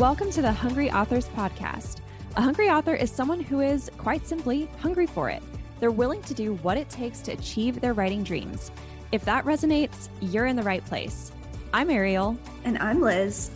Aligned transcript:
Welcome 0.00 0.30
to 0.30 0.40
the 0.40 0.50
Hungry 0.50 0.90
Authors 0.90 1.28
Podcast. 1.28 1.98
A 2.34 2.40
hungry 2.40 2.70
author 2.70 2.94
is 2.94 3.10
someone 3.10 3.38
who 3.38 3.60
is, 3.60 3.90
quite 3.98 4.26
simply, 4.26 4.66
hungry 4.80 5.06
for 5.06 5.28
it. 5.28 5.42
They're 5.78 5.90
willing 5.90 6.22
to 6.22 6.32
do 6.32 6.54
what 6.62 6.78
it 6.78 6.88
takes 6.88 7.20
to 7.20 7.32
achieve 7.32 7.82
their 7.82 7.92
writing 7.92 8.22
dreams. 8.22 8.70
If 9.12 9.26
that 9.26 9.44
resonates, 9.44 10.08
you're 10.22 10.46
in 10.46 10.56
the 10.56 10.62
right 10.62 10.82
place. 10.86 11.32
I'm 11.74 11.90
Ariel. 11.90 12.34
And 12.64 12.78
I'm 12.78 13.02
Liz. 13.02 13.50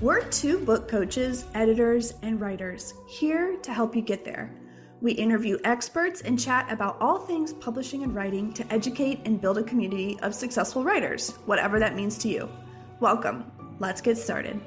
We're 0.00 0.22
two 0.26 0.60
book 0.60 0.86
coaches, 0.86 1.46
editors, 1.54 2.14
and 2.22 2.40
writers 2.40 2.94
here 3.08 3.56
to 3.56 3.74
help 3.74 3.96
you 3.96 4.02
get 4.02 4.24
there. 4.24 4.54
We 5.00 5.10
interview 5.10 5.58
experts 5.64 6.20
and 6.20 6.38
chat 6.38 6.70
about 6.70 6.98
all 7.00 7.18
things 7.18 7.52
publishing 7.52 8.04
and 8.04 8.14
writing 8.14 8.52
to 8.52 8.72
educate 8.72 9.22
and 9.24 9.40
build 9.40 9.58
a 9.58 9.64
community 9.64 10.20
of 10.22 10.36
successful 10.36 10.84
writers, 10.84 11.30
whatever 11.46 11.80
that 11.80 11.96
means 11.96 12.16
to 12.18 12.28
you. 12.28 12.48
Welcome. 13.00 13.50
Let's 13.80 14.00
get 14.00 14.18
started. 14.18 14.60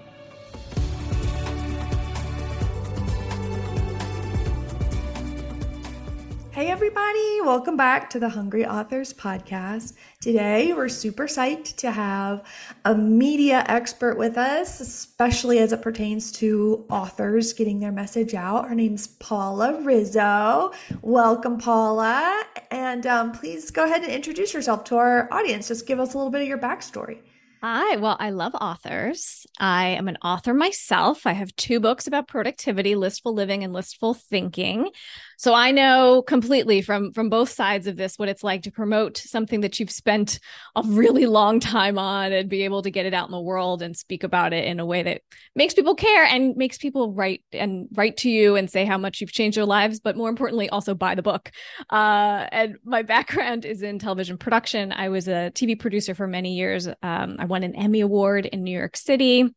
Hey, 6.54 6.68
everybody, 6.68 7.42
welcome 7.42 7.76
back 7.76 8.12
to 8.12 8.20
the 8.20 8.30
Hungry 8.30 8.64
Authors 8.64 9.12
Podcast. 9.12 9.94
Today, 10.22 10.72
we're 10.72 10.88
super 10.88 11.24
psyched 11.24 11.78
to 11.78 11.90
have 11.90 12.44
a 12.86 12.94
media 12.94 13.66
expert 13.68 14.20
with 14.20 14.38
us, 14.38 14.80
especially 14.80 15.58
as 15.58 15.74
it 15.74 15.82
pertains 15.82 16.32
to 16.34 16.86
authors 16.92 17.54
getting 17.54 17.80
their 17.80 17.92
message 17.92 18.36
out. 18.36 18.70
Her 18.70 18.76
name's 18.76 19.08
Paula 19.08 19.82
Rizzo. 19.82 20.74
Welcome, 21.02 21.58
Paula. 21.58 22.44
And 22.70 23.08
um, 23.08 23.32
please 23.32 23.72
go 23.72 23.86
ahead 23.86 24.04
and 24.04 24.12
introduce 24.12 24.54
yourself 24.54 24.84
to 24.84 24.98
our 24.98 25.34
audience. 25.34 25.70
Just 25.70 25.88
give 25.88 26.00
us 26.00 26.14
a 26.14 26.18
little 26.18 26.32
bit 26.32 26.44
of 26.44 26.48
your 26.48 26.60
backstory. 26.60 27.18
Hi. 27.66 27.96
Well, 27.96 28.18
I 28.20 28.32
love 28.32 28.56
authors. 28.56 29.48
I 29.58 29.92
am 29.92 30.10
an 30.10 30.18
author 30.18 30.54
myself. 30.54 31.26
I 31.26 31.32
have 31.32 31.56
two 31.56 31.80
books 31.80 32.08
about 32.08 32.28
productivity, 32.28 32.96
listful 32.96 33.34
living 33.34 33.64
and 33.64 33.72
listful 33.72 34.18
thinking. 34.18 34.90
So 35.38 35.54
I 35.54 35.72
know 35.72 36.22
completely 36.22 36.82
from 36.82 37.12
from 37.14 37.30
both 37.30 37.50
sides 37.50 37.88
of 37.88 37.96
this 37.96 38.18
what 38.18 38.30
it's 38.30 38.44
like 38.44 38.64
to 38.64 38.72
promote 38.72 39.18
something 39.18 39.62
that 39.62 39.80
you've 39.80 39.92
spent 39.92 40.40
a 40.76 40.84
really 40.86 41.26
long 41.26 41.60
time 41.60 41.98
on 41.98 42.32
and 42.32 42.50
be 42.50 42.64
able 42.64 42.82
to 42.82 42.92
get 42.92 43.06
it 43.06 43.14
out 43.14 43.28
in 43.28 43.32
the 43.32 43.40
world 43.40 43.82
and 43.82 43.96
speak 43.96 44.24
about 44.24 44.54
it 44.54 44.66
in 44.66 44.80
a 44.80 44.86
way 44.86 45.04
that 45.04 45.22
makes 45.56 45.74
people 45.74 45.96
care 45.96 46.24
and 46.24 46.56
makes 46.56 46.78
people 46.78 47.14
write 47.14 47.44
and 47.52 47.88
write 47.94 48.18
to 48.18 48.30
you 48.30 48.56
and 48.56 48.70
say 48.70 48.86
how 48.86 48.98
much 48.98 49.22
you've 49.22 49.32
changed 49.32 49.58
their 49.58 49.66
lives, 49.66 50.00
but 50.00 50.18
more 50.18 50.30
importantly, 50.30 50.70
also 50.70 50.94
buy 50.94 51.16
the 51.16 51.22
book. 51.22 51.52
Uh, 51.90 52.48
and 52.52 52.78
my 52.84 53.02
background 53.14 53.66
is 53.66 53.82
in 53.82 54.00
television 54.00 54.38
production. 54.38 54.92
I 54.92 55.10
was 55.10 55.28
a 55.28 55.52
TV 55.54 55.80
producer 55.80 56.16
for 56.16 56.28
many 56.28 56.56
years. 56.56 56.88
Um, 56.88 57.38
I 57.40 57.46
won 57.46 57.64
an 57.64 57.76
Emmy 57.76 58.02
Award 58.02 58.46
in 58.46 58.64
New 58.64 58.78
York 58.78 58.98
City 58.98 59.54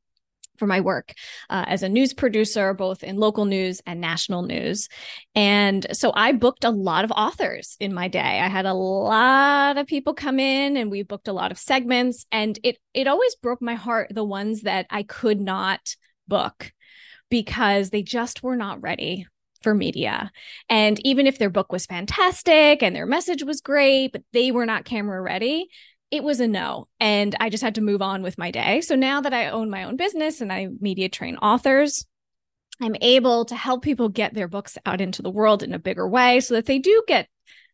for 0.58 0.66
my 0.66 0.80
work 0.80 1.12
uh, 1.50 1.64
as 1.66 1.82
a 1.82 1.88
news 1.88 2.12
producer, 2.12 2.74
both 2.74 3.02
in 3.02 3.16
local 3.16 3.44
news 3.44 3.80
and 3.86 4.00
national 4.00 4.42
news. 4.42 4.88
And 5.34 5.86
so 5.92 6.12
I 6.14 6.32
booked 6.32 6.64
a 6.64 6.70
lot 6.70 7.04
of 7.04 7.12
authors 7.12 7.76
in 7.80 7.94
my 7.94 8.08
day. 8.08 8.20
I 8.20 8.48
had 8.48 8.66
a 8.66 8.74
lot 8.74 9.78
of 9.78 9.86
people 9.86 10.14
come 10.14 10.40
in 10.40 10.76
and 10.76 10.90
we 10.90 11.02
booked 11.02 11.28
a 11.28 11.32
lot 11.32 11.50
of 11.52 11.58
segments 11.58 12.26
and 12.32 12.58
it 12.62 12.78
it 12.94 13.06
always 13.06 13.34
broke 13.36 13.62
my 13.62 13.74
heart 13.74 14.08
the 14.10 14.24
ones 14.24 14.62
that 14.62 14.86
I 14.90 15.02
could 15.02 15.40
not 15.40 15.96
book 16.28 16.72
because 17.30 17.90
they 17.90 18.02
just 18.02 18.42
were 18.42 18.56
not 18.56 18.82
ready 18.82 19.26
for 19.62 19.74
media. 19.74 20.30
And 20.68 21.04
even 21.04 21.26
if 21.26 21.38
their 21.38 21.50
book 21.50 21.72
was 21.72 21.86
fantastic 21.86 22.82
and 22.82 22.94
their 22.94 23.06
message 23.06 23.42
was 23.42 23.60
great, 23.60 24.12
but 24.12 24.22
they 24.32 24.52
were 24.52 24.66
not 24.66 24.84
camera 24.84 25.20
ready, 25.20 25.66
it 26.10 26.22
was 26.22 26.40
a 26.40 26.46
no. 26.46 26.88
And 27.00 27.34
I 27.40 27.50
just 27.50 27.62
had 27.62 27.74
to 27.76 27.80
move 27.80 28.02
on 28.02 28.22
with 28.22 28.38
my 28.38 28.50
day. 28.50 28.80
So 28.80 28.94
now 28.94 29.20
that 29.20 29.34
I 29.34 29.48
own 29.48 29.70
my 29.70 29.84
own 29.84 29.96
business 29.96 30.40
and 30.40 30.52
I 30.52 30.68
media 30.80 31.08
train 31.08 31.36
authors, 31.36 32.06
I'm 32.80 32.96
able 33.00 33.44
to 33.46 33.56
help 33.56 33.82
people 33.82 34.08
get 34.08 34.34
their 34.34 34.48
books 34.48 34.76
out 34.84 35.00
into 35.00 35.22
the 35.22 35.30
world 35.30 35.62
in 35.62 35.72
a 35.72 35.78
bigger 35.78 36.08
way 36.08 36.40
so 36.40 36.54
that 36.54 36.66
they 36.66 36.78
do 36.78 37.02
get 37.06 37.28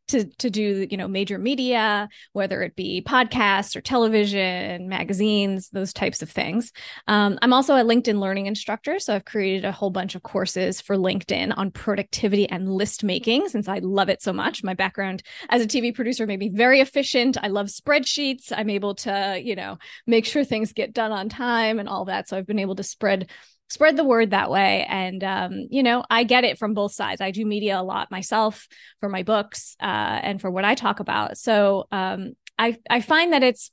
to 0.08 0.24
to 0.38 0.50
do 0.50 0.86
you 0.90 0.96
know 0.96 1.08
major 1.08 1.38
media 1.38 2.08
whether 2.32 2.62
it 2.62 2.74
be 2.76 3.02
podcasts 3.06 3.76
or 3.76 3.80
television 3.80 4.88
magazines 4.88 5.68
those 5.70 5.92
types 5.92 6.22
of 6.22 6.30
things. 6.30 6.72
Um, 7.06 7.38
i'm 7.42 7.52
also 7.52 7.74
a 7.74 7.84
linkedin 7.84 8.20
learning 8.20 8.46
instructor 8.46 8.98
so 8.98 9.14
i've 9.14 9.24
created 9.24 9.64
a 9.64 9.72
whole 9.72 9.90
bunch 9.90 10.14
of 10.14 10.22
courses 10.22 10.80
for 10.80 10.96
linkedin 10.96 11.52
on 11.56 11.70
productivity 11.70 12.48
and 12.48 12.68
list 12.68 13.04
making 13.04 13.48
since 13.48 13.68
i 13.68 13.78
love 13.78 14.08
it 14.08 14.22
so 14.22 14.32
much. 14.32 14.64
My 14.64 14.74
background 14.74 15.22
as 15.48 15.62
a 15.62 15.66
tv 15.66 15.94
producer 15.94 16.26
made 16.26 16.38
me 16.38 16.50
very 16.50 16.80
efficient. 16.80 17.36
I 17.42 17.48
love 17.48 17.66
spreadsheets. 17.66 18.52
I'm 18.54 18.70
able 18.70 18.94
to 18.96 19.40
you 19.42 19.56
know 19.56 19.78
make 20.06 20.26
sure 20.26 20.44
things 20.44 20.72
get 20.72 20.92
done 20.92 21.12
on 21.12 21.28
time 21.28 21.78
and 21.78 21.88
all 21.88 22.06
that. 22.06 22.28
So 22.28 22.36
i've 22.36 22.46
been 22.46 22.58
able 22.58 22.76
to 22.76 22.82
spread 22.82 23.30
spread 23.68 23.96
the 23.96 24.04
word 24.04 24.30
that 24.30 24.50
way. 24.50 24.84
And, 24.88 25.24
um, 25.24 25.66
you 25.70 25.82
know, 25.82 26.04
I 26.10 26.24
get 26.24 26.44
it 26.44 26.58
from 26.58 26.74
both 26.74 26.92
sides. 26.92 27.20
I 27.20 27.30
do 27.30 27.46
media 27.46 27.80
a 27.80 27.82
lot 27.82 28.10
myself 28.10 28.68
for 29.00 29.08
my 29.08 29.22
books 29.22 29.76
uh, 29.80 29.84
and 30.22 30.40
for 30.40 30.50
what 30.50 30.64
I 30.64 30.74
talk 30.74 31.00
about. 31.00 31.38
So 31.38 31.86
um, 31.90 32.32
I, 32.58 32.78
I 32.90 33.00
find 33.00 33.32
that 33.32 33.42
it's 33.42 33.70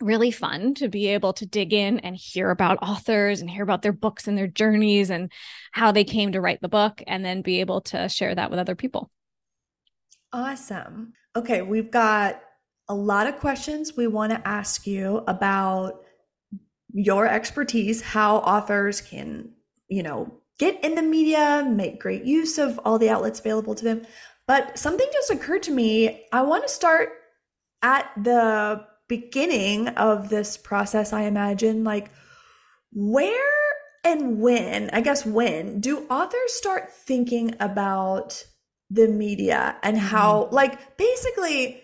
really 0.00 0.30
fun 0.30 0.74
to 0.74 0.88
be 0.88 1.08
able 1.08 1.32
to 1.34 1.46
dig 1.46 1.72
in 1.72 1.98
and 1.98 2.16
hear 2.16 2.50
about 2.50 2.78
authors 2.82 3.40
and 3.40 3.50
hear 3.50 3.62
about 3.62 3.82
their 3.82 3.92
books 3.92 4.28
and 4.28 4.38
their 4.38 4.46
journeys 4.46 5.10
and 5.10 5.30
how 5.72 5.92
they 5.92 6.04
came 6.04 6.32
to 6.32 6.40
write 6.40 6.60
the 6.60 6.68
book 6.68 7.02
and 7.06 7.24
then 7.24 7.42
be 7.42 7.60
able 7.60 7.80
to 7.80 8.08
share 8.08 8.34
that 8.34 8.50
with 8.50 8.60
other 8.60 8.76
people. 8.76 9.10
Awesome. 10.32 11.12
Okay, 11.34 11.62
we've 11.62 11.90
got 11.90 12.40
a 12.88 12.94
lot 12.94 13.26
of 13.26 13.38
questions 13.40 13.96
we 13.96 14.06
want 14.06 14.32
to 14.32 14.48
ask 14.48 14.86
you 14.86 15.22
about 15.26 16.04
your 16.98 17.28
expertise, 17.28 18.02
how 18.02 18.38
authors 18.38 19.00
can, 19.00 19.50
you 19.86 20.02
know, 20.02 20.40
get 20.58 20.82
in 20.82 20.96
the 20.96 21.02
media, 21.02 21.64
make 21.64 22.00
great 22.00 22.24
use 22.24 22.58
of 22.58 22.80
all 22.84 22.98
the 22.98 23.08
outlets 23.08 23.38
available 23.38 23.76
to 23.76 23.84
them. 23.84 24.04
But 24.48 24.76
something 24.76 25.06
just 25.12 25.30
occurred 25.30 25.62
to 25.64 25.70
me. 25.70 26.26
I 26.32 26.42
want 26.42 26.64
to 26.66 26.68
start 26.68 27.10
at 27.82 28.10
the 28.16 28.84
beginning 29.06 29.88
of 29.88 30.28
this 30.28 30.56
process, 30.56 31.12
I 31.12 31.22
imagine, 31.22 31.84
like 31.84 32.10
where 32.92 33.54
and 34.02 34.40
when, 34.40 34.90
I 34.92 35.00
guess 35.00 35.24
when, 35.24 35.80
do 35.80 36.04
authors 36.10 36.52
start 36.54 36.92
thinking 36.92 37.54
about 37.60 38.44
the 38.90 39.06
media 39.06 39.76
and 39.84 39.96
how, 39.96 40.44
mm-hmm. 40.44 40.54
like, 40.54 40.96
basically, 40.96 41.80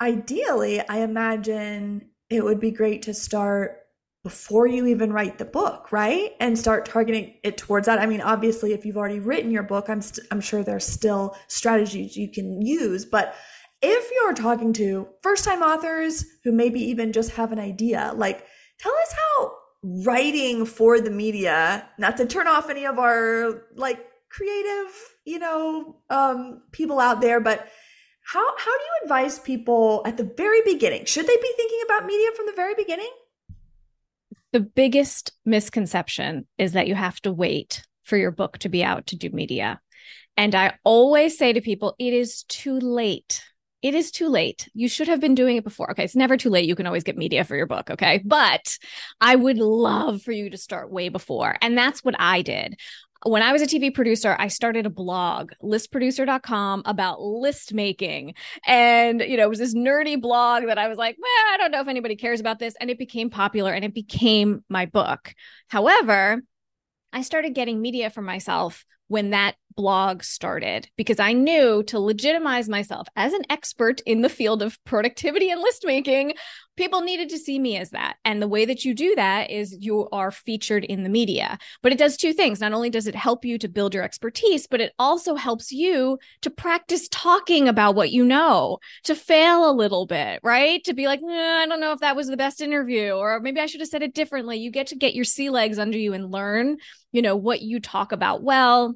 ideally, 0.00 0.80
I 0.88 0.98
imagine 0.98 2.08
it 2.28 2.42
would 2.42 2.58
be 2.58 2.72
great 2.72 3.02
to 3.02 3.14
start 3.14 3.81
before 4.22 4.68
you 4.68 4.86
even 4.86 5.12
write 5.12 5.38
the 5.38 5.44
book, 5.44 5.90
right? 5.90 6.32
And 6.38 6.56
start 6.56 6.86
targeting 6.86 7.34
it 7.42 7.56
towards 7.56 7.86
that. 7.86 7.98
I 7.98 8.06
mean, 8.06 8.20
obviously, 8.20 8.72
if 8.72 8.84
you've 8.84 8.96
already 8.96 9.18
written 9.18 9.50
your 9.50 9.64
book, 9.64 9.88
I'm 9.88 9.98
i 9.98 10.00
st- 10.00 10.26
I'm 10.30 10.40
sure 10.40 10.62
there's 10.62 10.86
still 10.86 11.36
strategies 11.48 12.16
you 12.16 12.30
can 12.30 12.62
use, 12.62 13.04
but 13.04 13.34
if 13.82 14.10
you're 14.12 14.32
talking 14.32 14.72
to 14.74 15.08
first-time 15.22 15.60
authors 15.60 16.24
who 16.44 16.52
maybe 16.52 16.80
even 16.80 17.12
just 17.12 17.32
have 17.32 17.50
an 17.50 17.58
idea, 17.58 18.12
like 18.14 18.46
tell 18.78 18.92
us 18.92 19.12
how 19.12 19.52
writing 19.82 20.64
for 20.66 21.00
the 21.00 21.10
media, 21.10 21.88
not 21.98 22.16
to 22.18 22.26
turn 22.26 22.46
off 22.46 22.70
any 22.70 22.86
of 22.86 23.00
our 23.00 23.64
like 23.74 24.06
creative, 24.28 24.92
you 25.24 25.40
know, 25.40 25.96
um 26.10 26.62
people 26.70 27.00
out 27.00 27.20
there, 27.20 27.40
but 27.40 27.68
how 28.24 28.56
how 28.56 28.78
do 28.78 28.84
you 28.84 29.00
advise 29.02 29.40
people 29.40 30.02
at 30.06 30.16
the 30.16 30.32
very 30.36 30.62
beginning? 30.62 31.04
Should 31.06 31.26
they 31.26 31.36
be 31.36 31.52
thinking 31.56 31.80
about 31.84 32.06
media 32.06 32.28
from 32.36 32.46
the 32.46 32.52
very 32.52 32.74
beginning? 32.76 33.10
The 34.52 34.60
biggest 34.60 35.32
misconception 35.44 36.46
is 36.58 36.72
that 36.72 36.86
you 36.86 36.94
have 36.94 37.20
to 37.22 37.32
wait 37.32 37.84
for 38.04 38.16
your 38.16 38.30
book 38.30 38.58
to 38.58 38.68
be 38.68 38.84
out 38.84 39.08
to 39.08 39.16
do 39.16 39.30
media. 39.30 39.80
And 40.36 40.54
I 40.54 40.74
always 40.84 41.36
say 41.36 41.52
to 41.52 41.60
people, 41.60 41.94
it 41.98 42.12
is 42.12 42.44
too 42.44 42.78
late. 42.78 43.42
It 43.82 43.94
is 43.94 44.10
too 44.10 44.28
late. 44.28 44.68
You 44.74 44.88
should 44.88 45.08
have 45.08 45.20
been 45.20 45.34
doing 45.34 45.56
it 45.56 45.64
before. 45.64 45.90
Okay. 45.90 46.04
It's 46.04 46.14
never 46.14 46.36
too 46.36 46.50
late. 46.50 46.68
You 46.68 46.76
can 46.76 46.86
always 46.86 47.02
get 47.02 47.16
media 47.16 47.44
for 47.44 47.56
your 47.56 47.66
book. 47.66 47.90
Okay. 47.90 48.22
But 48.24 48.78
I 49.20 49.34
would 49.34 49.58
love 49.58 50.22
for 50.22 50.32
you 50.32 50.50
to 50.50 50.56
start 50.56 50.92
way 50.92 51.08
before. 51.08 51.56
And 51.60 51.76
that's 51.76 52.04
what 52.04 52.14
I 52.18 52.42
did 52.42 52.78
when 53.24 53.42
I 53.42 53.52
was 53.52 53.62
a 53.62 53.66
TV 53.66 53.94
producer, 53.94 54.36
I 54.38 54.48
started 54.48 54.86
a 54.86 54.90
blog, 54.90 55.52
listproducer.com, 55.62 56.82
about 56.84 57.20
list 57.20 57.72
making. 57.72 58.34
And, 58.66 59.20
you 59.20 59.36
know, 59.36 59.44
it 59.44 59.48
was 59.48 59.58
this 59.58 59.74
nerdy 59.74 60.20
blog 60.20 60.66
that 60.66 60.78
I 60.78 60.88
was 60.88 60.98
like, 60.98 61.16
well, 61.20 61.54
I 61.54 61.56
don't 61.58 61.70
know 61.70 61.80
if 61.80 61.88
anybody 61.88 62.16
cares 62.16 62.40
about 62.40 62.58
this. 62.58 62.74
And 62.80 62.90
it 62.90 62.98
became 62.98 63.30
popular 63.30 63.72
and 63.72 63.84
it 63.84 63.94
became 63.94 64.64
my 64.68 64.86
book. 64.86 65.34
However, 65.68 66.42
I 67.12 67.22
started 67.22 67.54
getting 67.54 67.80
media 67.80 68.10
for 68.10 68.22
myself 68.22 68.84
when 69.08 69.30
that 69.30 69.56
blog 69.76 70.22
started 70.22 70.88
because 70.96 71.20
I 71.20 71.32
knew 71.32 71.82
to 71.84 72.00
legitimize 72.00 72.68
myself 72.68 73.08
as 73.14 73.32
an 73.34 73.42
expert 73.50 74.00
in 74.06 74.22
the 74.22 74.28
field 74.28 74.62
of 74.62 74.82
productivity 74.84 75.50
and 75.50 75.60
list 75.60 75.84
making, 75.86 76.34
people 76.76 77.00
needed 77.00 77.28
to 77.30 77.38
see 77.38 77.58
me 77.58 77.76
as 77.76 77.90
that. 77.90 78.16
And 78.24 78.40
the 78.40 78.48
way 78.48 78.64
that 78.64 78.84
you 78.84 78.94
do 78.94 79.14
that 79.16 79.50
is 79.50 79.76
you 79.80 80.08
are 80.10 80.30
featured 80.30 80.84
in 80.84 81.02
the 81.02 81.08
media. 81.08 81.58
But 81.82 81.92
it 81.92 81.98
does 81.98 82.16
two 82.16 82.32
things. 82.32 82.60
Not 82.60 82.72
only 82.72 82.90
does 82.90 83.06
it 83.06 83.14
help 83.14 83.44
you 83.44 83.58
to 83.58 83.68
build 83.68 83.94
your 83.94 84.02
expertise, 84.02 84.66
but 84.66 84.80
it 84.80 84.92
also 84.98 85.34
helps 85.34 85.70
you 85.70 86.18
to 86.42 86.50
practice 86.50 87.08
talking 87.10 87.68
about 87.68 87.94
what 87.94 88.10
you 88.10 88.24
know, 88.24 88.78
to 89.04 89.14
fail 89.14 89.68
a 89.68 89.72
little 89.72 90.06
bit, 90.06 90.40
right? 90.42 90.82
To 90.84 90.94
be 90.94 91.06
like, 91.06 91.20
I 91.22 91.66
don't 91.66 91.80
know 91.80 91.92
if 91.92 92.00
that 92.00 92.16
was 92.16 92.28
the 92.28 92.36
best 92.36 92.60
interview, 92.60 93.10
or 93.12 93.40
maybe 93.40 93.60
I 93.60 93.66
should 93.66 93.80
have 93.80 93.88
said 93.88 94.02
it 94.02 94.14
differently. 94.14 94.58
You 94.58 94.70
get 94.70 94.88
to 94.88 94.96
get 94.96 95.14
your 95.14 95.24
sea 95.24 95.50
legs 95.50 95.78
under 95.78 95.98
you 95.98 96.14
and 96.14 96.30
learn, 96.30 96.78
you 97.12 97.22
know, 97.22 97.36
what 97.36 97.62
you 97.62 97.80
talk 97.80 98.12
about 98.12 98.42
well 98.42 98.94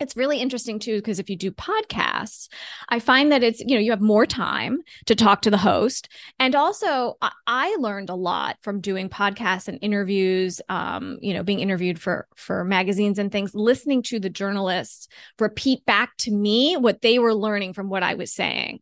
it's 0.00 0.16
really 0.16 0.40
interesting 0.40 0.78
too 0.78 0.96
because 0.96 1.18
if 1.18 1.28
you 1.30 1.36
do 1.36 1.50
podcasts 1.50 2.48
i 2.88 2.98
find 2.98 3.30
that 3.30 3.42
it's 3.42 3.60
you 3.60 3.74
know 3.74 3.80
you 3.80 3.90
have 3.90 4.00
more 4.00 4.26
time 4.26 4.80
to 5.06 5.14
talk 5.14 5.42
to 5.42 5.50
the 5.50 5.58
host. 5.58 6.08
And 6.38 6.54
also 6.54 7.16
i 7.46 7.76
learned 7.78 8.10
a 8.10 8.14
lot 8.14 8.56
from 8.62 8.80
doing 8.80 9.08
podcasts 9.08 9.68
and 9.68 9.78
interviews 9.82 10.60
um, 10.68 11.18
you 11.20 11.34
know 11.34 11.42
being 11.42 11.60
interviewed 11.60 12.00
for 12.00 12.26
for 12.34 12.64
magazines 12.64 13.18
and 13.18 13.30
things 13.30 13.54
listening 13.54 14.02
to 14.04 14.18
the 14.18 14.30
journalists 14.30 15.08
repeat 15.38 15.84
back 15.84 16.16
to 16.18 16.30
me 16.30 16.76
what 16.76 17.02
they 17.02 17.18
were 17.18 17.34
learning 17.34 17.72
from 17.72 17.88
what 17.88 18.02
i 18.02 18.14
was 18.14 18.32
saying 18.32 18.80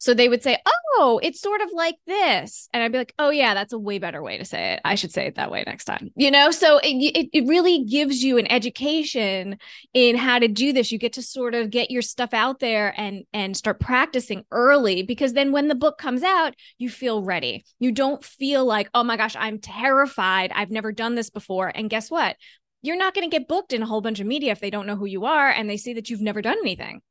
so 0.00 0.14
they 0.14 0.28
would 0.28 0.42
say, 0.42 0.56
Oh, 0.66 1.20
it's 1.22 1.40
sort 1.40 1.60
of 1.60 1.68
like 1.72 1.96
this. 2.06 2.68
And 2.72 2.82
I'd 2.82 2.90
be 2.90 2.98
like, 2.98 3.14
Oh, 3.18 3.28
yeah, 3.28 3.54
that's 3.54 3.74
a 3.74 3.78
way 3.78 3.98
better 3.98 4.22
way 4.22 4.38
to 4.38 4.44
say 4.46 4.72
it. 4.72 4.80
I 4.84 4.94
should 4.94 5.12
say 5.12 5.26
it 5.26 5.34
that 5.36 5.50
way 5.50 5.62
next 5.66 5.84
time. 5.84 6.10
You 6.16 6.30
know, 6.30 6.50
so 6.50 6.78
it, 6.78 6.88
it, 6.88 7.28
it 7.32 7.46
really 7.46 7.84
gives 7.84 8.24
you 8.24 8.38
an 8.38 8.50
education 8.50 9.58
in 9.92 10.16
how 10.16 10.38
to 10.38 10.48
do 10.48 10.72
this. 10.72 10.90
You 10.90 10.98
get 10.98 11.12
to 11.12 11.22
sort 11.22 11.54
of 11.54 11.70
get 11.70 11.90
your 11.90 12.02
stuff 12.02 12.32
out 12.32 12.60
there 12.60 12.94
and, 12.98 13.24
and 13.34 13.54
start 13.54 13.78
practicing 13.78 14.44
early 14.50 15.02
because 15.02 15.34
then 15.34 15.52
when 15.52 15.68
the 15.68 15.74
book 15.74 15.98
comes 15.98 16.22
out, 16.22 16.54
you 16.78 16.88
feel 16.88 17.22
ready. 17.22 17.64
You 17.78 17.92
don't 17.92 18.24
feel 18.24 18.64
like, 18.64 18.88
Oh 18.94 19.04
my 19.04 19.18
gosh, 19.18 19.36
I'm 19.38 19.58
terrified. 19.58 20.50
I've 20.54 20.70
never 20.70 20.92
done 20.92 21.14
this 21.14 21.28
before. 21.28 21.70
And 21.72 21.90
guess 21.90 22.10
what? 22.10 22.36
You're 22.82 22.96
not 22.96 23.12
going 23.12 23.28
to 23.28 23.38
get 23.38 23.48
booked 23.48 23.74
in 23.74 23.82
a 23.82 23.86
whole 23.86 24.00
bunch 24.00 24.20
of 24.20 24.26
media 24.26 24.52
if 24.52 24.60
they 24.60 24.70
don't 24.70 24.86
know 24.86 24.96
who 24.96 25.04
you 25.04 25.26
are 25.26 25.50
and 25.50 25.68
they 25.68 25.76
see 25.76 25.92
that 25.92 26.08
you've 26.08 26.22
never 26.22 26.40
done 26.40 26.56
anything. 26.62 27.02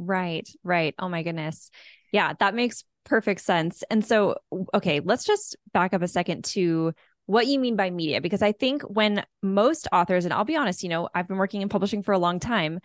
Right, 0.00 0.48
right. 0.62 0.94
Oh 0.98 1.08
my 1.08 1.22
goodness. 1.24 1.70
Yeah, 2.12 2.32
that 2.38 2.54
makes 2.54 2.84
perfect 3.04 3.40
sense. 3.40 3.82
And 3.90 4.04
so, 4.04 4.36
okay, 4.72 5.00
let's 5.00 5.24
just 5.24 5.56
back 5.72 5.92
up 5.92 6.02
a 6.02 6.08
second 6.08 6.44
to 6.44 6.94
what 7.26 7.46
you 7.46 7.58
mean 7.58 7.74
by 7.76 7.90
media, 7.90 8.20
because 8.20 8.40
I 8.40 8.52
think 8.52 8.82
when 8.82 9.24
most 9.42 9.88
authors, 9.92 10.24
and 10.24 10.32
I'll 10.32 10.44
be 10.44 10.56
honest, 10.56 10.82
you 10.82 10.88
know, 10.88 11.08
I've 11.14 11.26
been 11.28 11.36
working 11.36 11.62
in 11.62 11.68
publishing 11.68 12.02
for 12.02 12.12
a 12.12 12.18
long 12.18 12.38
time, 12.38 12.78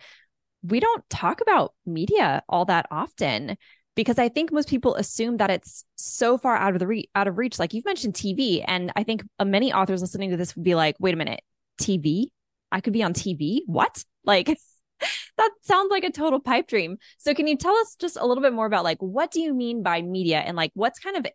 we 0.62 0.80
don't 0.80 1.08
talk 1.10 1.40
about 1.40 1.74
media 1.86 2.42
all 2.48 2.64
that 2.66 2.86
often 2.90 3.56
because 3.96 4.18
I 4.18 4.28
think 4.28 4.52
most 4.52 4.68
people 4.68 4.96
assume 4.96 5.38
that 5.38 5.50
it's 5.50 5.84
so 5.96 6.38
far 6.38 6.56
out 6.56 6.74
of 6.74 6.80
the 6.80 6.86
re- 6.86 7.10
out 7.14 7.28
of 7.28 7.38
reach. 7.38 7.58
Like 7.58 7.74
you've 7.74 7.84
mentioned 7.84 8.14
TV, 8.14 8.62
and 8.62 8.92
I 8.96 9.04
think 9.04 9.24
many 9.44 9.72
authors 9.72 10.02
listening 10.02 10.30
to 10.30 10.36
this 10.38 10.56
would 10.56 10.64
be 10.64 10.74
like, 10.74 10.96
"Wait 11.00 11.14
a 11.14 11.18
minute, 11.18 11.42
TV? 11.78 12.32
I 12.72 12.80
could 12.80 12.92
be 12.94 13.02
on 13.04 13.14
TV? 13.14 13.62
What?" 13.66 14.04
Like 14.24 14.58
that 15.36 15.50
sounds 15.62 15.90
like 15.90 16.04
a 16.04 16.10
total 16.10 16.40
pipe 16.40 16.68
dream. 16.68 16.96
So 17.18 17.34
can 17.34 17.46
you 17.46 17.56
tell 17.56 17.76
us 17.76 17.96
just 17.98 18.16
a 18.20 18.26
little 18.26 18.42
bit 18.42 18.52
more 18.52 18.66
about 18.66 18.84
like 18.84 18.98
what 18.98 19.30
do 19.30 19.40
you 19.40 19.54
mean 19.54 19.82
by 19.82 20.02
media 20.02 20.38
and 20.38 20.56
like 20.56 20.70
what's 20.74 20.98
kind 20.98 21.16
of 21.16 21.26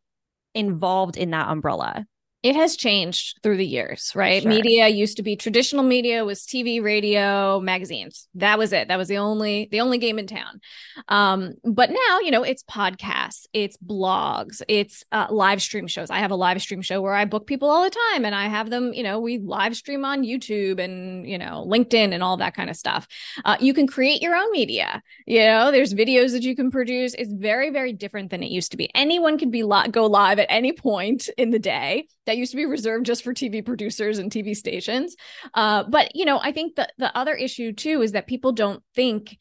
involved 0.53 1.17
in 1.17 1.31
that 1.31 1.49
umbrella? 1.49 2.05
It 2.41 2.55
has 2.55 2.77
changed 2.77 3.37
through 3.43 3.57
the 3.57 3.67
years, 3.67 4.13
right? 4.15 4.41
Sure. 4.41 4.49
Media 4.49 4.87
used 4.87 5.17
to 5.17 5.23
be 5.23 5.35
traditional 5.35 5.83
media 5.83 6.23
was 6.23 6.45
TV, 6.45 6.81
radio, 6.81 7.59
magazines. 7.59 8.29
That 8.35 8.57
was 8.57 8.71
it. 8.71 8.87
That 8.87 8.97
was 8.97 9.09
the 9.09 9.17
only 9.17 9.67
the 9.71 9.81
only 9.81 9.97
game 9.97 10.17
in 10.17 10.25
town. 10.25 10.61
Um, 11.09 11.55
but 11.65 11.89
now, 11.89 12.19
you 12.19 12.31
know, 12.31 12.43
it's 12.43 12.63
podcasts, 12.63 13.45
it's 13.51 13.75
blogs, 13.77 14.61
it's 14.69 15.03
uh, 15.11 15.27
live 15.29 15.61
stream 15.61 15.87
shows. 15.87 16.09
I 16.09 16.19
have 16.19 16.31
a 16.31 16.35
live 16.35 16.61
stream 16.61 16.81
show 16.81 17.01
where 17.01 17.13
I 17.13 17.25
book 17.25 17.45
people 17.45 17.69
all 17.69 17.83
the 17.83 17.95
time, 18.13 18.23
and 18.23 18.33
I 18.33 18.47
have 18.47 18.69
them. 18.69 18.93
You 18.93 19.03
know, 19.03 19.19
we 19.19 19.39
live 19.39 19.75
stream 19.75 20.05
on 20.05 20.23
YouTube 20.23 20.79
and 20.79 21.27
you 21.27 21.37
know 21.37 21.65
LinkedIn 21.67 22.13
and 22.13 22.23
all 22.23 22.37
that 22.37 22.55
kind 22.55 22.69
of 22.69 22.77
stuff. 22.77 23.05
Uh, 23.43 23.57
you 23.59 23.73
can 23.73 23.85
create 23.85 24.21
your 24.21 24.35
own 24.35 24.49
media. 24.53 25.01
You 25.27 25.43
know, 25.43 25.71
there's 25.71 25.93
videos 25.93 26.31
that 26.31 26.43
you 26.43 26.55
can 26.55 26.71
produce. 26.71 27.15
It's 27.15 27.33
very 27.33 27.69
very 27.69 27.91
different 27.91 28.29
than 28.29 28.43
it 28.43 28.49
used 28.49 28.71
to 28.71 28.77
be. 28.77 28.89
Anyone 28.95 29.37
can 29.37 29.51
be 29.51 29.63
li- 29.63 29.89
go 29.91 30.05
live 30.05 30.39
at 30.39 30.47
any 30.49 30.71
point 30.71 31.27
in 31.37 31.49
the 31.49 31.59
day 31.59 32.07
that 32.29 32.37
used 32.37 32.51
to 32.51 32.57
be 32.57 32.67
reserved 32.67 33.07
just 33.07 33.23
for 33.23 33.33
TV 33.33 33.65
producers 33.65 34.19
and 34.19 34.31
TV 34.31 34.55
stations. 34.55 35.15
Uh, 35.55 35.83
but 35.89 36.15
you 36.15 36.25
know, 36.25 36.39
I 36.39 36.51
think 36.51 36.75
the 36.75 36.87
the 36.99 37.15
other 37.17 37.33
issue 37.33 37.73
too 37.73 38.03
is 38.03 38.11
that 38.11 38.27
people 38.27 38.51
don't 38.51 38.83
think 38.93 39.35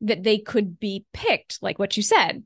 that 0.00 0.24
they 0.24 0.38
could 0.38 0.80
be 0.80 1.06
picked, 1.12 1.62
like 1.62 1.78
what 1.78 1.96
you 1.96 2.02
said. 2.02 2.42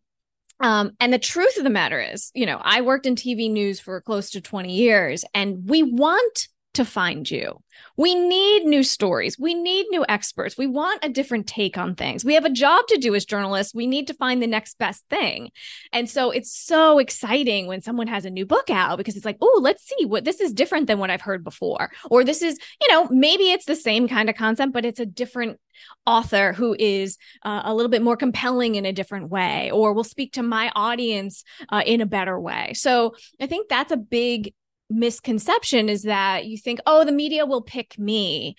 Um, 0.60 0.93
and 1.00 1.12
the 1.12 1.19
truth 1.19 1.56
of 1.56 1.64
the 1.64 1.70
matter 1.70 1.98
is, 1.98 2.31
you 2.34 2.44
know, 2.44 2.60
I 2.62 2.82
worked 2.82 3.06
in 3.06 3.14
TV 3.14 3.50
news 3.50 3.81
for 3.81 4.00
close 4.02 4.31
to 4.31 4.43
20 4.43 4.75
years, 4.75 5.25
and 5.32 5.66
we 5.66 5.82
want 5.82 6.48
to 6.76 6.84
find 6.84 7.31
you. 7.31 7.61
We 7.96 8.14
need 8.14 8.64
new 8.64 8.82
stories. 8.82 9.38
We 9.38 9.55
need 9.55 9.87
new 9.90 10.05
experts. 10.08 10.56
We 10.56 10.67
want 10.67 11.05
a 11.05 11.08
different 11.08 11.46
take 11.46 11.76
on 11.76 11.94
things. 11.94 12.25
We 12.25 12.34
have 12.34 12.44
a 12.44 12.50
job 12.50 12.87
to 12.88 12.99
do 12.99 13.14
as 13.14 13.25
journalists. 13.25 13.75
We 13.75 13.87
need 13.87 14.06
to 14.06 14.14
find 14.14 14.43
the 14.43 14.46
next 14.46 14.78
best 14.78 15.05
thing. 15.08 15.50
And 15.93 16.08
so 16.08 16.31
it's 16.31 16.55
so 16.55 16.99
exciting 16.99 17.67
when 17.67 17.82
someone 17.82 18.06
has 18.06 18.25
a 18.25 18.31
new 18.31 18.46
book 18.46 18.70
out 18.70 18.99
because 18.99 19.17
it's 19.17 19.25
like, 19.25 19.38
oh, 19.40 19.61
let's 19.62 19.87
see 19.87 20.05
what 20.05 20.25
this 20.25 20.40
is 20.40 20.52
different 20.52 20.87
than 20.87 20.99
what 20.99 21.11
I've 21.11 21.20
heard 21.20 21.44
before. 21.44 21.90
Or 22.11 22.25
this 22.25 22.43
is, 22.43 22.58
you 22.81 22.88
know, 22.88 23.08
maybe 23.11 23.50
it's 23.50 23.67
the 23.67 23.76
same 23.76 24.08
kind 24.08 24.29
of 24.31 24.37
concept, 24.37 24.72
but 24.72 24.84
it's 24.84 25.00
a 25.00 25.06
different 25.06 25.58
author 26.06 26.52
who 26.52 26.75
is 26.79 27.19
uh, 27.43 27.62
a 27.64 27.75
little 27.75 27.90
bit 27.90 28.02
more 28.02 28.17
compelling 28.17 28.76
in 28.76 28.87
a 28.87 28.93
different 28.93 29.31
way 29.31 29.70
or 29.70 29.93
will 29.93 30.05
speak 30.05 30.32
to 30.32 30.43
my 30.43 30.70
audience 30.75 31.44
uh, 31.70 31.82
in 31.84 32.00
a 32.00 32.06
better 32.06 32.38
way. 32.38 32.72
So 32.75 33.14
I 33.40 33.46
think 33.46 33.69
that's 33.69 33.93
a 33.93 33.96
big 33.96 34.55
misconception 34.91 35.88
is 35.88 36.03
that 36.03 36.47
you 36.47 36.59
think, 36.59 36.81
oh, 36.87 37.05
the 37.05 37.12
media 37.12 37.47
will 37.47 37.62
pick 37.62 37.99
me. 37.99 38.56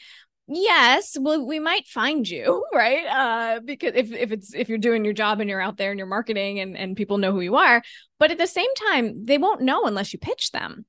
Yes, 0.49 1.17
well, 1.19 1.45
we 1.45 1.59
might 1.59 1.87
find 1.87 2.27
you, 2.27 2.65
right? 2.73 3.05
Uh, 3.05 3.59
because 3.59 3.93
if, 3.95 4.11
if 4.11 4.31
it's 4.31 4.53
if 4.53 4.69
you're 4.69 4.77
doing 4.77 5.03
your 5.03 5.13
job 5.13 5.39
and 5.39 5.49
you're 5.49 5.61
out 5.61 5.77
there 5.77 5.91
and 5.91 5.97
you're 5.97 6.07
marketing 6.07 6.59
and, 6.59 6.75
and 6.75 6.95
people 6.95 7.17
know 7.17 7.31
who 7.31 7.41
you 7.41 7.55
are, 7.55 7.83
but 8.17 8.31
at 8.31 8.37
the 8.37 8.47
same 8.47 8.73
time, 8.89 9.23
they 9.25 9.37
won't 9.37 9.61
know 9.61 9.85
unless 9.85 10.13
you 10.13 10.19
pitch 10.19 10.51
them. 10.51 10.85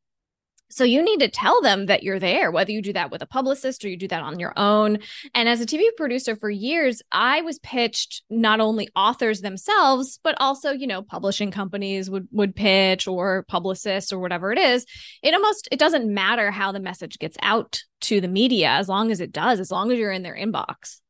So 0.70 0.84
you 0.84 1.02
need 1.02 1.20
to 1.20 1.28
tell 1.28 1.62
them 1.62 1.86
that 1.86 2.02
you're 2.02 2.18
there, 2.18 2.50
whether 2.50 2.70
you 2.70 2.82
do 2.82 2.92
that 2.92 3.10
with 3.10 3.22
a 3.22 3.26
publicist 3.26 3.84
or 3.84 3.88
you 3.88 3.96
do 3.96 4.08
that 4.08 4.22
on 4.22 4.38
your 4.38 4.52
own. 4.56 4.98
And 5.34 5.48
as 5.48 5.60
a 5.62 5.66
TV 5.66 5.84
producer 5.96 6.36
for 6.36 6.50
years, 6.50 7.00
I 7.10 7.40
was 7.40 7.58
pitched 7.60 8.22
not 8.28 8.60
only 8.60 8.88
authors 8.94 9.40
themselves, 9.40 10.20
but 10.22 10.34
also, 10.38 10.72
you 10.72 10.86
know, 10.86 11.02
publishing 11.02 11.50
companies 11.50 12.10
would 12.10 12.28
would 12.32 12.54
pitch 12.54 13.08
or 13.08 13.44
publicists 13.48 14.12
or 14.12 14.18
whatever 14.18 14.52
it 14.52 14.58
is. 14.58 14.84
It 15.22 15.34
almost 15.34 15.68
it 15.72 15.78
doesn't 15.78 16.12
matter 16.12 16.50
how 16.50 16.72
the 16.72 16.80
message 16.80 17.18
gets 17.18 17.38
out 17.42 17.82
to 18.02 18.20
the 18.20 18.28
media 18.28 18.68
as 18.68 18.88
long 18.88 19.10
as 19.10 19.20
it 19.20 19.32
does, 19.32 19.60
as 19.60 19.70
long 19.70 19.90
as 19.90 19.98
you're 19.98 20.12
in 20.12 20.22
their 20.22 20.36
inbox. 20.36 21.00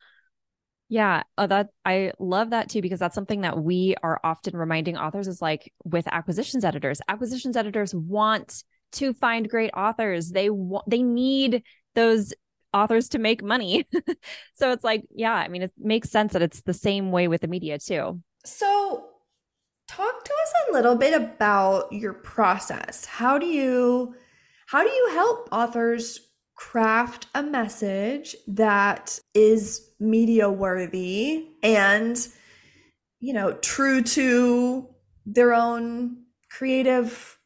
Yeah, 0.88 1.24
uh, 1.36 1.46
that 1.48 1.68
I 1.84 2.12
love 2.18 2.50
that 2.50 2.70
too 2.70 2.80
because 2.80 2.98
that's 2.98 3.14
something 3.14 3.42
that 3.42 3.58
we 3.58 3.94
are 4.02 4.20
often 4.24 4.56
reminding 4.56 4.96
authors 4.96 5.28
is 5.28 5.42
like 5.42 5.72
with 5.84 6.08
acquisitions 6.08 6.64
editors. 6.64 7.00
Acquisitions 7.08 7.56
editors 7.56 7.94
want 7.94 8.64
to 8.92 9.12
find 9.12 9.48
great 9.48 9.70
authors. 9.76 10.30
They 10.30 10.50
want 10.50 10.88
they 10.88 11.02
need 11.02 11.62
those 11.94 12.32
authors 12.72 13.08
to 13.10 13.18
make 13.18 13.42
money. 13.42 13.86
so 14.54 14.72
it's 14.72 14.84
like, 14.84 15.04
yeah, 15.14 15.34
I 15.34 15.48
mean, 15.48 15.62
it 15.62 15.72
makes 15.78 16.10
sense 16.10 16.32
that 16.32 16.42
it's 16.42 16.62
the 16.62 16.74
same 16.74 17.10
way 17.10 17.28
with 17.28 17.40
the 17.40 17.48
media 17.48 17.78
too. 17.78 18.20
So 18.44 19.04
talk 19.88 20.24
to 20.24 20.32
us 20.32 20.52
a 20.68 20.72
little 20.72 20.94
bit 20.94 21.14
about 21.14 21.92
your 21.92 22.12
process. 22.12 23.04
How 23.04 23.38
do 23.38 23.46
you 23.46 24.14
how 24.66 24.82
do 24.82 24.90
you 24.90 25.10
help 25.12 25.48
authors 25.50 26.20
craft 26.54 27.26
a 27.34 27.42
message 27.42 28.36
that 28.48 29.18
is 29.32 29.90
media 29.98 30.50
worthy 30.50 31.46
and 31.62 32.28
you 33.20 33.32
know, 33.32 33.52
true 33.54 34.02
to 34.02 34.88
their 35.26 35.52
own 35.52 36.18
creative 36.50 37.37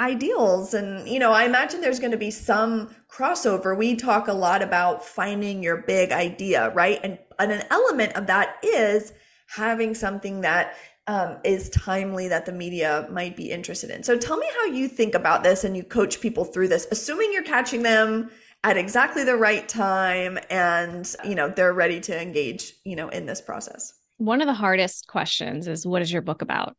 ideals. 0.00 0.74
And 0.74 1.08
you 1.08 1.18
know 1.18 1.32
i 1.32 1.44
imagine 1.44 1.80
there's 1.80 2.00
going 2.00 2.12
to 2.12 2.16
be 2.16 2.30
some 2.30 2.94
crossover. 3.08 3.76
We 3.76 3.96
talk 3.96 4.28
a 4.28 4.32
lot 4.32 4.62
about 4.62 5.04
finding 5.04 5.62
your 5.62 5.78
big 5.78 6.12
idea 6.12 6.70
right? 6.70 7.00
And, 7.02 7.18
and 7.38 7.52
an 7.52 7.64
element 7.70 8.14
of 8.14 8.26
that 8.26 8.56
is 8.62 9.12
having 9.46 9.94
something 9.94 10.40
that 10.40 10.74
um, 11.06 11.38
is 11.44 11.68
timely 11.70 12.28
that 12.28 12.46
the 12.46 12.52
media 12.52 13.06
might 13.10 13.36
be 13.36 13.50
interested 13.50 13.90
in. 13.90 14.02
So 14.02 14.16
tell 14.16 14.38
me 14.38 14.46
how 14.58 14.66
you 14.66 14.88
think 14.88 15.14
about 15.14 15.42
this 15.42 15.62
and 15.64 15.76
you 15.76 15.84
coach 15.84 16.20
people 16.20 16.44
through 16.44 16.68
this 16.68 16.86
assuming 16.90 17.32
you're 17.32 17.42
catching 17.42 17.82
them 17.82 18.30
at 18.64 18.78
exactly 18.78 19.22
the 19.24 19.36
right 19.36 19.68
time 19.68 20.38
and 20.48 21.14
you 21.22 21.34
know 21.34 21.48
they're 21.48 21.74
ready 21.74 22.00
to 22.00 22.20
engage 22.20 22.72
you 22.84 22.96
know 22.96 23.08
in 23.10 23.26
this 23.26 23.40
process. 23.40 23.92
One 24.16 24.40
of 24.40 24.46
the 24.46 24.54
hardest 24.54 25.06
questions 25.06 25.68
is 25.68 25.86
what 25.86 26.02
is 26.02 26.12
your 26.12 26.22
book 26.22 26.40
about 26.40 26.76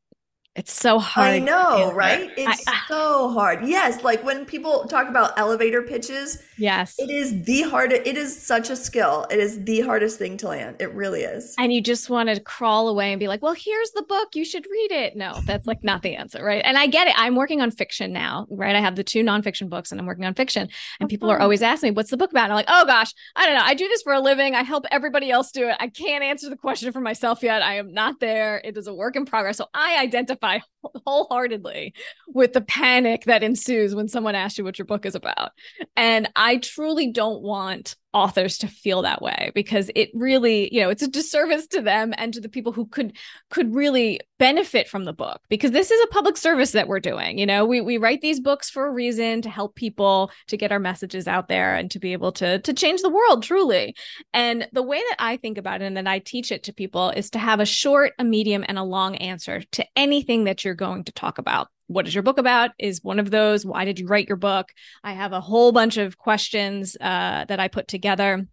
It's 0.55 0.71
so 0.71 0.99
hard. 0.99 1.27
I 1.27 1.39
know, 1.39 1.91
right? 1.91 2.31
It's 2.37 2.63
I, 2.65 2.81
so 2.87 3.29
hard. 3.29 3.65
Yes, 3.67 4.03
like 4.03 4.23
when 4.23 4.45
people 4.45 4.85
talk 4.85 5.09
about 5.09 5.37
elevator 5.37 5.81
pitches, 5.81 6.41
yes. 6.57 6.95
It 6.97 7.09
is 7.09 7.43
the 7.43 7.63
hardest 7.63 8.03
it 8.05 8.15
is 8.15 8.41
such 8.41 8.69
a 8.69 8.75
skill. 8.77 9.27
It 9.29 9.39
is 9.39 9.61
the 9.65 9.81
hardest 9.81 10.17
thing 10.17 10.37
to 10.37 10.47
land. 10.47 10.77
It 10.79 10.93
really 10.93 11.23
is. 11.23 11.55
And 11.57 11.73
you 11.73 11.81
just 11.81 12.09
want 12.09 12.29
to 12.29 12.39
crawl 12.39 12.87
away 12.87 13.11
and 13.11 13.19
be 13.19 13.27
like, 13.27 13.41
"Well, 13.41 13.53
here's 13.53 13.91
the 13.91 14.03
book. 14.03 14.33
You 14.33 14.45
should 14.45 14.65
read 14.71 14.93
it." 14.93 15.17
No, 15.17 15.41
that's 15.45 15.67
like 15.67 15.83
not 15.83 16.03
the 16.03 16.15
answer, 16.15 16.41
right? 16.41 16.61
And 16.63 16.77
I 16.77 16.87
get 16.87 17.07
it. 17.07 17.15
I'm 17.17 17.35
working 17.35 17.59
on 17.59 17.69
fiction 17.69 18.13
now, 18.13 18.47
right? 18.49 18.77
I 18.77 18.79
have 18.79 18.95
the 18.95 19.03
two 19.03 19.23
nonfiction 19.23 19.69
books 19.69 19.91
and 19.91 19.99
I'm 19.99 20.07
working 20.07 20.23
on 20.23 20.35
fiction. 20.35 20.69
And 21.01 21.09
people 21.09 21.29
are 21.29 21.35
uh-huh. 21.35 21.43
always 21.43 21.61
asking 21.61 21.89
me, 21.89 21.95
"What's 21.95 22.11
the 22.11 22.17
book 22.17 22.31
about?" 22.31 22.45
And 22.45 22.53
I'm 22.53 22.57
like, 22.57 22.69
"Oh 22.69 22.85
gosh, 22.85 23.13
I 23.35 23.45
don't 23.45 23.55
know. 23.55 23.65
I 23.65 23.73
do 23.73 23.89
this 23.89 24.03
for 24.03 24.13
a 24.13 24.21
living. 24.21 24.55
I 24.55 24.63
help 24.63 24.85
everybody 24.89 25.31
else 25.31 25.51
do 25.51 25.67
it. 25.67 25.75
I 25.81 25.89
can't 25.89 26.23
answer 26.23 26.49
the 26.49 26.55
question 26.55 26.93
for 26.93 27.01
myself 27.01 27.43
yet. 27.43 27.61
I 27.61 27.75
am 27.75 27.93
not 27.93 28.21
there. 28.21 28.61
It 28.63 28.77
is 28.77 28.87
a 28.87 28.93
work 28.93 29.17
in 29.17 29.25
progress." 29.25 29.57
So 29.57 29.67
I 29.73 29.97
identify 29.99 30.44
wholeheartedly 31.05 31.93
with 32.27 32.53
the 32.53 32.61
panic 32.61 33.25
that 33.25 33.43
ensues 33.43 33.95
when 33.95 34.07
someone 34.07 34.35
asks 34.35 34.57
you 34.57 34.63
what 34.63 34.77
your 34.79 34.85
book 34.85 35.05
is 35.05 35.15
about. 35.15 35.51
And 35.95 36.29
I 36.35 36.57
truly 36.57 37.11
don't 37.11 37.41
want 37.41 37.95
authors 38.15 38.57
to 38.57 38.67
feel 38.67 39.01
that 39.01 39.21
way 39.21 39.51
because 39.53 39.91
it 39.93 40.09
really 40.13 40.73
you 40.73 40.81
know 40.81 40.89
it's 40.89 41.03
a 41.03 41.07
disservice 41.07 41.67
to 41.67 41.81
them 41.81 42.13
and 42.17 42.33
to 42.33 42.39
the 42.39 42.47
people 42.47 42.71
who 42.71 42.85
could 42.85 43.15
could 43.49 43.75
really 43.75 44.21
benefit 44.39 44.87
from 44.87 45.03
the 45.03 45.13
book 45.13 45.41
because 45.49 45.71
this 45.71 45.91
is 45.91 46.01
a 46.01 46.07
public 46.07 46.37
service 46.37 46.71
that 46.71 46.87
we're 46.87 46.99
doing. 47.01 47.37
You 47.37 47.45
know 47.45 47.65
we 47.65 47.81
we 47.81 47.97
write 47.97 48.21
these 48.21 48.39
books 48.39 48.69
for 48.69 48.87
a 48.87 48.91
reason 48.91 49.41
to 49.41 49.49
help 49.49 49.75
people 49.75 50.31
to 50.47 50.55
get 50.55 50.71
our 50.71 50.79
messages 50.79 51.27
out 51.27 51.49
there 51.49 51.75
and 51.75 51.91
to 51.91 51.99
be 51.99 52.13
able 52.13 52.31
to 52.33 52.59
to 52.59 52.73
change 52.73 53.01
the 53.01 53.09
world 53.09 53.43
truly. 53.43 53.95
And 54.33 54.67
the 54.71 54.81
way 54.81 54.97
that 54.97 55.17
i 55.19 55.35
think 55.35 55.57
about 55.57 55.81
it 55.81 55.85
and 55.85 55.97
that 55.97 56.07
i 56.07 56.19
teach 56.19 56.51
it 56.53 56.63
to 56.63 56.73
people 56.73 57.09
is 57.09 57.29
to 57.31 57.39
have 57.39 57.59
a 57.59 57.65
short 57.65 58.13
a 58.17 58.23
medium 58.23 58.63
and 58.65 58.79
a 58.79 58.83
long 58.83 59.15
answer 59.17 59.61
to 59.73 59.85
anything 59.97 60.45
that 60.45 60.63
you're 60.63 60.73
going 60.73 61.03
to 61.03 61.11
talk 61.11 61.37
about 61.37 61.67
what 61.87 62.07
is 62.07 62.15
your 62.15 62.23
book 62.23 62.37
about 62.37 62.71
is 62.79 63.03
one 63.03 63.19
of 63.19 63.29
those. 63.31 63.65
Why 63.65 63.85
did 63.85 63.99
you 63.99 64.07
write 64.07 64.27
your 64.27 64.37
book? 64.37 64.69
I 65.03 65.13
have 65.13 65.33
a 65.33 65.41
whole 65.41 65.71
bunch 65.71 65.97
of 65.97 66.17
questions 66.17 66.97
uh, 66.99 67.45
that 67.45 67.59
i 67.59 67.67
put 67.67 67.87
together 67.87 68.47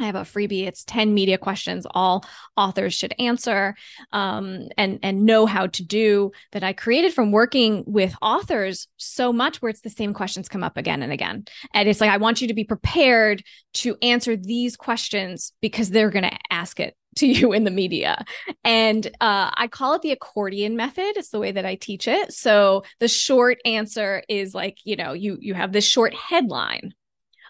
I 0.00 0.06
have 0.06 0.16
a 0.16 0.22
freebie. 0.22 0.66
It's 0.66 0.82
10 0.84 1.14
media 1.14 1.38
questions 1.38 1.86
all 1.88 2.24
authors 2.56 2.94
should 2.94 3.14
answer 3.18 3.76
um, 4.12 4.68
and, 4.76 4.98
and 5.04 5.24
know 5.24 5.46
how 5.46 5.68
to 5.68 5.84
do 5.84 6.32
that 6.50 6.64
I 6.64 6.72
created 6.72 7.14
from 7.14 7.30
working 7.30 7.84
with 7.86 8.14
authors 8.20 8.88
so 8.96 9.32
much 9.32 9.62
where 9.62 9.70
it's 9.70 9.82
the 9.82 9.90
same 9.90 10.12
questions 10.12 10.48
come 10.48 10.64
up 10.64 10.76
again 10.76 11.02
and 11.02 11.12
again. 11.12 11.44
And 11.72 11.88
it's 11.88 12.00
like, 12.00 12.10
I 12.10 12.16
want 12.16 12.40
you 12.40 12.48
to 12.48 12.54
be 12.54 12.64
prepared 12.64 13.44
to 13.74 13.96
answer 14.02 14.36
these 14.36 14.76
questions 14.76 15.52
because 15.60 15.90
they're 15.90 16.10
going 16.10 16.28
to 16.28 16.38
ask 16.50 16.80
it 16.80 16.96
to 17.16 17.28
you 17.28 17.52
in 17.52 17.62
the 17.62 17.70
media. 17.70 18.24
And 18.64 19.06
uh, 19.20 19.50
I 19.54 19.68
call 19.68 19.94
it 19.94 20.02
the 20.02 20.10
accordion 20.10 20.76
method. 20.76 21.16
It's 21.16 21.30
the 21.30 21.38
way 21.38 21.52
that 21.52 21.64
I 21.64 21.76
teach 21.76 22.08
it. 22.08 22.32
So 22.32 22.82
the 22.98 23.06
short 23.06 23.58
answer 23.64 24.24
is 24.28 24.56
like, 24.56 24.78
you 24.82 24.96
know, 24.96 25.12
you 25.12 25.38
you 25.40 25.54
have 25.54 25.70
this 25.70 25.86
short 25.86 26.14
headline 26.14 26.94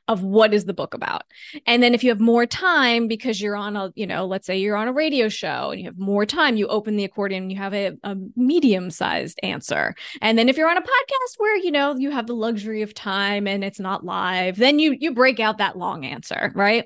of 0.09 0.23
what 0.23 0.53
is 0.53 0.65
the 0.67 0.75
book 0.75 0.95
about. 0.95 1.23
And 1.67 1.83
then 1.83 1.95
if 1.95 2.05
you 2.05 2.11
have 2.11 2.21
more 2.21 2.47
time 2.47 3.09
because 3.09 3.41
you're 3.41 3.57
on 3.57 3.77
a, 3.77 3.91
you 3.95 4.07
know, 4.07 4.27
let's 4.27 4.47
say 4.47 4.59
you're 4.59 4.77
on 4.77 4.89
a 4.89 4.93
radio 4.93 5.29
show 5.29 5.71
and 5.71 5.81
you 5.81 5.87
have 5.87 5.99
more 5.99 6.27
time, 6.27 6.57
you 6.57 6.67
open 6.69 6.97
the 6.97 7.05
accordion 7.05 7.45
and 7.45 7.53
you 7.53 7.59
have 7.59 7.75
a, 7.75 7.93
a 8.03 8.17
medium 8.37 8.91
sized 8.91 9.41
answer. 9.43 9.95
And 10.21 10.39
then 10.39 10.49
if 10.49 10.57
you're 10.57 10.69
on 10.69 10.77
a 10.77 10.83
podcast 10.83 11.39
where, 11.39 11.57
you 11.57 11.71
know, 11.71 11.95
you 11.97 12.11
have 12.11 12.27
the 12.27 12.35
luxury 12.35 12.83
of 12.83 12.93
time 12.93 13.47
and 13.47 13.65
it's 13.65 13.81
not 13.81 14.05
live, 14.05 14.57
then 14.57 14.79
you 14.79 14.97
you 14.99 15.15
break 15.15 15.41
out 15.41 15.59
that 15.59 15.79
long 15.79 16.05
answer, 16.05 16.53
right? 16.55 16.85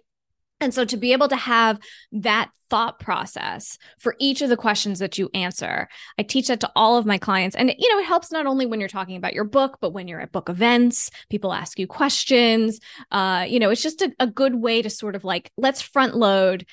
And 0.60 0.74
so 0.74 0.84
to 0.84 0.96
be 0.96 1.12
able 1.12 1.28
to 1.28 1.36
have 1.36 1.78
that 2.12 2.50
thought 2.70 2.98
process 2.98 3.78
for 3.98 4.14
each 4.18 4.42
of 4.42 4.48
the 4.48 4.56
questions 4.56 4.98
that 4.98 5.16
you 5.16 5.30
answer, 5.32 5.88
I 6.18 6.22
teach 6.22 6.48
that 6.48 6.60
to 6.60 6.70
all 6.76 6.96
of 6.98 7.06
my 7.06 7.16
clients. 7.16 7.56
And, 7.56 7.72
you 7.78 7.92
know, 7.92 8.00
it 8.00 8.06
helps 8.06 8.30
not 8.30 8.46
only 8.46 8.66
when 8.66 8.80
you're 8.80 8.88
talking 8.88 9.16
about 9.16 9.34
your 9.34 9.44
book, 9.44 9.78
but 9.80 9.92
when 9.92 10.08
you're 10.08 10.20
at 10.20 10.32
book 10.32 10.48
events, 10.48 11.10
people 11.30 11.52
ask 11.52 11.78
you 11.78 11.86
questions. 11.86 12.80
Uh, 13.10 13.46
you 13.48 13.58
know, 13.58 13.70
it's 13.70 13.82
just 13.82 14.02
a, 14.02 14.12
a 14.18 14.26
good 14.26 14.54
way 14.54 14.82
to 14.82 14.90
sort 14.90 15.14
of 15.14 15.24
like, 15.24 15.50
let's 15.56 15.80
front 15.80 16.14
load 16.16 16.66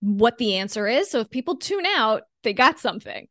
what 0.00 0.38
the 0.38 0.56
answer 0.56 0.86
is. 0.86 1.10
So 1.10 1.20
if 1.20 1.30
people 1.30 1.56
tune 1.56 1.86
out, 1.86 2.22
they 2.42 2.52
got 2.52 2.78
something. 2.78 3.26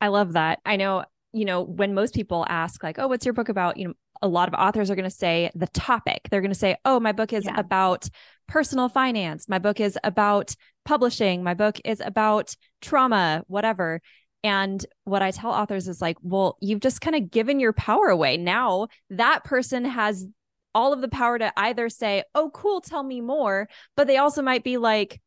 I 0.00 0.08
love 0.08 0.34
that. 0.34 0.60
I 0.64 0.76
know, 0.76 1.04
you 1.32 1.44
know, 1.44 1.62
when 1.62 1.94
most 1.94 2.14
people 2.14 2.46
ask, 2.48 2.82
like, 2.82 2.98
oh, 2.98 3.08
what's 3.08 3.26
your 3.26 3.34
book 3.34 3.48
about? 3.48 3.76
You 3.76 3.88
know, 3.88 3.94
a 4.20 4.28
lot 4.28 4.48
of 4.48 4.54
authors 4.54 4.90
are 4.90 4.94
going 4.94 5.08
to 5.08 5.10
say 5.10 5.50
the 5.54 5.66
topic. 5.68 6.28
They're 6.30 6.40
going 6.40 6.52
to 6.52 6.58
say, 6.58 6.76
oh, 6.84 7.00
my 7.00 7.12
book 7.12 7.32
is 7.32 7.44
yeah. 7.44 7.58
about 7.58 8.08
personal 8.46 8.88
finance. 8.88 9.48
My 9.48 9.58
book 9.58 9.80
is 9.80 9.98
about 10.04 10.54
publishing. 10.84 11.42
My 11.42 11.54
book 11.54 11.80
is 11.84 12.00
about 12.00 12.54
trauma, 12.80 13.44
whatever. 13.46 14.00
And 14.44 14.84
what 15.04 15.22
I 15.22 15.30
tell 15.30 15.52
authors 15.52 15.86
is 15.86 16.00
like, 16.02 16.16
well, 16.22 16.56
you've 16.60 16.80
just 16.80 17.00
kind 17.00 17.14
of 17.14 17.30
given 17.30 17.60
your 17.60 17.72
power 17.72 18.08
away. 18.08 18.36
Now 18.36 18.88
that 19.10 19.44
person 19.44 19.84
has 19.84 20.26
all 20.74 20.92
of 20.92 21.00
the 21.00 21.08
power 21.08 21.38
to 21.38 21.52
either 21.56 21.88
say, 21.88 22.24
oh, 22.34 22.50
cool, 22.50 22.80
tell 22.80 23.02
me 23.02 23.20
more. 23.20 23.68
But 23.96 24.06
they 24.06 24.16
also 24.16 24.42
might 24.42 24.64
be 24.64 24.78
like, 24.78 25.20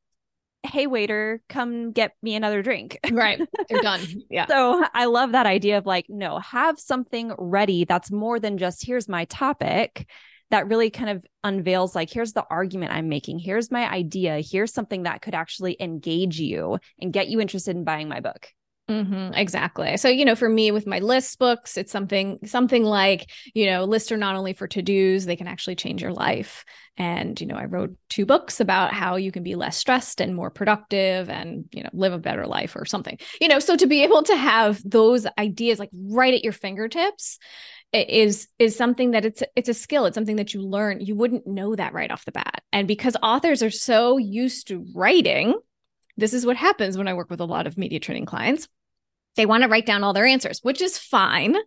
hey 0.66 0.88
waiter 0.88 1.42
come 1.48 1.92
get 1.92 2.14
me 2.22 2.36
another 2.36 2.62
drink 2.62 2.98
right 3.12 3.40
you're 3.70 3.82
done 3.82 4.02
yeah 4.30 4.48
so 4.48 4.84
i 4.94 5.06
love 5.06 5.34
that 5.34 5.46
idea 5.46 5.78
of 5.78 5.86
like 5.86 6.06
no 6.10 6.40
have 6.40 6.80
something 6.80 7.32
ready 7.38 7.86
that's 7.86 8.12
more 8.12 8.40
than 8.40 8.58
just 8.58 8.86
here's 8.86 9.08
my 9.08 9.26
topic 9.26 10.10
that 10.52 10.68
really 10.68 10.90
kind 10.90 11.10
of 11.10 11.26
unveils 11.44 11.96
like 11.96 12.10
here's 12.10 12.34
the 12.34 12.46
argument 12.50 12.92
i'm 12.92 13.10
making 13.10 13.40
here's 13.40 13.72
my 13.72 13.90
idea 13.90 14.42
here's 14.42 14.74
something 14.74 15.04
that 15.04 15.22
could 15.22 15.36
actually 15.36 15.76
engage 15.80 16.40
you 16.40 16.78
and 17.00 17.14
get 17.14 17.28
you 17.28 17.42
interested 17.42 17.76
in 17.76 17.84
buying 17.84 18.08
my 18.08 18.20
book 18.20 18.50
Mm-hmm, 18.90 19.34
exactly. 19.34 19.98
So, 19.98 20.10
you 20.10 20.26
know, 20.26 20.36
for 20.36 20.48
me 20.48 20.70
with 20.70 20.86
my 20.86 21.00
list 21.00 21.40
books, 21.40 21.76
it's 21.76 21.92
something 21.92 22.38
something 22.46 22.84
like, 22.84 23.32
you 23.56 23.66
know, 23.66 23.84
lists 23.84 24.12
are 24.12 24.18
not 24.18 24.36
only 24.36 24.54
for 24.54 24.68
to-dos, 24.68 25.26
they 25.26 25.36
can 25.36 25.48
actually 25.48 25.76
change 25.76 26.04
your 26.04 26.14
life. 26.14 26.64
And, 26.96 27.40
you 27.42 27.48
know, 27.48 27.56
I 27.56 27.66
wrote 27.66 27.96
two 28.10 28.28
books 28.28 28.60
about 28.60 28.94
how 28.94 29.16
you 29.16 29.32
can 29.32 29.42
be 29.42 29.56
less 29.56 29.76
stressed 29.76 30.22
and 30.22 30.36
more 30.36 30.52
productive 30.52 31.32
and, 31.32 31.66
you 31.72 31.82
know, 31.82 31.90
live 31.94 32.14
a 32.14 32.20
better 32.20 32.46
life 32.46 32.76
or 32.76 32.86
something. 32.86 33.18
You 33.42 33.48
know, 33.48 33.58
so 33.58 33.76
to 33.76 33.88
be 33.88 34.04
able 34.04 34.22
to 34.22 34.36
have 34.36 34.80
those 34.86 35.26
ideas 35.40 35.80
like 35.80 35.90
right 35.92 36.34
at 36.36 36.44
your 36.44 36.54
fingertips 36.54 37.40
is 37.96 38.48
is 38.60 38.76
something 38.76 39.12
that 39.12 39.26
it's 39.26 39.44
it's 39.56 39.70
a 39.70 39.74
skill 39.74 40.06
it's 40.06 40.16
something 40.16 40.36
that 40.36 40.54
you 40.54 40.62
learn 40.62 41.00
you 41.00 41.16
wouldn't 41.16 41.48
know 41.48 41.76
that 41.76 41.94
right 41.94 42.12
off 42.12 42.26
the 42.26 42.32
bat 42.32 42.62
and 42.72 42.88
because 42.88 43.16
authors 43.24 43.64
are 43.64 43.72
so 43.72 44.18
used 44.18 44.68
to 44.68 44.86
writing 44.94 45.56
this 46.18 46.34
is 46.34 46.46
what 46.46 46.58
happens 46.58 46.98
when 46.98 47.08
I 47.08 47.14
work 47.14 47.30
with 47.30 47.42
a 47.42 47.46
lot 47.46 47.68
of 47.68 47.78
media 47.78 48.00
training 48.00 48.26
clients. 48.26 48.68
They 49.36 49.46
want 49.46 49.64
to 49.64 49.70
write 49.70 49.86
down 49.86 50.04
all 50.04 50.14
their 50.14 50.26
answers, 50.26 50.60
which 50.64 50.82
is 50.82 50.98
fine. 50.98 51.58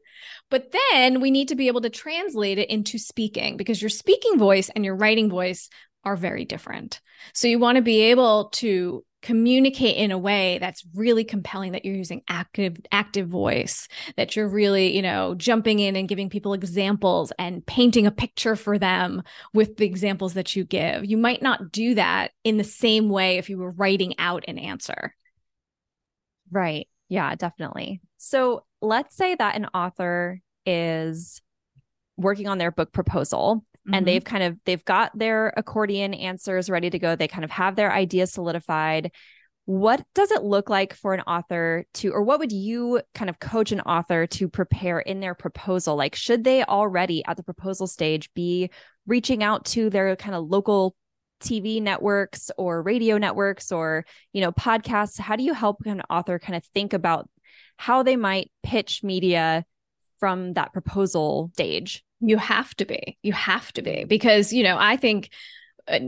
But 0.50 0.72
then 0.90 1.20
we 1.20 1.30
need 1.30 1.48
to 1.48 1.54
be 1.54 1.66
able 1.66 1.82
to 1.82 1.90
translate 1.90 2.58
it 2.58 2.70
into 2.70 2.98
speaking 2.98 3.58
because 3.58 3.82
your 3.82 3.90
speaking 3.90 4.38
voice 4.38 4.70
and 4.70 4.84
your 4.84 4.96
writing 4.96 5.28
voice 5.28 5.68
are 6.02 6.16
very 6.16 6.46
different. 6.46 7.00
So 7.34 7.46
you 7.46 7.58
want 7.58 7.76
to 7.76 7.82
be 7.82 8.02
able 8.02 8.48
to 8.54 9.04
communicate 9.20 9.96
in 9.96 10.12
a 10.12 10.18
way 10.18 10.58
that's 10.58 10.84
really 10.94 11.24
compelling 11.24 11.72
that 11.72 11.84
you're 11.84 11.94
using 11.94 12.22
active 12.28 12.76
active 12.92 13.26
voice 13.26 13.88
that 14.16 14.36
you're 14.36 14.48
really 14.48 14.94
you 14.94 15.02
know 15.02 15.34
jumping 15.34 15.80
in 15.80 15.96
and 15.96 16.08
giving 16.08 16.30
people 16.30 16.52
examples 16.52 17.32
and 17.38 17.66
painting 17.66 18.06
a 18.06 18.12
picture 18.12 18.54
for 18.54 18.78
them 18.78 19.22
with 19.52 19.76
the 19.76 19.84
examples 19.84 20.34
that 20.34 20.54
you 20.54 20.64
give. 20.64 21.04
You 21.04 21.16
might 21.16 21.42
not 21.42 21.72
do 21.72 21.94
that 21.96 22.30
in 22.44 22.58
the 22.58 22.64
same 22.64 23.08
way 23.08 23.38
if 23.38 23.50
you 23.50 23.58
were 23.58 23.72
writing 23.72 24.14
out 24.18 24.44
an 24.46 24.58
answer. 24.58 25.14
Right. 26.50 26.88
Yeah 27.08 27.34
definitely. 27.34 28.00
So 28.18 28.64
let's 28.80 29.16
say 29.16 29.34
that 29.34 29.56
an 29.56 29.66
author 29.74 30.40
is 30.64 31.42
working 32.16 32.46
on 32.46 32.58
their 32.58 32.70
book 32.70 32.92
proposal 32.92 33.64
mm-hmm. 33.88 33.94
and 33.94 34.06
they've 34.06 34.24
kind 34.24 34.42
of 34.42 34.58
they've 34.66 34.84
got 34.84 35.16
their 35.16 35.52
accordion 35.56 36.12
answers 36.14 36.68
ready 36.68 36.90
to 36.90 36.98
go. 36.98 37.16
They 37.16 37.28
kind 37.28 37.44
of 37.44 37.50
have 37.50 37.74
their 37.74 37.92
ideas 37.92 38.32
solidified. 38.32 39.12
What 39.64 40.02
does 40.14 40.30
it 40.30 40.42
look 40.42 40.70
like 40.70 40.94
for 40.94 41.14
an 41.14 41.20
author 41.22 41.84
to 41.94 42.10
or 42.12 42.22
what 42.22 42.38
would 42.38 42.52
you 42.52 43.00
kind 43.14 43.30
of 43.30 43.38
coach 43.38 43.72
an 43.72 43.80
author 43.80 44.26
to 44.26 44.48
prepare 44.48 45.00
in 45.00 45.20
their 45.20 45.34
proposal? 45.34 45.96
Like 45.96 46.14
should 46.14 46.44
they 46.44 46.64
already 46.64 47.24
at 47.26 47.36
the 47.36 47.42
proposal 47.42 47.86
stage 47.86 48.32
be 48.34 48.70
reaching 49.06 49.42
out 49.42 49.64
to 49.66 49.90
their 49.90 50.16
kind 50.16 50.34
of 50.34 50.48
local 50.48 50.94
TV 51.40 51.80
networks 51.80 52.50
or 52.58 52.82
radio 52.82 53.16
networks 53.16 53.72
or 53.72 54.04
you 54.32 54.42
know 54.42 54.52
podcasts? 54.52 55.18
How 55.18 55.36
do 55.36 55.42
you 55.42 55.54
help 55.54 55.78
an 55.86 56.02
author 56.10 56.38
kind 56.38 56.56
of 56.56 56.64
think 56.74 56.92
about 56.92 57.28
how 57.78 58.02
they 58.02 58.16
might 58.16 58.50
pitch 58.62 59.02
media 59.02 59.64
from 60.18 60.54
that 60.54 60.72
proposal 60.72 61.50
stage 61.54 62.04
you 62.20 62.36
have 62.36 62.74
to 62.76 62.84
be. 62.84 63.18
You 63.22 63.32
have 63.32 63.72
to 63.72 63.82
be 63.82 64.04
because, 64.04 64.52
you 64.52 64.62
know, 64.62 64.76
I 64.78 64.96
think, 64.96 65.30
uh, 65.86 66.00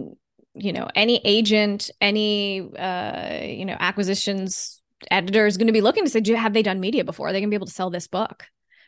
you 0.55 0.73
know, 0.73 0.89
any 0.95 1.21
agent, 1.25 1.91
any, 2.01 2.61
uh, 2.77 3.43
you 3.43 3.65
know, 3.65 3.77
acquisitions 3.79 4.83
editor 5.11 5.47
is 5.47 5.57
going 5.57 5.69
to 5.69 5.73
be 5.73 5.81
looking 5.81 6.05
to 6.05 6.11
say, 6.11 6.21
do 6.21 6.35
have 6.35 6.53
they 6.53 6.63
done 6.63 6.81
media 6.81 7.05
before? 7.05 7.29
Are 7.29 7.33
they 7.33 7.41
going 7.41 7.49
to 7.49 7.55
be 7.55 7.57
able 7.57 7.67
to 7.67 7.73
sell 7.73 7.91
this 7.91 8.09
book? 8.09 8.45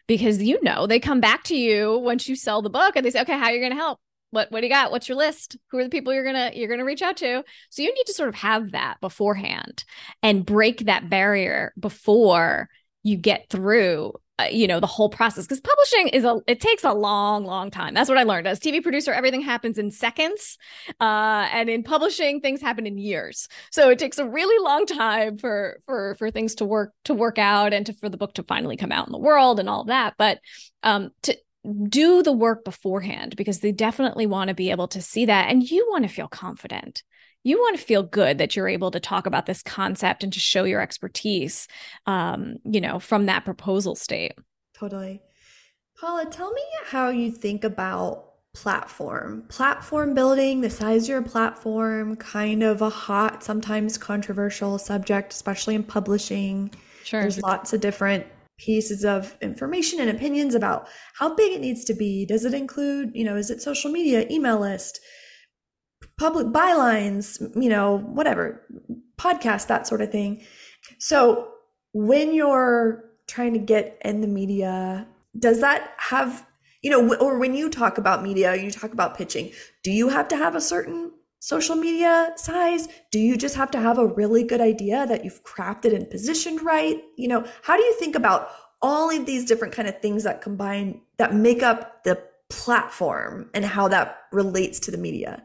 Because 0.09 0.43
you 0.43 0.59
know, 0.63 0.87
they 0.87 0.99
come 0.99 1.21
back 1.21 1.45
to 1.45 1.57
you 1.57 1.99
once 1.99 2.29
you 2.29 2.35
sell 2.35 2.61
the 2.61 2.71
book 2.71 2.97
and 2.97 3.07
they 3.07 3.11
say, 3.11 3.23
okay, 3.23 3.39
how 3.39 3.45
are 3.45 3.53
you 3.53 3.61
going 3.61 3.71
to 3.71 3.77
help? 3.77 4.01
What, 4.31 4.51
what 4.51 4.61
do 4.61 4.67
you 4.67 4.73
got? 4.73 4.91
What's 4.91 5.09
your 5.09 5.19
list? 5.19 5.57
Who 5.71 5.79
are 5.79 5.85
the 5.85 5.91
people 5.91 6.13
you're 6.13 6.25
going 6.25 6.51
to, 6.51 6.59
you're 6.59 6.69
going 6.69 6.81
to 6.81 6.85
reach 6.85 7.03
out 7.03 7.19
to? 7.19 7.45
So 7.71 7.83
you 7.83 7.95
need 7.95 8.05
to 8.07 8.15
sort 8.15 8.31
of 8.31 8.35
have 8.37 8.73
that 8.73 9.01
beforehand 9.01 9.85
and 10.23 10.45
break 10.45 10.87
that 10.87 11.09
barrier 11.09 11.73
before 11.79 12.69
you 13.03 13.17
get 13.17 13.49
through 13.51 14.15
uh, 14.43 14.49
you 14.51 14.67
know 14.67 14.81
the 14.81 14.87
whole 14.87 15.09
process 15.09 15.45
because 15.45 15.61
publishing 15.61 16.09
is 16.09 16.25
a 16.25 16.41
it 16.47 16.61
takes 16.61 16.85
a 16.85 16.93
long 16.93 17.45
long 17.45 17.71
time. 17.71 17.95
That's 17.95 18.09
what 18.09 18.19
i 18.19 18.23
learned. 18.23 18.47
As 18.47 18.61
tv 18.61 18.83
producer 18.83 19.13
everything 19.13 19.41
happens 19.41 19.79
in 19.79 19.91
seconds 19.91 20.59
uh, 21.01 21.49
and 21.53 21.69
in 21.69 21.83
publishing 21.83 22.41
things 22.41 22.61
happen 22.61 22.87
in 22.87 22.99
years. 22.99 23.49
So 23.71 23.91
it 23.91 23.99
takes 23.99 24.19
a 24.19 24.29
really 24.29 24.63
long 24.65 24.87
time 24.87 25.39
for 25.39 25.81
for 25.87 26.17
for 26.19 26.31
things 26.31 26.57
to 26.57 26.65
work 26.65 26.93
to 27.05 27.15
work 27.15 27.39
out 27.39 27.73
and 27.73 27.87
to 27.87 27.93
for 27.95 28.09
the 28.09 28.17
book 28.17 28.35
to 28.35 28.43
finally 28.43 28.77
come 28.77 28.93
out 28.93 29.07
in 29.07 29.13
the 29.13 29.19
world 29.19 29.61
and 29.61 29.69
all 29.69 29.83
of 29.83 29.87
that. 29.89 30.15
But 30.19 30.41
um 30.83 31.11
to 31.23 31.37
do 31.89 32.23
the 32.23 32.33
work 32.33 32.65
beforehand 32.65 33.37
because 33.37 33.61
they 33.61 33.71
definitely 33.71 34.27
want 34.27 34.49
to 34.49 34.55
be 34.55 34.71
able 34.71 34.89
to 34.89 35.01
see 35.01 35.27
that 35.27 35.49
and 35.49 35.63
you 35.63 35.87
want 35.91 36.03
to 36.03 36.13
feel 36.13 36.27
confident 36.27 37.05
you 37.45 37.59
want 37.59 37.77
to 37.77 37.85
feel 37.85 38.03
good 38.03 38.39
that 38.39 38.55
you're 38.55 38.69
able 38.69 38.91
to 38.91 39.01
talk 39.01 39.27
about 39.27 39.47
this 39.47 39.63
concept 39.63 40.23
and 40.23 40.33
to 40.33 40.41
show 40.41 40.65
your 40.65 40.81
expertise 40.81 41.69
um, 42.07 42.57
you 42.65 42.81
know 42.81 42.99
from 42.99 43.27
that 43.27 43.45
proposal 43.45 43.95
state. 43.95 44.33
Totally. 44.75 45.23
Paula 45.99 46.27
tell 46.27 46.53
me 46.53 46.63
how 46.87 47.11
you 47.11 47.31
think 47.31 47.63
about 47.65 48.33
platform. 48.55 49.45
Platform 49.49 50.15
building 50.15 50.61
the 50.61 50.71
size 50.71 51.05
of 51.05 51.09
your 51.09 51.23
platform 51.23 52.17
kind 52.17 52.63
of 52.63 52.83
a 52.83 52.91
hot 52.91 53.43
sometimes 53.43 53.97
controversial 53.97 54.79
subject 54.79 55.33
especially 55.33 55.75
in 55.75 55.83
publishing. 55.83 56.71
Sure. 57.05 57.21
There's 57.21 57.41
lots 57.41 57.73
of 57.73 57.81
different 57.81 58.27
pieces 58.59 59.05
of 59.05 59.37
information 59.41 60.01
and 60.01 60.11
opinions 60.11 60.55
about 60.55 60.87
how 61.15 61.35
big 61.35 61.53
it 61.53 61.61
needs 61.61 61.85
to 61.85 61.95
be. 61.95 62.27
Does 62.27 62.45
it 62.45 62.55
include 62.55 63.13
you 63.15 63.25
know 63.25 63.37
is 63.37 63.51
it 63.51 63.63
social 63.63 63.91
media 63.91 64.27
email 64.31 64.59
list 64.59 65.01
public 66.17 66.49
bylines, 66.49 67.41
you 67.61 67.69
know, 67.69 67.99
whatever, 67.99 68.63
podcast, 69.19 69.67
that 69.69 69.87
sort 69.87 70.01
of 70.01 70.11
thing. 70.11 70.43
So 70.99 71.49
when 71.93 72.35
you're 72.35 73.05
trying 73.27 73.53
to 73.53 73.59
get 73.59 73.99
in 74.05 74.21
the 74.21 74.29
media, 74.29 75.07
does 75.39 75.61
that 75.61 75.93
have, 75.99 76.47
you 76.83 76.91
know, 76.91 77.15
or 77.17 77.39
when 77.39 77.55
you 77.55 77.71
talk 77.71 77.99
about 77.99 78.23
media, 78.23 78.55
you 78.55 78.71
talk 78.71 78.93
about 78.93 79.17
pitching, 79.17 79.53
do 79.83 79.91
you 79.91 80.09
have 80.09 80.29
to 80.29 80.37
have 80.37 80.55
a 80.55 80.61
certain 80.61 81.13
social 81.39 81.77
media 81.77 82.33
size? 82.37 82.89
Do 83.11 83.19
you 83.19 83.37
just 83.37 83.57
have 83.57 83.71
to 83.73 83.81
have 83.81 83.99
a 83.99 84.07
really 84.07 84.45
good 84.45 84.61
idea 84.61 85.07
that 85.07 85.25
you've 85.25 85.43
crafted 85.45 85.95
and 85.95 86.09
positioned 86.09 86.63
right? 86.63 87.03
You 87.17 87.29
know, 87.29 87.45
how 87.63 87.77
do 87.77 87.83
you 87.83 87.95
think 87.99 88.15
about 88.15 88.51
all 88.81 89.11
of 89.11 89.27
these 89.27 89.45
different 89.45 89.75
kind 89.75 89.89
of 89.89 90.01
things 90.01 90.25
that 90.25 90.43
combine 90.43 91.01
that 91.19 91.35
make 91.35 91.63
up 91.63 92.05
the 92.05 92.23
platform 92.49 93.49
and 93.55 93.65
how 93.65 93.89
that 93.89 94.19
relates 94.33 94.79
to 94.81 94.91
the 94.91 94.99
media? 94.99 95.43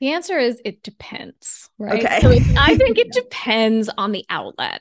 The 0.00 0.12
answer 0.12 0.38
is 0.38 0.60
it 0.64 0.82
depends, 0.82 1.68
right? 1.78 2.04
Okay. 2.04 2.20
So 2.20 2.30
I 2.58 2.76
think 2.76 2.98
it 2.98 3.12
depends 3.12 3.90
on 3.98 4.12
the 4.12 4.24
outlet. 4.30 4.80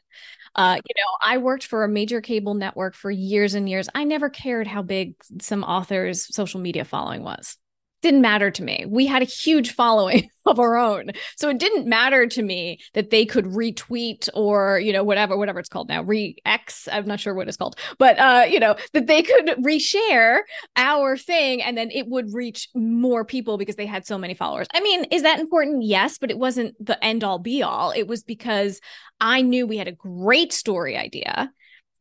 Uh, 0.55 0.75
you 0.75 0.95
know, 1.01 1.17
I 1.21 1.37
worked 1.37 1.65
for 1.65 1.83
a 1.83 1.89
major 1.89 2.21
cable 2.21 2.53
network 2.53 2.95
for 2.95 3.11
years 3.11 3.53
and 3.53 3.69
years. 3.69 3.87
I 3.93 4.03
never 4.03 4.29
cared 4.29 4.67
how 4.67 4.81
big 4.81 5.15
some 5.41 5.63
author's 5.63 6.33
social 6.33 6.59
media 6.59 6.85
following 6.85 7.23
was 7.23 7.57
didn't 8.01 8.21
matter 8.21 8.49
to 8.49 8.63
me. 8.63 8.85
We 8.87 9.05
had 9.05 9.21
a 9.21 9.25
huge 9.25 9.73
following 9.73 10.29
of 10.45 10.59
our 10.59 10.77
own. 10.77 11.11
So 11.35 11.49
it 11.49 11.59
didn't 11.59 11.87
matter 11.87 12.25
to 12.27 12.41
me 12.41 12.79
that 12.93 13.09
they 13.09 13.25
could 13.25 13.45
retweet 13.45 14.29
or, 14.33 14.79
you 14.79 14.93
know, 14.93 15.03
whatever, 15.03 15.37
whatever 15.37 15.59
it's 15.59 15.69
called 15.69 15.89
now, 15.89 16.03
re-X, 16.03 16.87
I'm 16.91 17.07
not 17.07 17.19
sure 17.19 17.33
what 17.33 17.47
it's 17.47 17.57
called, 17.57 17.77
but, 17.97 18.17
uh, 18.19 18.45
you 18.49 18.59
know, 18.59 18.75
that 18.93 19.07
they 19.07 19.21
could 19.21 19.47
reshare 19.63 20.39
our 20.75 21.17
thing 21.17 21.61
and 21.61 21.77
then 21.77 21.91
it 21.91 22.07
would 22.07 22.33
reach 22.33 22.69
more 22.73 23.25
people 23.25 23.57
because 23.57 23.75
they 23.75 23.85
had 23.85 24.05
so 24.05 24.17
many 24.17 24.33
followers. 24.33 24.67
I 24.73 24.81
mean, 24.81 25.05
is 25.05 25.23
that 25.23 25.39
important? 25.39 25.83
Yes, 25.83 26.17
but 26.17 26.31
it 26.31 26.39
wasn't 26.39 26.73
the 26.83 27.03
end 27.03 27.23
all 27.23 27.39
be 27.39 27.61
all. 27.63 27.91
It 27.91 28.07
was 28.07 28.23
because 28.23 28.79
I 29.19 29.41
knew 29.41 29.67
we 29.67 29.77
had 29.77 29.87
a 29.87 29.93
great 29.93 30.53
story 30.53 30.97
idea 30.97 31.51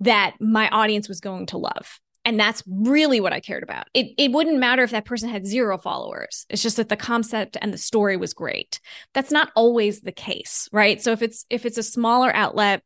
that 0.00 0.36
my 0.40 0.68
audience 0.68 1.08
was 1.08 1.20
going 1.20 1.46
to 1.46 1.58
love 1.58 2.00
and 2.28 2.38
that's 2.38 2.62
really 2.66 3.22
what 3.22 3.32
I 3.32 3.40
cared 3.40 3.62
about. 3.62 3.86
It 3.94 4.08
it 4.18 4.32
wouldn't 4.32 4.58
matter 4.58 4.82
if 4.82 4.90
that 4.90 5.06
person 5.06 5.30
had 5.30 5.46
zero 5.46 5.78
followers. 5.78 6.44
It's 6.50 6.62
just 6.62 6.76
that 6.76 6.90
the 6.90 6.96
concept 6.96 7.56
and 7.62 7.72
the 7.72 7.78
story 7.78 8.18
was 8.18 8.34
great. 8.34 8.80
That's 9.14 9.30
not 9.30 9.50
always 9.56 10.02
the 10.02 10.12
case, 10.12 10.68
right? 10.70 11.02
So 11.02 11.12
if 11.12 11.22
it's 11.22 11.46
if 11.48 11.64
it's 11.64 11.78
a 11.78 11.82
smaller 11.82 12.30
outlet 12.36 12.82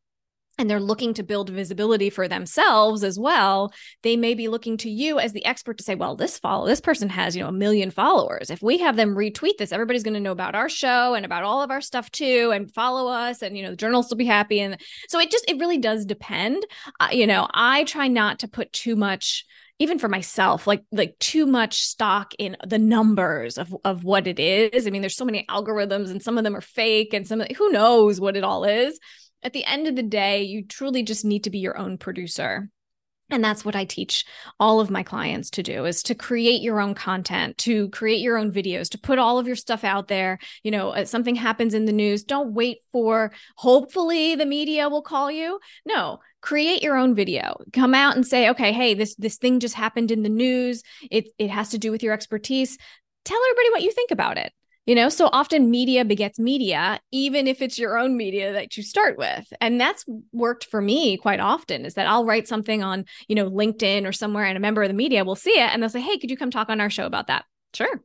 and 0.58 0.68
they're 0.68 0.80
looking 0.80 1.14
to 1.14 1.22
build 1.22 1.50
visibility 1.50 2.10
for 2.10 2.28
themselves 2.28 3.04
as 3.04 3.18
well 3.18 3.72
they 4.02 4.16
may 4.16 4.34
be 4.34 4.48
looking 4.48 4.76
to 4.76 4.90
you 4.90 5.18
as 5.18 5.32
the 5.32 5.44
expert 5.44 5.78
to 5.78 5.84
say 5.84 5.94
well 5.94 6.16
this 6.16 6.38
follow 6.38 6.66
this 6.66 6.80
person 6.80 7.08
has 7.08 7.36
you 7.36 7.42
know 7.42 7.48
a 7.48 7.52
million 7.52 7.90
followers. 7.90 8.50
If 8.50 8.62
we 8.62 8.78
have 8.78 8.96
them 8.96 9.14
retweet 9.14 9.56
this 9.58 9.72
everybody's 9.72 10.02
going 10.02 10.14
to 10.14 10.20
know 10.20 10.32
about 10.32 10.54
our 10.54 10.68
show 10.68 11.14
and 11.14 11.24
about 11.24 11.44
all 11.44 11.62
of 11.62 11.70
our 11.70 11.80
stuff 11.80 12.10
too 12.10 12.50
and 12.54 12.72
follow 12.72 13.10
us 13.10 13.42
and 13.42 13.56
you 13.56 13.62
know 13.62 13.70
the 13.70 13.76
journalists 13.76 14.10
will 14.10 14.18
be 14.18 14.24
happy. 14.26 14.60
And 14.60 14.78
so 15.08 15.18
it 15.18 15.30
just 15.30 15.48
it 15.48 15.58
really 15.58 15.78
does 15.78 16.04
depend. 16.04 16.64
Uh, 17.00 17.08
you 17.12 17.26
know 17.26 17.48
i 17.52 17.84
try 17.84 18.08
not 18.08 18.40
to 18.40 18.48
put 18.48 18.72
too 18.72 18.96
much 18.96 19.44
even 19.78 19.98
for 19.98 20.08
myself 20.08 20.66
like 20.66 20.82
like 20.92 21.18
too 21.18 21.46
much 21.46 21.82
stock 21.82 22.34
in 22.38 22.56
the 22.66 22.78
numbers 22.78 23.58
of 23.58 23.74
of 23.84 24.04
what 24.04 24.26
it 24.26 24.38
is. 24.38 24.86
I 24.86 24.90
mean 24.90 25.02
there's 25.02 25.16
so 25.16 25.24
many 25.24 25.44
algorithms 25.48 26.10
and 26.10 26.22
some 26.22 26.38
of 26.38 26.44
them 26.44 26.56
are 26.56 26.60
fake 26.60 27.12
and 27.14 27.26
some 27.26 27.40
who 27.40 27.70
knows 27.70 28.20
what 28.20 28.36
it 28.36 28.44
all 28.44 28.64
is 28.64 28.98
at 29.42 29.52
the 29.52 29.64
end 29.64 29.86
of 29.88 29.96
the 29.96 30.02
day, 30.02 30.42
you 30.42 30.64
truly 30.64 31.02
just 31.02 31.24
need 31.24 31.44
to 31.44 31.50
be 31.50 31.58
your 31.58 31.76
own 31.76 31.98
producer. 31.98 32.68
And 33.32 33.42
that's 33.42 33.64
what 33.64 33.74
I 33.74 33.86
teach 33.86 34.26
all 34.60 34.78
of 34.78 34.90
my 34.90 35.02
clients 35.02 35.48
to 35.50 35.62
do 35.62 35.86
is 35.86 36.02
to 36.02 36.14
create 36.14 36.60
your 36.60 36.80
own 36.80 36.94
content, 36.94 37.56
to 37.58 37.88
create 37.88 38.20
your 38.20 38.36
own 38.36 38.52
videos, 38.52 38.90
to 38.90 38.98
put 38.98 39.18
all 39.18 39.38
of 39.38 39.46
your 39.46 39.56
stuff 39.56 39.84
out 39.84 40.08
there. 40.08 40.38
You 40.62 40.70
know, 40.70 40.90
uh, 40.90 41.06
something 41.06 41.34
happens 41.34 41.72
in 41.72 41.86
the 41.86 41.92
news, 41.92 42.24
don't 42.24 42.52
wait 42.52 42.80
for 42.92 43.32
hopefully 43.56 44.34
the 44.34 44.44
media 44.44 44.90
will 44.90 45.00
call 45.00 45.30
you. 45.30 45.58
No, 45.86 46.20
create 46.42 46.82
your 46.82 46.96
own 46.96 47.14
video. 47.14 47.56
Come 47.72 47.94
out 47.94 48.16
and 48.16 48.26
say, 48.26 48.50
"Okay, 48.50 48.72
hey, 48.72 48.92
this 48.92 49.14
this 49.14 49.38
thing 49.38 49.60
just 49.60 49.74
happened 49.74 50.10
in 50.10 50.22
the 50.22 50.28
news. 50.28 50.82
It 51.10 51.28
it 51.38 51.48
has 51.48 51.70
to 51.70 51.78
do 51.78 51.90
with 51.90 52.02
your 52.02 52.12
expertise." 52.12 52.76
Tell 53.24 53.40
everybody 53.50 53.70
what 53.70 53.82
you 53.82 53.92
think 53.92 54.10
about 54.10 54.36
it. 54.36 54.52
You 54.84 54.96
know, 54.96 55.08
so 55.08 55.28
often 55.32 55.70
media 55.70 56.04
begets 56.04 56.40
media, 56.40 56.98
even 57.12 57.46
if 57.46 57.62
it's 57.62 57.78
your 57.78 57.96
own 57.96 58.16
media 58.16 58.52
that 58.52 58.76
you 58.76 58.82
start 58.82 59.16
with. 59.16 59.52
And 59.60 59.80
that's 59.80 60.04
worked 60.32 60.64
for 60.64 60.80
me 60.80 61.16
quite 61.16 61.38
often 61.38 61.84
is 61.84 61.94
that 61.94 62.08
I'll 62.08 62.24
write 62.24 62.48
something 62.48 62.82
on, 62.82 63.04
you 63.28 63.36
know, 63.36 63.48
LinkedIn 63.48 64.08
or 64.08 64.12
somewhere 64.12 64.44
and 64.44 64.56
a 64.56 64.60
member 64.60 64.82
of 64.82 64.88
the 64.88 64.94
media 64.94 65.24
will 65.24 65.36
see 65.36 65.52
it 65.52 65.70
and 65.72 65.80
they'll 65.80 65.88
say, 65.90 66.00
Hey, 66.00 66.18
could 66.18 66.30
you 66.30 66.36
come 66.36 66.50
talk 66.50 66.68
on 66.68 66.80
our 66.80 66.90
show 66.90 67.06
about 67.06 67.28
that? 67.28 67.44
Sure. 67.74 68.02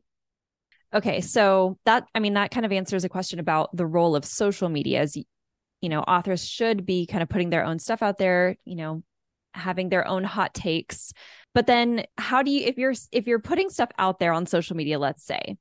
Okay. 0.93 1.19
So 1.21 1.79
that, 1.85 2.05
I 2.13 2.19
mean, 2.19 2.35
that 2.35 2.51
kind 2.51 2.65
of 2.65 2.71
answers 2.71 3.03
a 3.03 3.09
question 3.09 3.39
about 3.39 3.75
the 3.75 3.85
role 3.85 4.15
of 4.15 4.23
social 4.23 4.69
media 4.69 5.01
as, 5.01 5.17
you 5.81 5.89
know, 5.89 6.01
authors 6.01 6.47
should 6.47 6.85
be 6.85 7.07
kind 7.07 7.23
of 7.23 7.29
putting 7.29 7.49
their 7.49 7.65
own 7.65 7.79
stuff 7.79 8.03
out 8.03 8.19
there, 8.19 8.55
you 8.65 8.75
know, 8.75 9.03
having 9.55 9.89
their 9.89 10.07
own 10.07 10.23
hot 10.23 10.53
takes. 10.53 11.11
But 11.55 11.65
then 11.65 12.05
how 12.19 12.43
do 12.43 12.51
you, 12.51 12.65
if 12.65 12.77
you're, 12.77 12.93
if 13.11 13.25
you're 13.25 13.39
putting 13.39 13.71
stuff 13.71 13.89
out 13.97 14.19
there 14.19 14.31
on 14.31 14.45
social 14.45 14.75
media, 14.75 14.99
let's 14.99 15.25
say, 15.25 15.57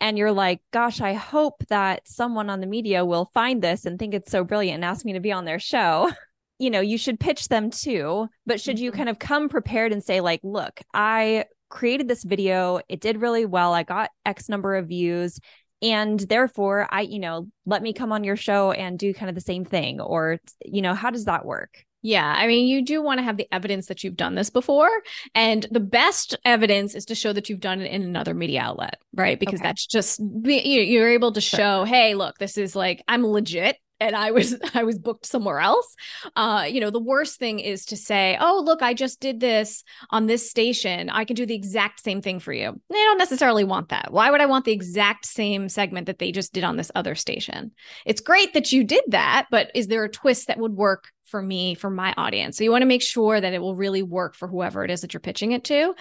and 0.00 0.18
you're 0.18 0.32
like, 0.32 0.60
gosh, 0.72 1.00
I 1.00 1.14
hope 1.14 1.64
that 1.68 2.06
someone 2.06 2.50
on 2.50 2.60
the 2.60 2.66
media 2.66 3.04
will 3.04 3.30
find 3.32 3.62
this 3.62 3.86
and 3.86 3.98
think 3.98 4.14
it's 4.14 4.30
so 4.30 4.44
brilliant 4.44 4.76
and 4.76 4.84
ask 4.84 5.04
me 5.04 5.14
to 5.14 5.20
be 5.20 5.32
on 5.32 5.44
their 5.44 5.58
show. 5.58 6.10
You 6.58 6.70
know, 6.70 6.80
you 6.80 6.96
should 6.96 7.20
pitch 7.20 7.48
them 7.48 7.68
too, 7.68 8.28
but 8.46 8.62
should 8.62 8.78
you 8.78 8.90
mm-hmm. 8.90 8.96
kind 8.96 9.08
of 9.10 9.18
come 9.18 9.50
prepared 9.50 9.92
and 9.92 10.02
say, 10.02 10.22
like, 10.22 10.40
look, 10.42 10.80
I 10.94 11.44
created 11.68 12.08
this 12.08 12.24
video, 12.24 12.80
it 12.88 13.02
did 13.02 13.20
really 13.20 13.44
well, 13.44 13.74
I 13.74 13.82
got 13.82 14.08
X 14.24 14.48
number 14.48 14.74
of 14.74 14.88
views. 14.88 15.38
And 15.82 16.18
therefore, 16.18 16.88
I, 16.90 17.02
you 17.02 17.18
know, 17.18 17.48
let 17.66 17.82
me 17.82 17.92
come 17.92 18.10
on 18.10 18.24
your 18.24 18.36
show 18.36 18.72
and 18.72 18.98
do 18.98 19.12
kind 19.12 19.28
of 19.28 19.34
the 19.34 19.42
same 19.42 19.66
thing. 19.66 20.00
Or, 20.00 20.38
you 20.64 20.80
know, 20.80 20.94
how 20.94 21.10
does 21.10 21.26
that 21.26 21.44
work? 21.44 21.84
Yeah, 22.06 22.32
I 22.38 22.46
mean, 22.46 22.68
you 22.68 22.82
do 22.82 23.02
want 23.02 23.18
to 23.18 23.24
have 23.24 23.36
the 23.36 23.48
evidence 23.50 23.86
that 23.86 24.04
you've 24.04 24.16
done 24.16 24.36
this 24.36 24.48
before. 24.48 24.88
And 25.34 25.66
the 25.72 25.80
best 25.80 26.36
evidence 26.44 26.94
is 26.94 27.04
to 27.06 27.16
show 27.16 27.32
that 27.32 27.50
you've 27.50 27.58
done 27.58 27.80
it 27.80 27.90
in 27.90 28.02
another 28.02 28.32
media 28.32 28.60
outlet, 28.60 29.00
right? 29.12 29.40
Because 29.40 29.58
okay. 29.58 29.70
that's 29.70 29.84
just, 29.84 30.20
you're 30.44 31.10
able 31.10 31.32
to 31.32 31.40
sure. 31.40 31.58
show, 31.58 31.82
hey, 31.82 32.14
look, 32.14 32.38
this 32.38 32.58
is 32.58 32.76
like, 32.76 33.02
I'm 33.08 33.26
legit 33.26 33.76
and 34.00 34.14
I 34.14 34.30
was 34.30 34.56
I 34.74 34.84
was 34.84 34.98
booked 34.98 35.26
somewhere 35.26 35.60
else. 35.60 35.94
Uh, 36.34 36.66
you 36.68 36.80
know, 36.80 36.90
the 36.90 37.00
worst 37.00 37.38
thing 37.38 37.60
is 37.60 37.86
to 37.86 37.96
say, 37.96 38.36
"Oh, 38.40 38.62
look, 38.64 38.82
I 38.82 38.94
just 38.94 39.20
did 39.20 39.40
this 39.40 39.84
on 40.10 40.26
this 40.26 40.48
station. 40.48 41.10
I 41.10 41.24
can 41.24 41.36
do 41.36 41.46
the 41.46 41.54
exact 41.54 42.00
same 42.00 42.22
thing 42.22 42.40
for 42.40 42.52
you." 42.52 42.80
They 42.90 42.96
don't 42.96 43.18
necessarily 43.18 43.64
want 43.64 43.90
that. 43.90 44.12
Why 44.12 44.30
would 44.30 44.40
I 44.40 44.46
want 44.46 44.64
the 44.64 44.72
exact 44.72 45.26
same 45.26 45.68
segment 45.68 46.06
that 46.06 46.18
they 46.18 46.32
just 46.32 46.52
did 46.52 46.64
on 46.64 46.76
this 46.76 46.92
other 46.94 47.14
station? 47.14 47.72
It's 48.04 48.20
great 48.20 48.54
that 48.54 48.72
you 48.72 48.84
did 48.84 49.04
that, 49.08 49.46
but 49.50 49.70
is 49.74 49.86
there 49.86 50.04
a 50.04 50.08
twist 50.08 50.48
that 50.48 50.58
would 50.58 50.72
work 50.72 51.08
for 51.24 51.42
me, 51.42 51.74
for 51.74 51.90
my 51.90 52.14
audience. 52.16 52.56
So 52.56 52.62
you 52.62 52.70
want 52.70 52.82
to 52.82 52.86
make 52.86 53.02
sure 53.02 53.40
that 53.40 53.52
it 53.52 53.60
will 53.60 53.74
really 53.74 54.00
work 54.04 54.36
for 54.36 54.46
whoever 54.46 54.84
it 54.84 54.92
is 54.92 55.00
that 55.00 55.12
you're 55.12 55.20
pitching 55.20 55.50
it 55.50 55.64
to. 55.64 55.92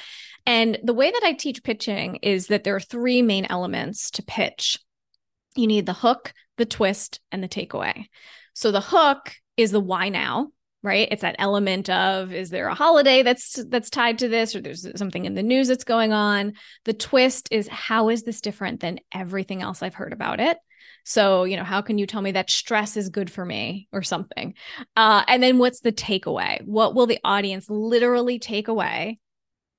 And 0.46 0.78
the 0.84 0.94
way 0.94 1.10
that 1.10 1.24
I 1.24 1.34
teach 1.34 1.64
pitching 1.64 2.18
is 2.18 2.46
that 2.48 2.64
there 2.64 2.76
are 2.76 2.80
three 2.80 3.24
main 3.24 3.46
elements 3.46 4.12
to 4.12 4.24
pitch 4.24 4.78
you 5.56 5.68
need 5.68 5.86
the 5.86 5.94
hook, 5.94 6.34
the 6.58 6.66
twist, 6.66 7.20
and 7.32 7.44
the 7.44 7.50
takeaway. 7.50 8.06
So 8.54 8.72
the 8.72 8.82
hook 8.82 9.34
is 9.58 9.72
the 9.72 9.80
why 9.80 10.10
now, 10.10 10.50
right? 10.84 11.08
It's 11.12 11.22
that 11.22 11.36
element 11.40 11.90
of 11.90 12.32
is 12.32 12.50
there 12.50 12.68
a 12.68 12.76
holiday 12.76 13.24
that's 13.24 13.64
that's 13.70 13.90
tied 13.90 14.20
to 14.20 14.28
this 14.28 14.56
or 14.56 14.62
there's 14.62 14.88
something 14.98 15.26
in 15.26 15.36
the 15.36 15.44
news 15.44 15.68
that's 15.68 15.84
going 15.84 16.14
on? 16.14 16.54
The 16.86 16.94
twist 16.94 17.50
is 17.52 17.68
how 17.68 18.10
is 18.10 18.24
this 18.24 18.42
different 18.42 18.80
than 18.80 19.00
everything 19.14 19.62
else 19.62 19.82
i've 19.84 19.96
heard 19.96 20.14
about 20.14 20.40
it? 20.40 20.58
So 21.04 21.44
you 21.44 21.58
know 21.58 21.64
how 21.64 21.82
can 21.82 21.98
you 21.98 22.08
tell 22.08 22.22
me 22.22 22.32
that 22.32 22.50
stress 22.50 22.98
is 22.98 23.10
good 23.10 23.32
for 23.32 23.46
me 23.46 23.88
or 23.92 24.02
something? 24.02 24.54
Uh, 24.96 25.24
and 25.28 25.42
then 25.42 25.58
what's 25.58 25.82
the 25.82 25.92
takeaway? 25.92 26.66
What 26.66 26.96
will 26.96 27.08
the 27.08 27.20
audience 27.24 27.70
literally 27.70 28.40
take 28.40 28.68
away 28.68 29.20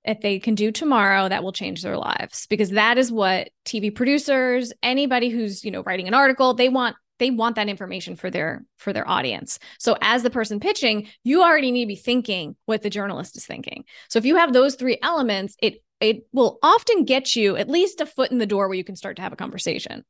if 0.06 0.20
they 0.20 0.38
can 0.38 0.54
do 0.54 0.70
tomorrow 0.70 1.28
that 1.28 1.42
will 1.42 1.52
change 1.52 1.82
their 1.82 1.96
lives 1.96 2.46
because 2.48 2.70
that 2.70 2.98
is 2.98 3.10
what 3.10 3.50
tv 3.64 3.94
producers 3.94 4.72
anybody 4.82 5.28
who's 5.28 5.64
you 5.64 5.70
know 5.70 5.82
writing 5.82 6.08
an 6.08 6.14
article 6.14 6.54
they 6.54 6.68
want 6.68 6.96
they 7.18 7.30
want 7.30 7.56
that 7.56 7.68
information 7.68 8.16
for 8.16 8.30
their 8.30 8.64
for 8.76 8.92
their 8.92 9.08
audience. 9.08 9.58
So 9.78 9.96
as 10.00 10.22
the 10.22 10.30
person 10.30 10.60
pitching 10.60 11.08
you 11.24 11.42
already 11.42 11.70
need 11.70 11.84
to 11.84 11.88
be 11.88 11.96
thinking 11.96 12.56
what 12.66 12.82
the 12.82 12.90
journalist 12.90 13.36
is 13.36 13.46
thinking. 13.46 13.84
So 14.08 14.18
if 14.18 14.24
you 14.24 14.36
have 14.36 14.52
those 14.52 14.74
three 14.74 14.98
elements 15.02 15.56
it 15.62 15.82
it 16.00 16.26
will 16.32 16.58
often 16.62 17.04
get 17.04 17.34
you 17.34 17.56
at 17.56 17.70
least 17.70 18.00
a 18.00 18.06
foot 18.06 18.30
in 18.30 18.38
the 18.38 18.46
door 18.46 18.68
where 18.68 18.76
you 18.76 18.84
can 18.84 18.96
start 18.96 19.16
to 19.16 19.22
have 19.22 19.32
a 19.32 19.36
conversation. 19.36 20.04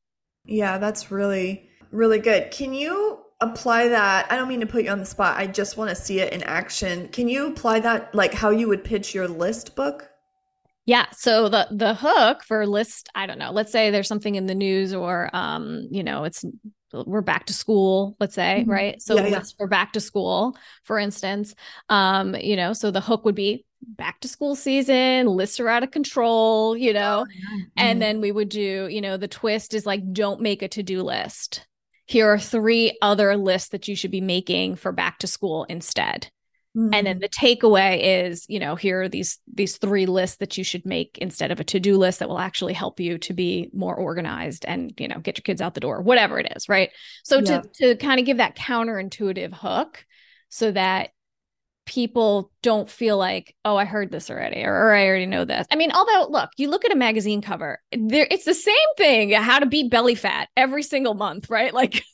Yeah 0.44 0.78
that's 0.78 1.10
really 1.10 1.68
really 1.90 2.18
good. 2.18 2.50
Can 2.50 2.74
you 2.74 3.20
apply 3.40 3.88
that 3.88 4.30
i 4.30 4.36
don't 4.36 4.48
mean 4.48 4.60
to 4.60 4.66
put 4.66 4.84
you 4.84 4.90
on 4.90 4.98
the 4.98 5.04
spot 5.04 5.36
i 5.36 5.46
just 5.46 5.76
want 5.76 5.90
to 5.90 5.96
see 5.96 6.20
it 6.20 6.32
in 6.32 6.42
action 6.44 7.08
can 7.08 7.28
you 7.28 7.46
apply 7.46 7.78
that 7.78 8.14
like 8.14 8.32
how 8.32 8.50
you 8.50 8.66
would 8.68 8.82
pitch 8.82 9.14
your 9.14 9.28
list 9.28 9.76
book 9.76 10.10
yeah. 10.86 11.06
So 11.10 11.48
the 11.48 11.66
the 11.72 11.94
hook 11.94 12.44
for 12.44 12.64
list, 12.64 13.08
I 13.12 13.26
don't 13.26 13.40
know. 13.40 13.50
Let's 13.50 13.72
say 13.72 13.90
there's 13.90 14.06
something 14.06 14.36
in 14.36 14.46
the 14.46 14.54
news 14.54 14.94
or 14.94 15.28
um, 15.34 15.88
you 15.90 16.04
know, 16.04 16.22
it's 16.22 16.44
we're 16.92 17.20
back 17.20 17.46
to 17.46 17.52
school, 17.52 18.16
let's 18.20 18.34
say, 18.34 18.60
mm-hmm. 18.60 18.70
right? 18.70 19.02
So 19.02 19.16
yeah, 19.16 19.26
yeah. 19.26 19.42
for 19.58 19.66
back 19.66 19.92
to 19.94 20.00
school, 20.00 20.56
for 20.84 20.98
instance. 20.98 21.54
Um, 21.88 22.34
you 22.36 22.56
know, 22.56 22.72
so 22.72 22.90
the 22.90 23.00
hook 23.00 23.24
would 23.24 23.34
be 23.34 23.64
back 23.82 24.20
to 24.20 24.28
school 24.28 24.54
season, 24.54 25.26
lists 25.26 25.60
are 25.60 25.68
out 25.68 25.82
of 25.82 25.90
control, 25.90 26.76
you 26.76 26.92
know. 26.92 27.24
Oh, 27.26 27.32
yeah. 27.32 27.56
mm-hmm. 27.56 27.68
And 27.76 28.00
then 28.00 28.20
we 28.20 28.30
would 28.32 28.48
do, 28.48 28.88
you 28.88 29.00
know, 29.00 29.16
the 29.16 29.28
twist 29.28 29.74
is 29.74 29.86
like 29.86 30.12
don't 30.12 30.40
make 30.40 30.62
a 30.62 30.68
to-do 30.68 31.02
list. 31.02 31.66
Here 32.06 32.32
are 32.32 32.38
three 32.38 32.96
other 33.02 33.36
lists 33.36 33.70
that 33.70 33.88
you 33.88 33.96
should 33.96 34.10
be 34.10 34.20
making 34.20 34.76
for 34.76 34.92
back 34.92 35.18
to 35.18 35.26
school 35.26 35.64
instead. 35.64 36.28
Mm-hmm. 36.76 36.94
And 36.94 37.06
then 37.06 37.18
mm-hmm. 37.18 37.20
the 37.20 37.28
takeaway 37.28 38.28
is, 38.28 38.44
you 38.48 38.58
know, 38.58 38.76
here 38.76 39.02
are 39.02 39.08
these 39.08 39.38
these 39.52 39.78
three 39.78 40.04
lists 40.04 40.36
that 40.36 40.58
you 40.58 40.64
should 40.64 40.84
make 40.84 41.16
instead 41.18 41.50
of 41.50 41.58
a 41.58 41.64
to-do 41.64 41.96
list 41.96 42.18
that 42.18 42.28
will 42.28 42.38
actually 42.38 42.74
help 42.74 43.00
you 43.00 43.16
to 43.18 43.32
be 43.32 43.70
more 43.72 43.94
organized 43.94 44.66
and, 44.66 44.92
you 44.98 45.08
know, 45.08 45.18
get 45.18 45.38
your 45.38 45.42
kids 45.42 45.62
out 45.62 45.72
the 45.74 45.80
door, 45.80 46.02
whatever 46.02 46.38
it 46.38 46.52
is, 46.54 46.68
right? 46.68 46.90
So 47.24 47.38
yeah. 47.38 47.62
to 47.62 47.70
to 47.76 47.96
kind 47.96 48.20
of 48.20 48.26
give 48.26 48.36
that 48.36 48.56
counterintuitive 48.56 49.54
hook 49.54 50.04
so 50.50 50.70
that 50.72 51.10
people 51.86 52.50
don't 52.62 52.90
feel 52.90 53.16
like, 53.16 53.54
oh, 53.64 53.76
I 53.76 53.84
heard 53.84 54.10
this 54.10 54.28
already, 54.28 54.62
or, 54.64 54.74
or, 54.74 54.92
I 54.92 55.06
already 55.06 55.26
know 55.26 55.44
this. 55.44 55.66
I 55.70 55.76
mean, 55.76 55.92
although 55.92 56.26
look, 56.28 56.50
you 56.56 56.68
look 56.68 56.84
at 56.84 56.92
a 56.92 56.96
magazine 56.96 57.40
cover, 57.40 57.80
there 57.92 58.26
it's 58.30 58.44
the 58.44 58.54
same 58.54 58.74
thing, 58.96 59.30
how 59.30 59.58
to 59.58 59.66
beat 59.66 59.90
belly 59.90 60.16
fat 60.16 60.48
every 60.56 60.82
single 60.82 61.14
month, 61.14 61.48
right? 61.48 61.72
Like 61.86 62.04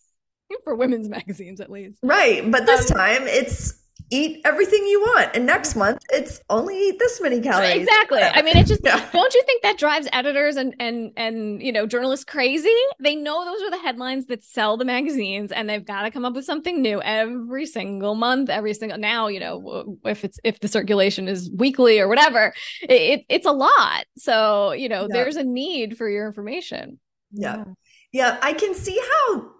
for 0.65 0.75
women's 0.75 1.09
magazines 1.09 1.61
at 1.61 1.71
least. 1.71 1.99
Right. 2.03 2.49
But 2.51 2.67
this 2.67 2.91
um, 2.91 2.99
time 2.99 3.23
it's 3.23 3.82
eat 4.13 4.41
everything 4.45 4.87
you 4.87 5.01
want. 5.01 5.31
And 5.35 5.47
next 5.47 5.71
mm-hmm. 5.71 5.81
month 5.81 6.03
it's 6.11 6.41
only 6.51 6.89
eat 6.89 6.99
this 6.99 7.21
many 7.21 7.41
calories. 7.41 7.83
Exactly. 7.83 8.21
I 8.21 8.43
mean 8.43 8.57
it 8.57 8.67
just 8.67 8.83
yeah. 8.85 9.09
don't 9.13 9.35
you 9.35 9.43
think 9.45 9.63
that 9.63 9.79
drives 9.79 10.07
editors 10.13 10.57
and 10.57 10.75
and 10.79 11.13
and 11.17 11.63
you 11.63 11.73
know 11.73 11.87
journalists 11.87 12.25
crazy? 12.25 12.75
They 13.01 13.17
know 13.17 13.45
those 13.45 13.63
are 13.63 13.71
the 13.71 13.79
headlines 13.79 14.27
that 14.27 14.45
sell 14.45 14.77
the 14.77 14.85
magazines 14.85 15.51
and 15.51 15.69
they've 15.69 15.85
got 15.85 16.03
to 16.03 16.11
come 16.11 16.25
up 16.25 16.35
with 16.35 16.45
something 16.45 16.83
new 16.83 17.01
every 17.03 17.67
single 17.67 18.15
month 18.15 18.51
every 18.51 18.75
single 18.75 18.99
now 18.99 19.29
you 19.29 19.41
know 19.41 19.99
if 20.05 20.25
it's 20.25 20.39
if 20.45 20.61
the 20.61 20.69
circulation 20.69 21.29
is 21.29 21.51
weekly 21.57 21.99
or 21.99 22.09
whatever 22.09 22.53
it, 22.83 23.25
it's 23.29 23.47
a 23.47 23.53
lot. 23.53 24.05
So 24.19 24.73
you 24.73 24.89
know 24.89 25.03
yeah. 25.03 25.09
there's 25.11 25.37
a 25.37 25.45
need 25.45 25.97
for 25.97 26.09
your 26.09 26.27
information. 26.27 26.99
Yeah. 27.33 27.57
yeah. 27.57 27.65
Yeah 28.13 28.39
i 28.43 28.53
can 28.53 28.75
see 28.75 29.01
how 29.01 29.52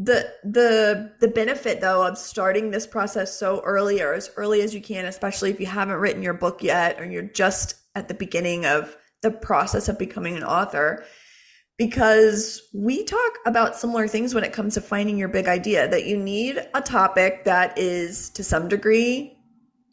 the 0.00 0.32
the 0.42 1.12
the 1.20 1.28
benefit 1.28 1.80
though 1.80 2.04
of 2.04 2.18
starting 2.18 2.70
this 2.70 2.88
process 2.88 3.38
so 3.38 3.60
early 3.60 4.02
or 4.02 4.14
as 4.14 4.30
early 4.36 4.62
as 4.62 4.74
you 4.74 4.80
can 4.80 5.04
especially 5.04 5.50
if 5.50 5.60
you 5.60 5.66
haven't 5.66 5.96
written 5.96 6.22
your 6.22 6.34
book 6.34 6.60
yet 6.60 7.00
or 7.00 7.04
you're 7.04 7.22
just 7.22 7.76
at 7.94 8.08
the 8.08 8.14
beginning 8.14 8.66
of 8.66 8.96
the 9.22 9.30
process 9.30 9.88
of 9.88 9.96
becoming 9.96 10.36
an 10.36 10.42
author 10.42 11.04
because 11.78 12.60
we 12.74 13.04
talk 13.04 13.32
about 13.46 13.76
similar 13.76 14.08
things 14.08 14.34
when 14.34 14.42
it 14.42 14.52
comes 14.52 14.74
to 14.74 14.80
finding 14.80 15.16
your 15.16 15.28
big 15.28 15.46
idea 15.46 15.88
that 15.88 16.04
you 16.04 16.16
need 16.16 16.58
a 16.74 16.80
topic 16.80 17.44
that 17.44 17.78
is 17.78 18.28
to 18.30 18.42
some 18.42 18.68
degree 18.68 19.36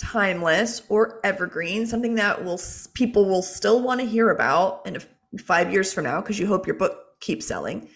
timeless 0.02 0.82
or 0.90 1.20
evergreen 1.24 1.86
something 1.86 2.16
that 2.16 2.44
will 2.44 2.60
people 2.96 3.26
will 3.26 3.44
still 3.44 3.80
want 3.84 4.00
to 4.00 4.08
hear 4.08 4.32
about 4.32 4.82
in 4.88 4.98
5 5.40 5.72
years 5.72 5.94
from 5.94 6.06
now 6.06 6.20
because 6.20 6.40
you 6.40 6.48
hope 6.48 6.66
your 6.66 6.76
book 6.76 7.20
keeps 7.20 7.46
selling 7.46 7.88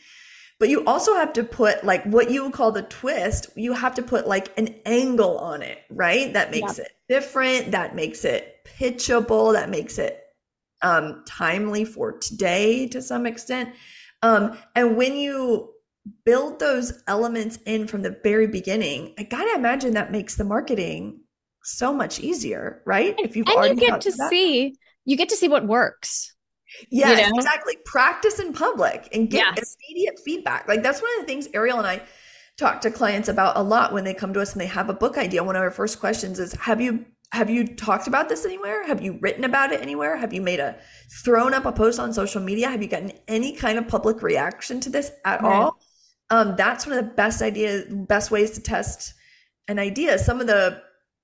but 0.62 0.70
you 0.70 0.86
also 0.86 1.16
have 1.16 1.34
to 1.34 1.44
put 1.44 1.84
like 1.84 2.04
what 2.04 2.30
you 2.30 2.44
would 2.44 2.54
call 2.54 2.72
the 2.72 2.84
twist 2.84 3.50
you 3.56 3.74
have 3.74 3.96
to 3.96 4.04
put 4.04 4.28
like 4.28 4.56
an 4.60 4.76
angle 4.86 5.40
on 5.40 5.64
it 5.64 5.80
right? 5.90 6.32
That 6.34 6.52
makes 6.52 6.78
it 6.78 6.92
different 7.10 7.72
that 7.72 7.96
makes 7.96 8.24
it 8.24 8.64
pitchable 8.78 9.54
that 9.54 9.72
makes 9.72 9.98
it 9.98 10.24
um 10.84 11.24
timely 11.28 11.84
for 11.84 12.12
today 12.14 12.88
to 12.90 13.02
some 13.02 13.26
extent. 13.26 13.74
Um 14.22 14.56
and 14.76 14.96
when 14.96 15.16
you 15.16 15.72
build 16.26 16.60
those 16.60 17.02
elements 17.08 17.58
in 17.66 17.88
from 17.88 18.04
the 18.04 18.20
very 18.24 18.48
beginning 18.48 19.14
i 19.18 19.24
gotta 19.24 19.54
imagine 19.56 19.94
that 19.94 20.12
makes 20.12 20.36
the 20.36 20.44
marketing 20.44 21.22
so 21.64 21.92
much 21.92 22.20
easier 22.20 22.84
right? 22.86 23.16
If 23.18 23.36
you've 23.36 23.48
and 23.48 23.58
already 23.58 23.82
you 23.82 23.88
get 23.88 24.02
to 24.02 24.12
that. 24.12 24.30
see 24.30 24.76
you 25.06 25.18
get 25.18 25.30
to 25.30 25.36
see 25.36 25.48
what 25.48 25.66
works 25.66 26.36
Yes, 26.90 27.20
you 27.20 27.30
know? 27.30 27.38
exactly. 27.38 27.78
Practice 27.86 28.40
in 28.40 28.54
public 28.54 29.10
and 29.14 29.30
get 29.30 29.56
yes. 29.56 29.78
immediate 29.90 30.20
feedback. 30.24 30.68
Like 30.68 30.84
that's 30.84 31.02
one 31.02 31.12
of 31.16 31.22
the 31.22 31.28
things 31.28 31.48
Ariel 31.54 31.78
and 31.78 31.88
I 31.88 32.02
talk 32.58 32.82
to 32.82 32.92
clients 32.92 33.30
about 33.30 33.58
a 33.58 33.62
lot 33.62 33.94
when 33.94 34.04
they 34.04 34.14
come 34.14 34.34
to 34.34 34.42
us 34.42 34.54
and 34.54 34.62
they 34.62 34.68
have 34.68 34.90
a 34.90 34.94
book 34.94 35.18
idea. 35.18 35.44
One 35.44 35.56
of 35.56 35.62
our 35.62 35.72
first 35.72 36.00
questions 36.00 36.40
is, 36.40 36.54
have 36.54 36.82
you 36.82 37.06
have 37.34 37.50
you 37.50 37.66
talked 37.66 38.08
about 38.08 38.28
this 38.28 38.44
anywhere? 38.46 38.86
Have 38.86 39.02
you 39.02 39.18
written 39.22 39.46
about 39.46 39.72
it 39.72 39.82
anywhere? 39.82 40.18
Have 40.18 40.34
you 40.34 40.42
made 40.42 40.60
a 40.60 40.76
thrown 41.24 41.54
up 41.54 41.66
a 41.66 41.72
post 41.72 41.98
on 41.98 42.12
social 42.14 42.42
media? 42.42 42.70
Have 42.70 42.82
you 42.82 42.90
gotten 42.90 43.14
any 43.28 43.54
kind 43.54 43.78
of 43.78 43.88
public 43.88 44.22
reaction 44.22 44.82
to 44.82 44.90
this 44.90 45.12
at 45.24 45.42
right. 45.42 45.54
all? 45.54 45.80
Um, 46.30 46.56
that's 46.58 46.86
one 46.86 46.98
of 46.98 47.06
the 47.06 47.12
best 47.12 47.42
ideas, 47.42 47.86
best 47.90 48.32
ways 48.32 48.52
to 48.52 48.62
test 48.62 49.14
an 49.70 49.80
idea. 49.80 50.20
Some 50.20 50.42
of 50.42 50.48
the 50.48 50.82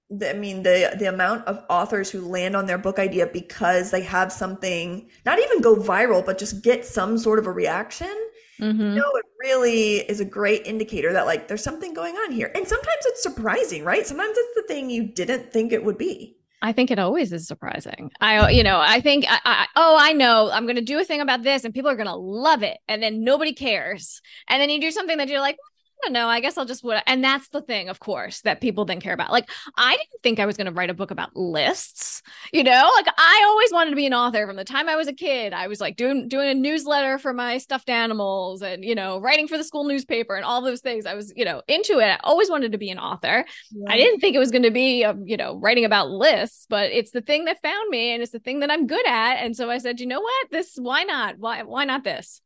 I 0.10 0.34
mean 0.34 0.64
the 0.64 0.96
the 0.98 1.06
amount 1.06 1.46
of 1.48 1.64
authors 1.70 2.10
who 2.10 2.22
land 2.22 2.56
on 2.56 2.66
their 2.66 2.78
book 2.78 2.98
idea 2.98 3.28
because 3.28 3.92
they 3.92 4.02
have 4.02 4.32
something 4.32 5.10
not 5.26 5.40
even 5.40 5.62
go 5.62 5.76
viral 5.76 6.26
but 6.26 6.38
just 6.38 6.64
get 6.64 6.86
some 6.86 7.18
sort 7.18 7.40
of 7.40 7.48
a 7.48 7.52
reaction. 7.52 8.14
Mm-hmm. 8.60 8.82
You 8.82 8.96
know, 8.96 9.12
it 9.16 9.26
really 9.40 9.98
is 9.98 10.20
a 10.20 10.26
great 10.26 10.66
indicator 10.66 11.14
that 11.14 11.26
like 11.26 11.48
there's 11.48 11.64
something 11.64 11.94
going 11.94 12.16
on 12.16 12.32
here. 12.32 12.52
And 12.56 12.68
sometimes 12.68 13.02
it's 13.06 13.22
surprising, 13.22 13.84
right? 13.84 14.08
Sometimes 14.08 14.36
it's 14.36 14.56
the 14.56 14.74
thing 14.74 14.90
you 14.90 15.08
didn't 15.08 15.52
think 15.52 15.72
it 15.72 15.84
would 15.84 15.98
be. 15.98 16.38
I 16.62 16.72
think 16.72 16.90
it 16.90 16.98
always 16.98 17.32
is 17.32 17.48
surprising. 17.48 18.12
I, 18.20 18.50
you 18.50 18.64
know, 18.64 18.80
I 18.80 19.00
think, 19.00 19.26
I, 19.30 19.40
I, 19.46 19.68
oh, 19.76 19.96
I 20.00 20.14
know, 20.14 20.50
I'm 20.52 20.64
going 20.64 20.78
to 20.78 20.82
do 20.82 20.98
a 20.98 21.04
thing 21.04 21.22
about 21.22 21.44
this, 21.44 21.64
and 21.64 21.74
people 21.74 21.92
are 21.92 21.96
going 21.96 22.08
to 22.08 22.16
love 22.16 22.64
it, 22.64 22.80
and 22.88 23.02
then 23.02 23.24
nobody 23.24 23.54
cares, 23.54 24.22
and 24.50 24.60
then 24.60 24.72
you 24.72 24.82
do 24.82 24.90
something 24.90 25.20
that 25.20 25.28
you're 25.28 25.40
like, 25.40 25.58
don't 26.04 26.14
know. 26.14 26.28
I 26.28 26.40
guess 26.40 26.58
I'll 26.58 26.66
just 26.66 26.84
would. 26.84 27.02
And 27.08 27.24
that's 27.24 27.50
the 27.50 27.62
thing, 27.62 27.90
of 27.90 28.00
course, 28.00 28.42
that 28.42 28.62
people 28.62 28.86
then 28.86 29.02
care 29.02 29.14
about. 29.14 29.32
Like, 29.32 29.50
I 29.76 29.92
didn't 29.92 30.22
think 30.24 30.40
I 30.40 30.46
was 30.46 30.58
going 30.58 30.68
to 30.68 30.74
write 30.74 30.90
a 30.90 30.94
book 30.94 31.12
about 31.12 31.36
lists. 31.36 32.22
You 32.52 32.64
know, 32.64 32.92
like 32.96 33.08
I 33.18 33.46
always 33.48 33.72
wanted 33.72 33.92
to 33.92 33.96
be 33.96 34.06
an 34.06 34.14
author 34.14 34.46
from 34.48 34.56
the 34.56 34.64
time 34.64 34.90
I 34.90 34.96
was 34.96 35.08
a 35.08 35.14
kid. 35.14 35.54
I 35.54 35.68
was 35.68 35.80
like 35.82 35.96
doing 35.96 36.28
doing 36.28 36.50
a 36.50 36.54
newsletter 36.54 37.18
for 37.18 37.34
my 37.34 37.58
stuffed 37.58 37.90
animals, 37.90 38.62
and 38.62 38.84
you 38.84 38.96
know, 38.96 39.20
writing 39.20 39.48
for 39.48 39.58
the 39.58 39.64
school 39.64 39.84
newspaper, 39.86 40.36
and 40.36 40.46
all 40.46 40.62
those 40.62 40.82
things. 40.82 41.06
I 41.06 41.14
was, 41.14 41.34
you 41.36 41.46
know, 41.46 41.62
into 41.68 42.00
it. 42.00 42.06
I 42.06 42.20
always 42.24 42.50
wanted 42.50 42.72
to 42.72 42.78
be 42.78 42.90
an 42.90 43.00
author. 43.00 43.46
Yeah. 43.72 43.92
I 43.92 43.98
didn't 43.98 44.20
think 44.20 44.36
it 44.36 44.40
was 44.40 44.52
going 44.52 44.64
to 44.64 44.72
be, 44.72 45.04
a, 45.04 45.12
um, 45.12 45.24
you 45.26 45.38
know, 45.38 45.58
writing 45.60 45.86
about 45.86 46.10
lists, 46.10 46.66
but 46.70 46.92
it's 46.92 47.12
the 47.12 47.22
thing 47.22 47.46
that 47.46 47.62
found 47.62 47.90
me, 47.90 48.12
and 48.14 48.22
it's 48.22 48.32
the 48.32 48.40
thing 48.40 48.60
that 48.60 48.72
I'm 48.72 48.88
good 48.88 49.06
at. 49.08 49.36
And 49.38 49.56
so 49.56 49.70
I 49.70 49.78
said, 49.78 50.00
you 50.00 50.08
know 50.08 50.22
what, 50.22 50.52
this, 50.52 50.76
why 50.76 51.04
not? 51.04 51.38
Why, 51.38 51.64
why 51.64 51.86
not 51.86 52.04
this? 52.04 52.42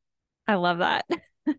I 0.48 0.56
love 0.56 0.80
that. 0.80 1.06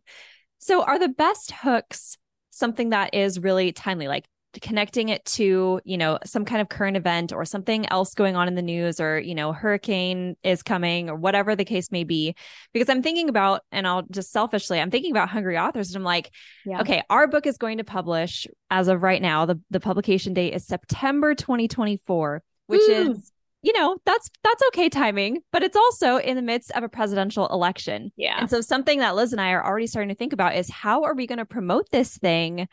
So, 0.63 0.85
are 0.85 0.99
the 0.99 1.09
best 1.09 1.51
hooks 1.51 2.17
something 2.51 2.91
that 2.91 3.15
is 3.15 3.41
really 3.41 3.73
timely, 3.73 4.07
like 4.07 4.27
connecting 4.61 5.09
it 5.09 5.25
to, 5.25 5.81
you 5.85 5.97
know, 5.97 6.19
some 6.25 6.45
kind 6.45 6.61
of 6.61 6.69
current 6.69 6.97
event 6.97 7.33
or 7.33 7.45
something 7.45 7.85
else 7.91 8.15
going 8.15 8.37
on 8.37 8.47
in 8.47 8.55
the 8.55 8.63
news 8.63 9.01
or, 9.01 9.19
you 9.19 9.35
know, 9.35 9.53
hurricane 9.53 10.37
is 10.45 10.63
coming 10.63 11.09
or 11.09 11.17
whatever 11.17 11.57
the 11.57 11.65
case 11.65 11.91
may 11.91 12.05
be? 12.05 12.37
Because 12.73 12.89
I'm 12.89 13.03
thinking 13.03 13.29
about, 13.29 13.63
and 13.73 13.89
I'll 13.89 14.03
just 14.03 14.31
selfishly, 14.31 14.81
I'm 14.81 14.91
thinking 14.91 15.11
about 15.11 15.31
hungry 15.31 15.59
authors 15.59 15.89
and 15.91 15.97
I'm 15.97 16.05
like, 16.05 16.31
yeah. 16.65 16.81
okay, 16.83 17.03
our 17.11 17.27
book 17.27 17.47
is 17.47 17.57
going 17.57 17.79
to 17.79 17.85
publish 17.85 18.47
as 18.71 18.87
of 18.87 19.03
right 19.03 19.23
now. 19.23 19.47
The, 19.47 19.61
the 19.71 19.81
publication 19.81 20.35
date 20.35 20.55
is 20.55 20.65
September 20.65 21.35
2024, 21.35 22.43
which 22.67 22.83
Ooh. 22.83 23.11
is 23.11 23.32
you 23.63 23.73
know 23.73 23.97
that's 24.05 24.29
that's 24.43 24.63
okay 24.69 24.89
timing 24.89 25.41
but 25.53 25.63
it's 25.63 25.77
also 25.77 26.17
in 26.17 26.37
the 26.37 26.43
midst 26.43 26.71
of 26.73 26.83
a 26.83 26.89
presidential 26.89 27.49
election 27.49 28.11
yeah 28.17 28.39
and 28.39 28.51
so 28.51 28.61
something 28.61 28.99
that 28.99 29.15
liz 29.15 29.33
and 29.33 29.41
i 29.41 29.51
are 29.51 29.65
already 29.65 29.87
starting 29.87 30.09
to 30.09 30.15
think 30.15 30.33
about 30.33 30.57
is 30.57 30.69
how 30.69 31.05
are 31.05 31.15
we 31.15 31.27
going 31.27 31.39
to 31.39 31.45
promote 31.45 31.89
this 31.91 32.19
thing 32.19 32.69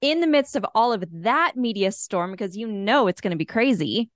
in 0.00 0.20
the 0.20 0.26
midst 0.26 0.56
of 0.56 0.64
all 0.74 0.92
of 0.92 1.04
that 1.12 1.52
media 1.56 1.90
storm, 1.92 2.30
because 2.30 2.56
you 2.56 2.68
know 2.68 3.08
it's 3.08 3.20
going 3.20 3.32
to 3.32 3.36
be 3.36 3.44
crazy, 3.44 4.10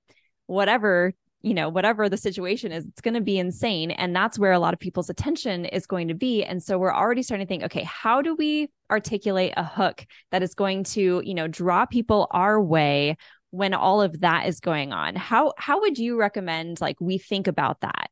whatever 0.47 1.13
you 1.45 1.55
know, 1.55 1.69
whatever 1.69 2.09
the 2.09 2.17
situation 2.17 2.71
is, 2.71 2.87
it's 2.87 3.01
going 3.01 3.15
to 3.15 3.21
be 3.21 3.37
insane. 3.37 3.91
And 3.91 4.15
that's 4.15 4.39
where 4.39 4.53
a 4.53 4.61
lot 4.61 4.75
of 4.75 4.79
people's 4.79 5.11
attention 5.11 5.65
is 5.65 5.89
going 5.89 6.07
to 6.07 6.15
be. 6.15 6.45
And 6.45 6.63
so 6.63 6.79
we're 6.79 6.95
already 6.95 7.25
starting 7.25 7.45
to 7.45 7.49
think, 7.49 7.65
okay, 7.65 7.83
how 7.83 8.23
do 8.23 8.37
we 8.37 8.69
articulate 8.93 9.53
a 9.57 9.65
hook 9.65 10.07
that 10.31 10.45
is 10.45 10.55
going 10.55 10.85
to, 10.85 11.21
you 11.25 11.35
know, 11.35 11.49
draw 11.49 11.85
people 11.85 12.29
our 12.31 12.63
way 12.63 13.17
when 13.53 13.75
all 13.75 14.03
of 14.03 14.21
that 14.21 14.49
is 14.49 14.59
going 14.59 14.93
on? 14.93 15.15
How 15.15 15.53
how 15.57 15.81
would 15.81 15.99
you 15.99 16.19
recommend 16.19 16.81
like 16.81 17.01
we 17.01 17.19
think 17.19 17.47
about 17.47 17.81
that? 17.83 18.11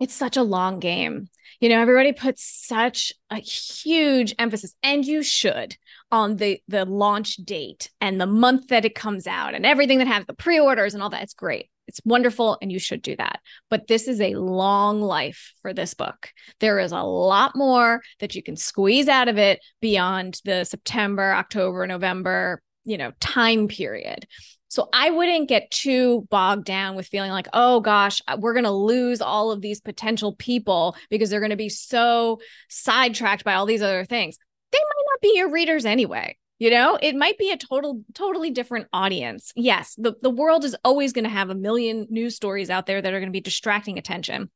It's 0.00 0.14
such 0.14 0.36
a 0.36 0.42
long 0.42 0.80
game. 0.80 1.28
You 1.60 1.68
know, 1.68 1.80
everybody 1.80 2.12
puts 2.12 2.44
such 2.44 3.12
a 3.30 3.36
huge 3.36 4.34
emphasis 4.38 4.74
and 4.82 5.04
you 5.04 5.22
should 5.22 5.76
on 6.10 6.36
the 6.36 6.60
the 6.68 6.84
launch 6.84 7.36
date 7.36 7.90
and 8.00 8.20
the 8.20 8.26
month 8.26 8.68
that 8.68 8.84
it 8.84 8.94
comes 8.94 9.26
out 9.26 9.54
and 9.54 9.64
everything 9.64 9.98
that 9.98 10.08
has 10.08 10.26
the 10.26 10.34
pre-orders 10.34 10.94
and 10.94 11.02
all 11.02 11.10
that. 11.10 11.22
It's 11.22 11.34
great. 11.34 11.70
It's 11.86 12.00
wonderful 12.04 12.58
and 12.62 12.72
you 12.72 12.78
should 12.78 13.02
do 13.02 13.16
that. 13.16 13.40
But 13.68 13.86
this 13.86 14.08
is 14.08 14.20
a 14.20 14.34
long 14.34 15.00
life 15.00 15.52
for 15.62 15.72
this 15.72 15.94
book. 15.94 16.30
There 16.60 16.78
is 16.78 16.92
a 16.92 17.02
lot 17.02 17.54
more 17.54 18.02
that 18.20 18.34
you 18.34 18.42
can 18.42 18.56
squeeze 18.56 19.08
out 19.08 19.28
of 19.28 19.38
it 19.38 19.60
beyond 19.80 20.40
the 20.44 20.64
September, 20.64 21.34
October, 21.34 21.86
November, 21.86 22.62
you 22.84 22.98
know, 22.98 23.12
time 23.20 23.68
period. 23.68 24.26
So 24.72 24.88
I 24.90 25.10
wouldn't 25.10 25.50
get 25.50 25.70
too 25.70 26.26
bogged 26.30 26.64
down 26.64 26.96
with 26.96 27.06
feeling 27.06 27.30
like, 27.30 27.46
oh 27.52 27.80
gosh, 27.80 28.22
uh, 28.26 28.38
we're 28.40 28.54
going 28.54 28.64
to 28.64 28.70
lose 28.70 29.20
all 29.20 29.50
of 29.50 29.60
these 29.60 29.82
potential 29.82 30.32
people 30.32 30.96
because 31.10 31.28
they're 31.28 31.40
going 31.40 31.50
to 31.50 31.56
be 31.56 31.68
so 31.68 32.40
sidetracked 32.70 33.44
by 33.44 33.52
all 33.52 33.66
these 33.66 33.82
other 33.82 34.06
things. 34.06 34.38
They 34.72 34.78
might 34.78 35.04
not 35.12 35.20
be 35.20 35.36
your 35.36 35.50
readers 35.50 35.84
anyway 35.84 36.36
you 36.58 36.70
know? 36.70 36.96
It 37.02 37.16
might 37.16 37.38
be 37.38 37.50
a 37.50 37.56
total 37.56 38.04
totally 38.14 38.50
different 38.50 38.86
audience. 38.92 39.52
Yes 39.56 39.96
the, 39.98 40.14
the 40.22 40.30
world 40.30 40.64
is 40.64 40.76
always 40.84 41.12
going 41.12 41.24
to 41.24 41.30
have 41.30 41.50
a 41.50 41.56
million 41.56 42.06
news 42.08 42.36
stories 42.36 42.70
out 42.70 42.86
there 42.86 43.02
that 43.02 43.12
are 43.12 43.18
going 43.18 43.32
to 43.32 43.36
be 43.36 43.40
distracting 43.40 43.98
attention. 43.98 44.48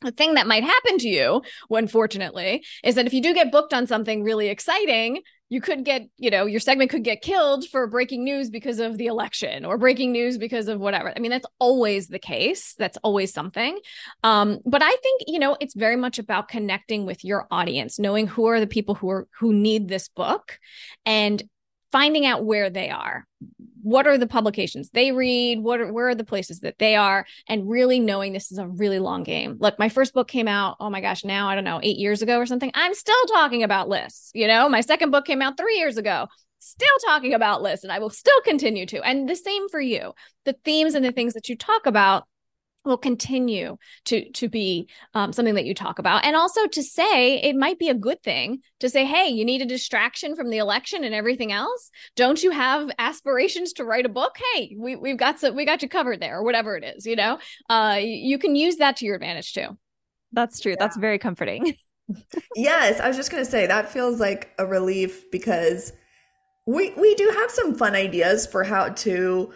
The 0.00 0.10
thing 0.10 0.34
that 0.34 0.48
might 0.48 0.64
happen 0.64 0.98
to 0.98 1.08
you 1.08 1.42
unfortunately 1.70 2.64
is 2.82 2.96
that 2.96 3.06
if 3.06 3.14
you 3.14 3.22
do 3.22 3.32
get 3.32 3.52
booked 3.52 3.72
on 3.72 3.86
something 3.86 4.24
really 4.24 4.48
exciting 4.48 5.22
you 5.52 5.60
could 5.60 5.84
get 5.84 6.08
you 6.16 6.30
know 6.30 6.46
your 6.46 6.60
segment 6.60 6.90
could 6.90 7.04
get 7.04 7.20
killed 7.20 7.68
for 7.68 7.86
breaking 7.86 8.24
news 8.24 8.48
because 8.48 8.78
of 8.78 8.96
the 8.96 9.06
election 9.06 9.66
or 9.66 9.76
breaking 9.76 10.10
news 10.10 10.38
because 10.38 10.66
of 10.66 10.80
whatever. 10.80 11.12
I 11.14 11.20
mean 11.20 11.30
that's 11.30 11.46
always 11.58 12.08
the 12.08 12.18
case. 12.18 12.74
That's 12.78 12.96
always 13.02 13.34
something. 13.34 13.78
Um, 14.24 14.60
but 14.64 14.82
i 14.82 14.96
think 15.02 15.22
you 15.26 15.38
know 15.38 15.56
it's 15.60 15.74
very 15.74 15.96
much 15.96 16.18
about 16.18 16.48
connecting 16.48 17.04
with 17.04 17.22
your 17.22 17.46
audience 17.50 17.98
knowing 17.98 18.26
who 18.26 18.46
are 18.46 18.60
the 18.60 18.66
people 18.66 18.94
who 18.94 19.10
are 19.10 19.28
who 19.38 19.52
need 19.52 19.88
this 19.88 20.08
book 20.08 20.58
and 21.04 21.42
finding 21.92 22.26
out 22.26 22.44
where 22.44 22.70
they 22.70 22.90
are. 22.90 23.26
What 23.82 24.06
are 24.06 24.16
the 24.16 24.28
publications 24.28 24.90
they 24.90 25.12
read? 25.12 25.58
What 25.58 25.80
are 25.80 25.92
where 25.92 26.08
are 26.08 26.14
the 26.14 26.24
places 26.24 26.60
that 26.60 26.78
they 26.78 26.96
are? 26.96 27.26
And 27.48 27.68
really 27.68 28.00
knowing 28.00 28.32
this 28.32 28.52
is 28.52 28.58
a 28.58 28.66
really 28.66 28.98
long 28.98 29.24
game. 29.24 29.56
Look 29.58 29.78
my 29.78 29.88
first 29.88 30.14
book 30.14 30.28
came 30.28 30.48
out 30.48 30.76
oh 30.78 30.88
my 30.88 31.00
gosh 31.00 31.24
now 31.24 31.48
i 31.48 31.54
don't 31.54 31.64
know 31.64 31.80
8 31.82 31.96
years 31.96 32.22
ago 32.22 32.38
or 32.38 32.46
something. 32.46 32.70
I'm 32.74 32.94
still 32.94 33.24
talking 33.32 33.62
about 33.62 33.88
lists 33.88 34.30
you 34.34 34.46
know? 34.46 34.68
My 34.68 34.80
second 34.80 35.10
book 35.10 35.24
came 35.24 35.42
out 35.42 35.58
3 35.58 35.76
years 35.76 35.96
ago 35.98 36.26
still 36.60 36.96
talking 37.04 37.34
about 37.34 37.60
lists 37.60 37.82
and 37.82 37.92
i 37.92 37.98
will 37.98 38.10
still 38.10 38.40
continue 38.42 38.86
to. 38.86 39.02
And 39.02 39.28
the 39.28 39.34
same 39.34 39.68
for 39.68 39.80
you. 39.80 40.12
The 40.44 40.54
themes 40.64 40.94
and 40.94 41.04
the 41.04 41.10
things 41.10 41.34
that 41.34 41.48
you 41.48 41.56
talk 41.56 41.86
about 41.86 42.26
will 42.84 42.96
continue 42.96 43.76
to 44.06 44.30
to 44.32 44.48
be 44.48 44.88
um, 45.14 45.32
something 45.32 45.54
that 45.54 45.64
you 45.64 45.74
talk 45.74 45.98
about. 45.98 46.24
And 46.24 46.36
also 46.36 46.66
to 46.66 46.82
say 46.82 47.40
it 47.40 47.56
might 47.56 47.78
be 47.78 47.88
a 47.88 47.94
good 47.94 48.22
thing 48.22 48.60
to 48.80 48.88
say 48.88 49.04
hey 49.04 49.28
you 49.28 49.44
need 49.44 49.62
a 49.62 49.66
distraction 49.66 50.34
from 50.34 50.50
the 50.50 50.58
election 50.58 51.04
and 51.04 51.14
everything 51.14 51.52
else. 51.52 51.90
Don't 52.16 52.42
you 52.42 52.50
have 52.50 52.90
aspirations 52.98 53.72
to 53.74 53.84
write 53.84 54.06
a 54.06 54.10
book? 54.10 54.36
Hey 54.54 54.76
we, 54.78 54.96
we've 54.96 55.16
got 55.16 55.40
some 55.40 55.54
we 55.54 55.64
got 55.64 55.82
you 55.82 55.88
covered 55.88 56.20
there 56.20 56.38
or 56.38 56.44
whatever 56.44 56.76
it 56.76 56.84
is 56.84 57.06
you 57.06 57.16
know? 57.16 57.38
Uh, 57.68 57.98
you 58.00 58.38
can 58.38 58.56
use 58.56 58.76
that 58.76 58.96
to 58.96 59.04
your 59.04 59.16
advantage 59.16 59.52
too. 59.52 59.68
That's 60.32 60.60
true. 60.60 60.72
Yeah. 60.72 60.76
that's 60.78 60.96
very 60.96 61.18
comforting. 61.18 61.74
Yes 62.56 63.00
i 63.00 63.08
was 63.08 63.16
just 63.16 63.30
going 63.30 63.42
to 63.42 63.50
say 63.50 63.66
that 63.66 63.90
feels 63.90 64.20
like 64.20 64.50
a 64.58 64.66
relief 64.66 65.30
because 65.30 65.94
we 66.66 66.92
we 66.96 67.14
do 67.14 67.32
have 67.34 67.50
some 67.50 67.74
fun 67.74 67.94
ideas 67.94 68.46
for 68.46 68.64
how 68.64 68.90
to 68.90 69.52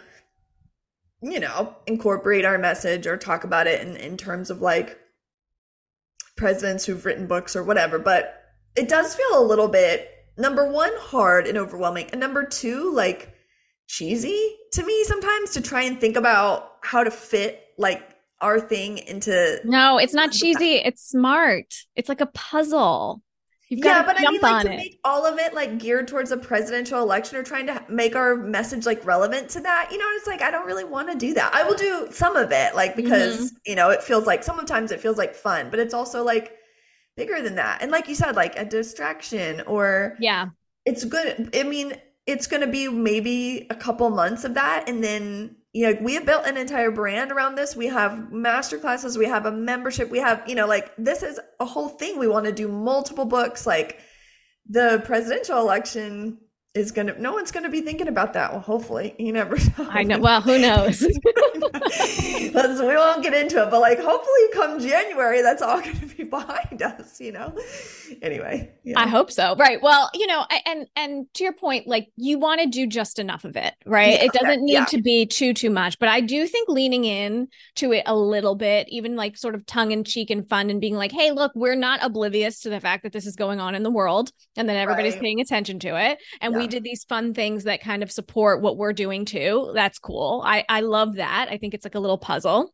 you 1.31 1.39
know, 1.39 1.75
incorporate 1.85 2.45
our 2.45 2.57
message 2.57 3.07
or 3.07 3.17
talk 3.17 3.43
about 3.43 3.67
it 3.67 3.85
in, 3.85 3.97
in 3.97 4.17
terms 4.17 4.49
of 4.49 4.61
like 4.61 4.97
presidents 6.35 6.85
who've 6.85 7.05
written 7.05 7.27
books 7.27 7.55
or 7.55 7.63
whatever. 7.63 7.99
But 7.99 8.43
it 8.75 8.87
does 8.87 9.15
feel 9.15 9.39
a 9.39 9.43
little 9.43 9.67
bit, 9.67 10.09
number 10.37 10.69
one, 10.71 10.91
hard 10.97 11.47
and 11.47 11.57
overwhelming. 11.57 12.09
And 12.11 12.19
number 12.19 12.45
two, 12.45 12.93
like 12.93 13.33
cheesy 13.87 14.55
to 14.73 14.83
me 14.83 15.03
sometimes 15.03 15.51
to 15.51 15.61
try 15.61 15.83
and 15.83 15.99
think 15.99 16.15
about 16.15 16.73
how 16.83 17.03
to 17.03 17.11
fit 17.11 17.63
like 17.77 18.15
our 18.41 18.59
thing 18.59 18.99
into. 18.99 19.59
No, 19.63 19.97
it's 19.97 20.13
not 20.13 20.31
cheesy. 20.31 20.75
It's 20.75 21.07
smart. 21.07 21.73
It's 21.95 22.09
like 22.09 22.21
a 22.21 22.27
puzzle. 22.27 23.21
You've 23.69 23.83
yeah, 23.83 24.01
but 24.03 24.15
I 24.17 24.31
mean, 24.31 24.39
like 24.39 24.65
to 24.65 24.71
it. 24.71 24.77
make 24.77 24.99
all 25.03 25.25
of 25.25 25.37
it 25.39 25.53
like 25.53 25.77
geared 25.77 26.07
towards 26.07 26.31
a 26.31 26.37
presidential 26.37 27.01
election 27.01 27.37
or 27.37 27.43
trying 27.43 27.67
to 27.67 27.83
make 27.89 28.15
our 28.15 28.37
message 28.37 28.85
like 28.85 29.05
relevant 29.05 29.49
to 29.49 29.59
that, 29.59 29.89
you 29.91 29.97
know, 29.97 30.05
it's 30.15 30.25
like 30.25 30.41
I 30.41 30.51
don't 30.51 30.65
really 30.65 30.85
want 30.85 31.11
to 31.11 31.17
do 31.17 31.33
that. 31.33 31.53
I 31.53 31.63
will 31.63 31.75
do 31.75 32.07
some 32.09 32.37
of 32.37 32.53
it, 32.53 32.75
like 32.75 32.95
because 32.95 33.37
mm-hmm. 33.37 33.55
you 33.65 33.75
know 33.75 33.89
it 33.89 34.01
feels 34.01 34.25
like 34.25 34.41
sometimes 34.41 34.91
it 34.91 35.01
feels 35.01 35.17
like 35.17 35.35
fun, 35.35 35.69
but 35.69 35.79
it's 35.79 35.93
also 35.93 36.23
like 36.23 36.53
bigger 37.17 37.41
than 37.41 37.55
that. 37.55 37.81
And 37.81 37.91
like 37.91 38.07
you 38.07 38.15
said, 38.15 38.37
like 38.37 38.57
a 38.57 38.63
distraction 38.63 39.61
or 39.67 40.15
yeah, 40.17 40.47
it's 40.85 41.03
good. 41.03 41.49
I 41.53 41.63
mean, 41.63 41.93
it's 42.25 42.47
going 42.47 42.61
to 42.61 42.67
be 42.67 42.87
maybe 42.87 43.67
a 43.69 43.75
couple 43.75 44.09
months 44.11 44.45
of 44.45 44.53
that, 44.53 44.87
and 44.87 45.03
then 45.03 45.57
you 45.77 45.93
know, 45.93 45.99
we 46.01 46.15
have 46.15 46.25
built 46.25 46.47
an 46.47 46.57
entire 46.57 46.89
brand 46.89 47.31
around 47.31 47.53
this. 47.53 47.75
We 47.75 47.85
have 47.85 48.31
master 48.31 48.79
classes, 48.79 49.15
we 49.15 49.27
have 49.27 49.45
a 49.45 49.51
membership, 49.51 50.09
we 50.09 50.17
have, 50.17 50.41
you 50.47 50.55
know, 50.55 50.65
like 50.65 50.91
this 50.97 51.21
is 51.21 51.39
a 51.59 51.65
whole 51.65 51.87
thing. 51.87 52.17
We 52.17 52.27
want 52.27 52.47
to 52.47 52.51
do 52.51 52.67
multiple 52.67 53.25
books. 53.25 53.67
Like 53.67 53.99
the 54.67 55.03
presidential 55.05 55.59
election 55.59 56.39
is 56.77 56.91
going 56.91 57.07
to, 57.07 57.21
no 57.21 57.33
one's 57.33 57.51
going 57.51 57.63
to 57.63 57.69
be 57.69 57.81
thinking 57.81 58.07
about 58.07 58.33
that. 58.33 58.51
Well, 58.51 58.61
hopefully, 58.61 59.15
you 59.17 59.33
never 59.33 59.57
know. 59.77 59.89
I 59.89 60.03
know. 60.03 60.19
Well, 60.19 60.41
who 60.41 60.59
knows? 60.59 61.05
We 62.57 62.95
won't 62.95 63.23
get 63.23 63.33
into 63.33 63.61
it, 63.61 63.69
but 63.69 63.81
like 63.81 63.99
hopefully 63.99 64.41
come 64.53 64.79
January, 64.79 65.41
that's 65.41 65.61
all 65.61 65.79
going 65.81 65.99
to 65.99 66.05
be 66.07 66.23
behind 66.23 66.81
us, 66.81 67.19
you 67.19 67.31
know? 67.31 67.55
Anyway. 68.21 68.71
Yeah. 68.83 68.99
I 68.99 69.07
hope 69.07 69.31
so. 69.31 69.55
Right. 69.55 69.81
Well, 69.81 70.09
you 70.13 70.27
know, 70.27 70.45
and, 70.65 70.87
and 70.95 71.33
to 71.35 71.43
your 71.43 71.53
point, 71.53 71.87
like 71.87 72.09
you 72.15 72.39
want 72.39 72.61
to 72.61 72.67
do 72.67 72.87
just 72.87 73.19
enough 73.19 73.45
of 73.45 73.55
it, 73.55 73.73
right? 73.85 74.13
Yeah, 74.13 74.25
it 74.25 74.33
doesn't 74.33 74.63
need 74.63 74.73
yeah. 74.73 74.85
to 74.85 75.01
be 75.01 75.25
too, 75.25 75.53
too 75.53 75.69
much, 75.69 75.99
but 75.99 76.09
I 76.09 76.21
do 76.21 76.47
think 76.47 76.69
leaning 76.69 77.05
in 77.05 77.47
to 77.75 77.91
it 77.93 78.03
a 78.05 78.15
little 78.15 78.55
bit, 78.55 78.87
even 78.89 79.15
like 79.15 79.37
sort 79.37 79.55
of 79.55 79.65
tongue 79.65 79.91
in 79.91 80.03
cheek 80.03 80.29
and 80.29 80.47
fun 80.47 80.69
and 80.69 80.81
being 80.81 80.95
like, 80.95 81.11
Hey, 81.11 81.31
look, 81.31 81.51
we're 81.55 81.75
not 81.75 81.99
oblivious 82.01 82.59
to 82.61 82.69
the 82.69 82.79
fact 82.79 83.03
that 83.03 83.13
this 83.13 83.25
is 83.25 83.35
going 83.35 83.59
on 83.59 83.75
in 83.75 83.83
the 83.83 83.91
world 83.91 84.31
and 84.55 84.67
then 84.67 84.77
everybody's 84.77 85.13
right. 85.13 85.23
paying 85.23 85.39
attention 85.39 85.79
to 85.79 85.89
it. 86.11 86.19
And 86.41 86.55
we 86.55 86.66
did 86.67 86.83
these 86.83 87.03
fun 87.03 87.33
things 87.33 87.63
that 87.63 87.81
kind 87.81 88.03
of 88.03 88.11
support 88.11 88.61
what 88.61 88.77
we're 88.77 88.93
doing 88.93 89.25
too. 89.25 89.71
That's 89.73 89.99
cool. 89.99 90.43
I, 90.45 90.65
I 90.69 90.81
love 90.81 91.15
that. 91.15 91.47
I 91.49 91.57
think 91.57 91.73
it's 91.73 91.85
like 91.85 91.95
a 91.95 91.99
little 91.99 92.17
puzzle. 92.17 92.73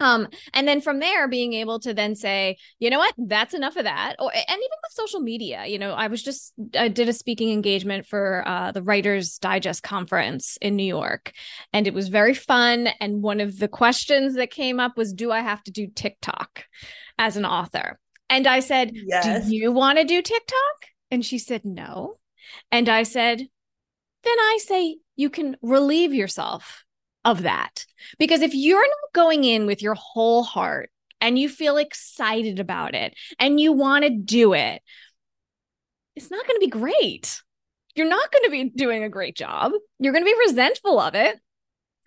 Um, 0.00 0.28
and 0.54 0.66
then 0.66 0.80
from 0.80 0.98
there, 0.98 1.28
being 1.28 1.52
able 1.52 1.78
to 1.80 1.92
then 1.92 2.14
say, 2.14 2.56
you 2.78 2.88
know 2.88 2.98
what, 2.98 3.14
that's 3.18 3.52
enough 3.52 3.76
of 3.76 3.84
that. 3.84 4.16
Or 4.18 4.32
and 4.32 4.42
even 4.48 4.58
with 4.58 4.92
social 4.92 5.20
media, 5.20 5.66
you 5.66 5.78
know, 5.78 5.92
I 5.92 6.06
was 6.06 6.22
just 6.22 6.54
I 6.74 6.88
did 6.88 7.08
a 7.10 7.12
speaking 7.12 7.50
engagement 7.50 8.06
for 8.06 8.42
uh, 8.46 8.72
the 8.72 8.82
Writers 8.82 9.36
Digest 9.38 9.82
conference 9.82 10.56
in 10.62 10.74
New 10.74 10.86
York, 10.86 11.32
and 11.74 11.86
it 11.86 11.92
was 11.92 12.08
very 12.08 12.32
fun. 12.32 12.88
And 12.98 13.22
one 13.22 13.40
of 13.40 13.58
the 13.58 13.68
questions 13.68 14.36
that 14.36 14.50
came 14.50 14.80
up 14.80 14.96
was, 14.96 15.12
do 15.12 15.30
I 15.30 15.40
have 15.40 15.62
to 15.64 15.70
do 15.70 15.86
TikTok 15.86 16.64
as 17.18 17.36
an 17.36 17.44
author? 17.44 18.00
And 18.30 18.46
I 18.46 18.60
said, 18.60 18.92
yes. 18.94 19.48
do 19.48 19.54
you 19.54 19.70
want 19.70 19.98
to 19.98 20.04
do 20.04 20.22
TikTok? 20.22 20.56
And 21.10 21.26
she 21.26 21.38
said, 21.38 21.64
no. 21.64 22.14
And 22.70 22.88
I 22.88 23.02
said, 23.04 23.38
then 23.38 24.38
I 24.38 24.58
say 24.62 24.98
you 25.16 25.30
can 25.30 25.56
relieve 25.62 26.14
yourself 26.14 26.84
of 27.24 27.42
that. 27.42 27.86
Because 28.18 28.42
if 28.42 28.54
you're 28.54 28.86
not 28.86 29.12
going 29.14 29.44
in 29.44 29.66
with 29.66 29.82
your 29.82 29.94
whole 29.94 30.42
heart 30.42 30.90
and 31.20 31.38
you 31.38 31.48
feel 31.48 31.76
excited 31.76 32.58
about 32.58 32.94
it 32.94 33.14
and 33.38 33.60
you 33.60 33.72
want 33.72 34.04
to 34.04 34.10
do 34.10 34.54
it, 34.54 34.82
it's 36.16 36.30
not 36.30 36.46
going 36.46 36.60
to 36.60 36.66
be 36.66 36.70
great. 36.70 37.42
You're 37.94 38.08
not 38.08 38.30
going 38.32 38.44
to 38.44 38.50
be 38.50 38.70
doing 38.70 39.04
a 39.04 39.08
great 39.08 39.36
job. 39.36 39.72
You're 39.98 40.12
going 40.12 40.24
to 40.24 40.30
be 40.30 40.46
resentful 40.46 41.00
of 41.00 41.14
it 41.14 41.38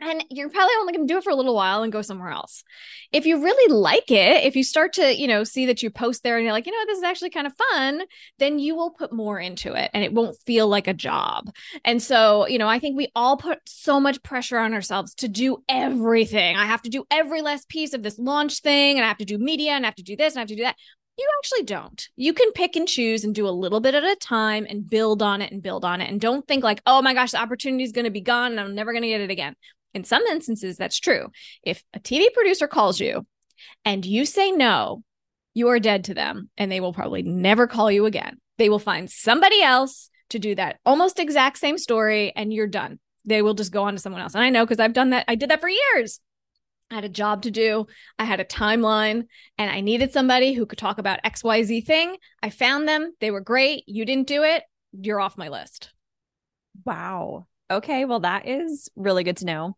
and 0.03 0.23
you're 0.29 0.49
probably 0.49 0.73
only 0.79 0.93
going 0.93 1.07
to 1.07 1.13
do 1.13 1.17
it 1.17 1.23
for 1.23 1.29
a 1.29 1.35
little 1.35 1.55
while 1.55 1.83
and 1.83 1.91
go 1.91 2.01
somewhere 2.01 2.29
else. 2.29 2.63
If 3.11 3.25
you 3.25 3.41
really 3.41 3.73
like 3.73 4.11
it, 4.11 4.43
if 4.43 4.55
you 4.55 4.63
start 4.63 4.93
to, 4.93 5.15
you 5.15 5.27
know, 5.27 5.43
see 5.43 5.65
that 5.67 5.81
you 5.81 5.89
post 5.89 6.23
there 6.23 6.37
and 6.37 6.43
you're 6.43 6.53
like, 6.53 6.65
you 6.65 6.71
know, 6.71 6.85
this 6.85 6.97
is 6.97 7.03
actually 7.03 7.29
kind 7.29 7.47
of 7.47 7.53
fun, 7.71 8.03
then 8.39 8.59
you 8.59 8.75
will 8.75 8.91
put 8.91 9.13
more 9.13 9.39
into 9.39 9.73
it 9.73 9.91
and 9.93 10.03
it 10.03 10.13
won't 10.13 10.37
feel 10.45 10.67
like 10.67 10.87
a 10.87 10.93
job. 10.93 11.49
And 11.85 12.01
so, 12.01 12.47
you 12.47 12.57
know, 12.57 12.67
I 12.67 12.79
think 12.79 12.97
we 12.97 13.09
all 13.15 13.37
put 13.37 13.59
so 13.65 13.99
much 13.99 14.21
pressure 14.23 14.57
on 14.57 14.73
ourselves 14.73 15.13
to 15.15 15.27
do 15.27 15.63
everything. 15.69 16.55
I 16.55 16.65
have 16.65 16.81
to 16.83 16.89
do 16.89 17.05
every 17.09 17.41
last 17.41 17.69
piece 17.69 17.93
of 17.93 18.03
this 18.03 18.19
launch 18.19 18.59
thing 18.61 18.97
and 18.97 19.05
I 19.05 19.07
have 19.07 19.17
to 19.17 19.25
do 19.25 19.37
media 19.37 19.71
and 19.71 19.85
I 19.85 19.87
have 19.87 19.95
to 19.95 20.03
do 20.03 20.15
this 20.15 20.33
and 20.33 20.39
I 20.39 20.41
have 20.41 20.49
to 20.49 20.55
do 20.55 20.63
that 20.63 20.75
You 21.17 21.27
actually 21.39 21.63
don't. 21.65 22.09
You 22.15 22.33
can 22.33 22.51
pick 22.53 22.75
and 22.75 22.87
choose 22.87 23.23
and 23.23 23.35
do 23.35 23.47
a 23.47 23.49
little 23.51 23.79
bit 23.79 23.93
at 23.93 24.03
a 24.03 24.15
time 24.15 24.65
and 24.67 24.89
build 24.89 25.21
on 25.21 25.41
it 25.43 25.51
and 25.51 25.61
build 25.61 25.85
on 25.85 26.01
it. 26.01 26.09
And 26.09 26.19
don't 26.19 26.47
think 26.47 26.63
like, 26.63 26.81
oh 26.87 27.01
my 27.03 27.13
gosh, 27.13 27.31
the 27.31 27.41
opportunity 27.41 27.83
is 27.83 27.91
going 27.91 28.05
to 28.05 28.11
be 28.11 28.21
gone 28.21 28.51
and 28.51 28.59
I'm 28.59 28.73
never 28.73 28.93
going 28.93 29.03
to 29.03 29.09
get 29.09 29.21
it 29.21 29.29
again. 29.29 29.55
In 29.93 30.03
some 30.03 30.23
instances, 30.23 30.77
that's 30.77 30.99
true. 30.99 31.29
If 31.63 31.83
a 31.93 31.99
TV 31.99 32.33
producer 32.33 32.67
calls 32.67 32.99
you 32.99 33.25
and 33.85 34.05
you 34.05 34.25
say 34.25 34.51
no, 34.51 35.03
you 35.53 35.69
are 35.69 35.79
dead 35.79 36.05
to 36.05 36.13
them 36.13 36.49
and 36.57 36.71
they 36.71 36.79
will 36.79 36.93
probably 36.93 37.21
never 37.21 37.67
call 37.67 37.91
you 37.91 38.05
again. 38.05 38.37
They 38.57 38.69
will 38.69 38.79
find 38.79 39.09
somebody 39.09 39.61
else 39.61 40.09
to 40.29 40.39
do 40.39 40.55
that 40.55 40.79
almost 40.85 41.19
exact 41.19 41.57
same 41.57 41.77
story 41.77 42.33
and 42.35 42.51
you're 42.51 42.67
done. 42.67 42.99
They 43.25 43.41
will 43.41 43.53
just 43.53 43.71
go 43.71 43.83
on 43.83 43.93
to 43.93 43.99
someone 43.99 44.21
else. 44.21 44.33
And 44.33 44.43
I 44.43 44.49
know 44.49 44.65
because 44.65 44.79
I've 44.79 44.93
done 44.93 45.11
that. 45.11 45.25
I 45.27 45.35
did 45.35 45.49
that 45.49 45.61
for 45.61 45.69
years. 45.69 46.19
I 46.91 46.95
had 46.95 47.05
a 47.05 47.09
job 47.09 47.43
to 47.43 47.51
do. 47.51 47.87
I 48.19 48.25
had 48.25 48.39
a 48.39 48.45
timeline 48.45 49.25
and 49.57 49.71
I 49.71 49.81
needed 49.81 50.11
somebody 50.11 50.53
who 50.53 50.65
could 50.65 50.77
talk 50.77 50.97
about 50.97 51.23
XYZ 51.23 51.85
thing. 51.85 52.17
I 52.41 52.49
found 52.49 52.87
them. 52.87 53.13
They 53.19 53.31
were 53.31 53.41
great. 53.41 53.83
You 53.87 54.05
didn't 54.05 54.27
do 54.27 54.43
it. 54.43 54.63
You're 54.91 55.21
off 55.21 55.37
my 55.37 55.49
list. 55.49 55.91
Wow. 56.85 57.47
Okay. 57.73 58.05
Well, 58.05 58.21
that 58.21 58.47
is 58.47 58.89
really 58.95 59.23
good 59.23 59.37
to 59.37 59.45
know. 59.45 59.77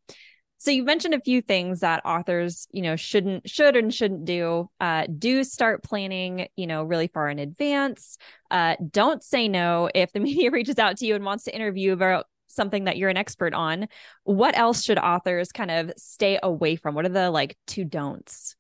So 0.58 0.72
you 0.72 0.84
mentioned 0.84 1.14
a 1.14 1.22
few 1.22 1.42
things 1.42 1.82
that 1.82 2.06
authors, 2.06 2.68
you 2.72 2.82
know, 2.82 2.96
shouldn't, 2.96 3.50
should 3.50 3.76
and 3.76 3.94
shouldn't 3.94 4.26
do. 4.26 4.70
Uh, 4.80 5.06
do 5.20 5.44
start 5.44 5.84
planning, 5.84 6.48
you 6.56 6.66
know, 6.66 6.84
really 6.84 7.08
far 7.08 7.30
in 7.30 7.40
advance. 7.40 8.18
Uh, 8.50 8.76
don't 8.92 9.24
say 9.24 9.48
no 9.48 9.90
if 9.94 10.12
the 10.14 10.20
media 10.22 10.52
reaches 10.52 10.80
out 10.80 10.98
to 10.98 11.06
you 11.06 11.16
and 11.16 11.26
wants 11.26 11.44
to 11.44 11.56
interview 11.56 11.94
about 11.94 12.26
something 12.48 12.86
that 12.86 12.98
you're 12.98 13.10
an 13.10 13.18
expert 13.18 13.54
on, 13.54 13.88
what 14.24 14.58
else 14.58 14.82
should 14.82 14.98
authors 14.98 15.52
kind 15.52 15.72
of 15.72 15.92
stay 15.98 16.40
away 16.42 16.78
from? 16.78 16.96
What 16.96 17.06
are 17.06 17.10
the 17.10 17.30
like 17.30 17.58
two 17.68 17.84
don'ts? 17.84 18.56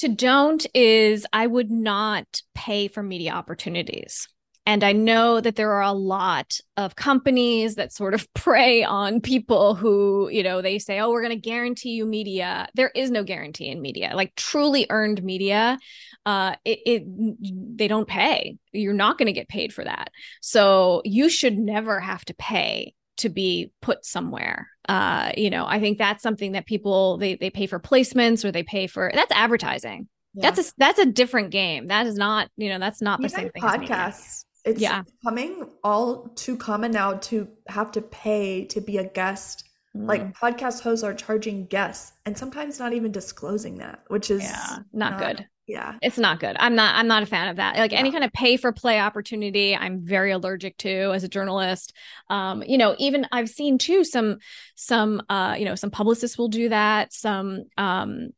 To 0.00 0.08
don't 0.08 0.66
is 0.74 1.26
I 1.32 1.46
would 1.46 1.70
not 1.70 2.42
pay 2.54 2.88
for 2.88 3.02
media 3.02 3.32
opportunities. 3.32 4.28
And 4.66 4.84
I 4.84 4.92
know 4.92 5.40
that 5.40 5.56
there 5.56 5.72
are 5.72 5.82
a 5.82 5.92
lot 5.92 6.58
of 6.76 6.94
companies 6.94 7.76
that 7.76 7.92
sort 7.92 8.14
of 8.14 8.32
prey 8.34 8.84
on 8.84 9.20
people 9.20 9.74
who, 9.74 10.28
you 10.30 10.42
know, 10.42 10.62
they 10.62 10.78
say, 10.78 11.00
oh, 11.00 11.10
we're 11.10 11.22
going 11.22 11.34
to 11.34 11.40
guarantee 11.40 11.90
you 11.90 12.06
media. 12.06 12.68
There 12.74 12.90
is 12.94 13.10
no 13.10 13.24
guarantee 13.24 13.68
in 13.68 13.80
media, 13.80 14.12
like 14.14 14.34
truly 14.36 14.86
earned 14.90 15.22
media. 15.22 15.78
Uh, 16.26 16.54
it, 16.64 16.78
it 16.86 17.76
they 17.76 17.88
don't 17.88 18.06
pay. 18.06 18.58
You're 18.72 18.92
not 18.92 19.18
going 19.18 19.26
to 19.26 19.32
get 19.32 19.48
paid 19.48 19.72
for 19.72 19.84
that. 19.84 20.10
So 20.40 21.02
you 21.04 21.28
should 21.28 21.58
never 21.58 21.98
have 21.98 22.24
to 22.26 22.34
pay 22.34 22.94
to 23.18 23.28
be 23.28 23.70
put 23.80 24.04
somewhere. 24.04 24.68
Uh, 24.88 25.32
you 25.36 25.50
know, 25.50 25.66
I 25.66 25.80
think 25.80 25.98
that's 25.98 26.22
something 26.22 26.52
that 26.52 26.66
people 26.66 27.16
they 27.18 27.36
they 27.36 27.50
pay 27.50 27.66
for 27.66 27.78
placements 27.78 28.44
or 28.44 28.52
they 28.52 28.62
pay 28.62 28.86
for 28.86 29.10
that's 29.14 29.32
advertising. 29.32 30.08
Yeah. 30.34 30.50
That's 30.50 30.70
a 30.70 30.72
that's 30.78 30.98
a 30.98 31.06
different 31.06 31.50
game. 31.50 31.88
That 31.88 32.06
is 32.06 32.16
not, 32.16 32.50
you 32.56 32.68
know, 32.68 32.78
that's 32.78 33.02
not 33.02 33.20
Even 33.20 33.30
the 33.30 33.36
same 33.36 33.50
thing. 33.50 33.62
Podcasts. 33.62 34.44
It's 34.64 34.80
yeah. 34.80 35.02
coming 35.24 35.68
all 35.82 36.28
too 36.34 36.56
common 36.56 36.92
now 36.92 37.14
to 37.14 37.48
have 37.68 37.92
to 37.92 38.02
pay 38.02 38.64
to 38.66 38.80
be 38.80 38.98
a 38.98 39.04
guest. 39.04 39.68
Mm. 39.96 40.06
Like 40.06 40.36
podcast 40.36 40.82
hosts 40.82 41.02
are 41.02 41.14
charging 41.14 41.66
guests 41.66 42.12
and 42.26 42.36
sometimes 42.36 42.78
not 42.78 42.92
even 42.92 43.10
disclosing 43.10 43.78
that, 43.78 44.04
which 44.08 44.30
is 44.30 44.42
yeah, 44.42 44.78
not, 44.92 45.12
not 45.12 45.18
good 45.18 45.46
yeah 45.70 45.94
it's 46.02 46.18
not 46.18 46.40
good 46.40 46.56
i'm 46.58 46.74
not 46.74 46.96
i'm 46.96 47.06
not 47.06 47.22
a 47.22 47.26
fan 47.26 47.48
of 47.48 47.56
that 47.56 47.76
like 47.76 47.92
yeah. 47.92 47.98
any 47.98 48.10
kind 48.10 48.24
of 48.24 48.32
pay 48.32 48.56
for 48.56 48.72
play 48.72 48.98
opportunity 48.98 49.76
i'm 49.76 50.04
very 50.04 50.32
allergic 50.32 50.76
to 50.76 51.12
as 51.12 51.22
a 51.22 51.28
journalist 51.28 51.94
um 52.28 52.64
you 52.66 52.76
know 52.76 52.96
even 52.98 53.24
i've 53.30 53.48
seen 53.48 53.78
too 53.78 54.02
some 54.02 54.38
some 54.74 55.22
uh 55.28 55.54
you 55.56 55.64
know 55.64 55.76
some 55.76 55.90
publicists 55.90 56.36
will 56.36 56.48
do 56.48 56.68
that 56.68 57.12
some 57.12 57.62
um 57.78 58.30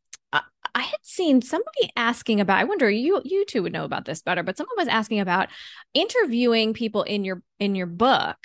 I 0.74 0.82
had 0.82 1.00
seen 1.02 1.42
somebody 1.42 1.90
asking 1.96 2.40
about. 2.40 2.58
I 2.58 2.64
wonder 2.64 2.90
you 2.90 3.20
you 3.24 3.44
two 3.44 3.62
would 3.62 3.72
know 3.72 3.84
about 3.84 4.04
this 4.04 4.22
better, 4.22 4.42
but 4.42 4.56
someone 4.56 4.76
was 4.76 4.88
asking 4.88 5.20
about 5.20 5.48
interviewing 5.94 6.72
people 6.72 7.02
in 7.02 7.24
your 7.24 7.42
in 7.58 7.74
your 7.74 7.86
book 7.86 8.38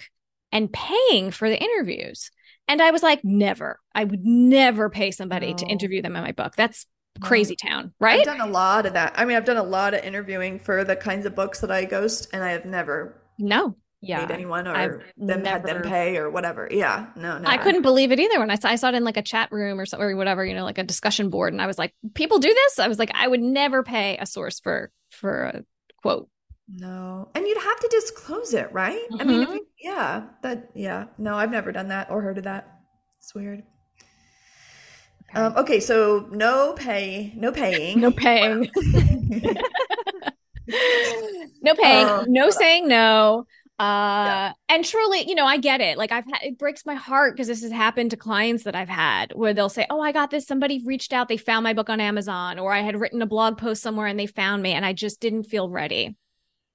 and 0.51 0.71
paying 0.71 1.31
for 1.31 1.49
the 1.49 1.61
interviews. 1.61 2.31
And 2.67 2.81
I 2.81 2.91
was 2.91 3.03
like, 3.03 3.23
never. 3.23 3.79
I 3.95 4.03
would 4.03 4.25
never 4.25 4.89
pay 4.89 5.11
somebody 5.11 5.51
no. 5.51 5.57
to 5.57 5.65
interview 5.65 6.01
them 6.01 6.15
in 6.15 6.23
my 6.23 6.33
book. 6.33 6.55
That's 6.55 6.85
crazy 7.21 7.55
town, 7.55 7.93
right? 7.99 8.19
I've 8.19 8.25
done 8.25 8.41
a 8.41 8.51
lot 8.51 8.85
of 8.85 8.93
that. 8.93 9.13
I 9.15 9.25
mean, 9.25 9.37
I've 9.37 9.45
done 9.45 9.57
a 9.57 9.63
lot 9.63 9.93
of 9.93 10.03
interviewing 10.03 10.59
for 10.59 10.83
the 10.83 10.95
kinds 10.95 11.25
of 11.25 11.35
books 11.35 11.61
that 11.61 11.71
I 11.71 11.85
ghost, 11.85 12.27
and 12.33 12.43
I 12.43 12.51
have 12.51 12.65
never 12.65 13.21
no 13.39 13.75
yeah 14.01 14.27
anyone 14.29 14.67
or 14.67 14.75
I've 14.75 14.91
them 15.17 15.43
never... 15.43 15.49
had 15.49 15.63
them 15.63 15.81
pay 15.81 16.17
or 16.17 16.29
whatever. 16.29 16.67
Yeah, 16.69 17.07
no, 17.15 17.37
no. 17.37 17.49
I 17.49 17.57
couldn't 17.57 17.81
believe 17.81 18.11
it 18.11 18.19
either 18.19 18.39
when 18.39 18.51
I 18.51 18.55
saw 18.55 18.69
I 18.69 18.75
saw 18.75 18.89
it 18.89 18.95
in 18.95 19.03
like 19.03 19.17
a 19.17 19.21
chat 19.21 19.51
room 19.51 19.79
or 19.79 19.85
so 19.85 19.97
or 19.99 20.15
whatever, 20.15 20.45
you 20.45 20.53
know, 20.53 20.63
like 20.63 20.77
a 20.77 20.83
discussion 20.83 21.29
board, 21.29 21.53
and 21.53 21.61
I 21.61 21.67
was 21.67 21.77
like, 21.77 21.93
people 22.13 22.39
do 22.39 22.53
this. 22.53 22.79
I 22.79 22.87
was 22.87 22.99
like, 22.99 23.11
I 23.13 23.27
would 23.27 23.41
never 23.41 23.83
pay 23.83 24.17
a 24.17 24.25
source 24.25 24.59
for 24.59 24.91
for 25.09 25.43
a 25.43 25.63
quote. 26.01 26.29
No, 26.69 27.29
and 27.33 27.47
you'd 27.47 27.57
have 27.57 27.79
to 27.79 27.87
disclose 27.89 28.53
it, 28.53 28.71
right? 28.73 29.01
Mm-hmm. 29.11 29.21
I 29.21 29.23
mean, 29.23 29.41
you, 29.41 29.67
yeah, 29.81 30.25
that 30.43 30.69
yeah. 30.75 31.05
No, 31.17 31.35
I've 31.35 31.51
never 31.51 31.71
done 31.71 31.87
that 31.89 32.11
or 32.11 32.21
heard 32.21 32.37
of 32.37 32.43
that. 32.43 32.79
It's 33.19 33.33
weird. 33.33 33.63
Okay. 35.29 35.39
Um, 35.39 35.53
okay, 35.57 35.79
so 35.79 36.27
no 36.31 36.73
pay, 36.73 37.33
no 37.35 37.51
paying, 37.51 37.99
no 37.99 38.11
paying, 38.11 38.69
no 41.61 41.75
paying, 41.75 42.05
um, 42.07 42.25
no 42.27 42.49
saying 42.49 42.87
no. 42.87 43.45
Uh, 43.79 43.83
yeah. 44.25 44.53
and 44.69 44.83
truly, 44.83 45.27
you 45.27 45.35
know, 45.35 45.45
I 45.45 45.57
get 45.57 45.81
it. 45.81 45.97
Like 45.97 46.11
I've 46.11 46.25
had, 46.25 46.41
it 46.41 46.57
breaks 46.57 46.85
my 46.85 46.95
heart 46.95 47.35
because 47.35 47.47
this 47.47 47.61
has 47.61 47.71
happened 47.71 48.11
to 48.11 48.17
clients 48.17 48.63
that 48.63 48.75
I've 48.75 48.89
had 48.89 49.33
where 49.35 49.53
they'll 49.53 49.69
say, 49.69 49.85
Oh, 49.89 50.01
I 50.01 50.11
got 50.11 50.31
this. 50.31 50.47
Somebody 50.47 50.81
reached 50.83 51.13
out. 51.13 51.27
They 51.27 51.37
found 51.37 51.63
my 51.63 51.73
book 51.73 51.89
on 51.89 52.01
Amazon 52.01 52.57
or 52.57 52.73
I 52.73 52.81
had 52.81 52.99
written 52.99 53.21
a 53.21 53.27
blog 53.27 53.57
post 53.57 53.83
somewhere 53.83 54.07
and 54.07 54.19
they 54.19 54.25
found 54.25 54.63
me 54.63 54.73
and 54.73 54.83
I 54.83 54.93
just 54.93 55.19
didn't 55.21 55.43
feel 55.43 55.69
ready. 55.69 56.15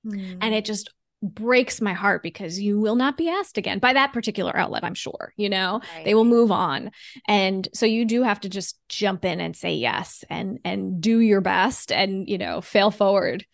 Mm. 0.06 0.38
And 0.40 0.54
it 0.54 0.64
just 0.64 0.90
breaks 1.22 1.80
my 1.80 1.92
heart 1.92 2.22
because 2.22 2.60
you 2.60 2.80
will 2.80 2.96
not 2.96 3.16
be 3.16 3.28
asked 3.28 3.56
again 3.56 3.78
by 3.78 3.92
that 3.92 4.12
particular 4.12 4.56
outlet 4.56 4.82
i'm 4.82 4.92
sure 4.92 5.32
you 5.36 5.48
know 5.48 5.80
right. 5.94 6.04
they 6.04 6.14
will 6.14 6.24
move 6.24 6.50
on 6.50 6.90
and 7.28 7.68
so 7.72 7.86
you 7.86 8.04
do 8.04 8.24
have 8.24 8.40
to 8.40 8.48
just 8.48 8.76
jump 8.88 9.24
in 9.24 9.40
and 9.40 9.54
say 9.54 9.74
yes 9.74 10.24
and 10.28 10.58
and 10.64 11.00
do 11.00 11.20
your 11.20 11.40
best 11.40 11.92
and 11.92 12.28
you 12.28 12.38
know 12.38 12.60
fail 12.60 12.90
forward 12.90 13.46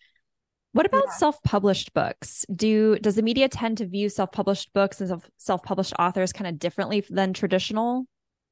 what 0.73 0.85
about 0.85 1.05
yeah. 1.07 1.13
self-published 1.13 1.93
books 1.93 2.45
do 2.55 2.97
does 2.99 3.15
the 3.15 3.21
media 3.21 3.49
tend 3.49 3.77
to 3.77 3.87
view 3.87 4.09
self-published 4.09 4.71
books 4.73 5.01
and 5.01 5.21
self-published 5.37 5.93
authors 5.99 6.31
kind 6.31 6.47
of 6.47 6.59
differently 6.59 7.03
than 7.09 7.33
traditional 7.33 8.05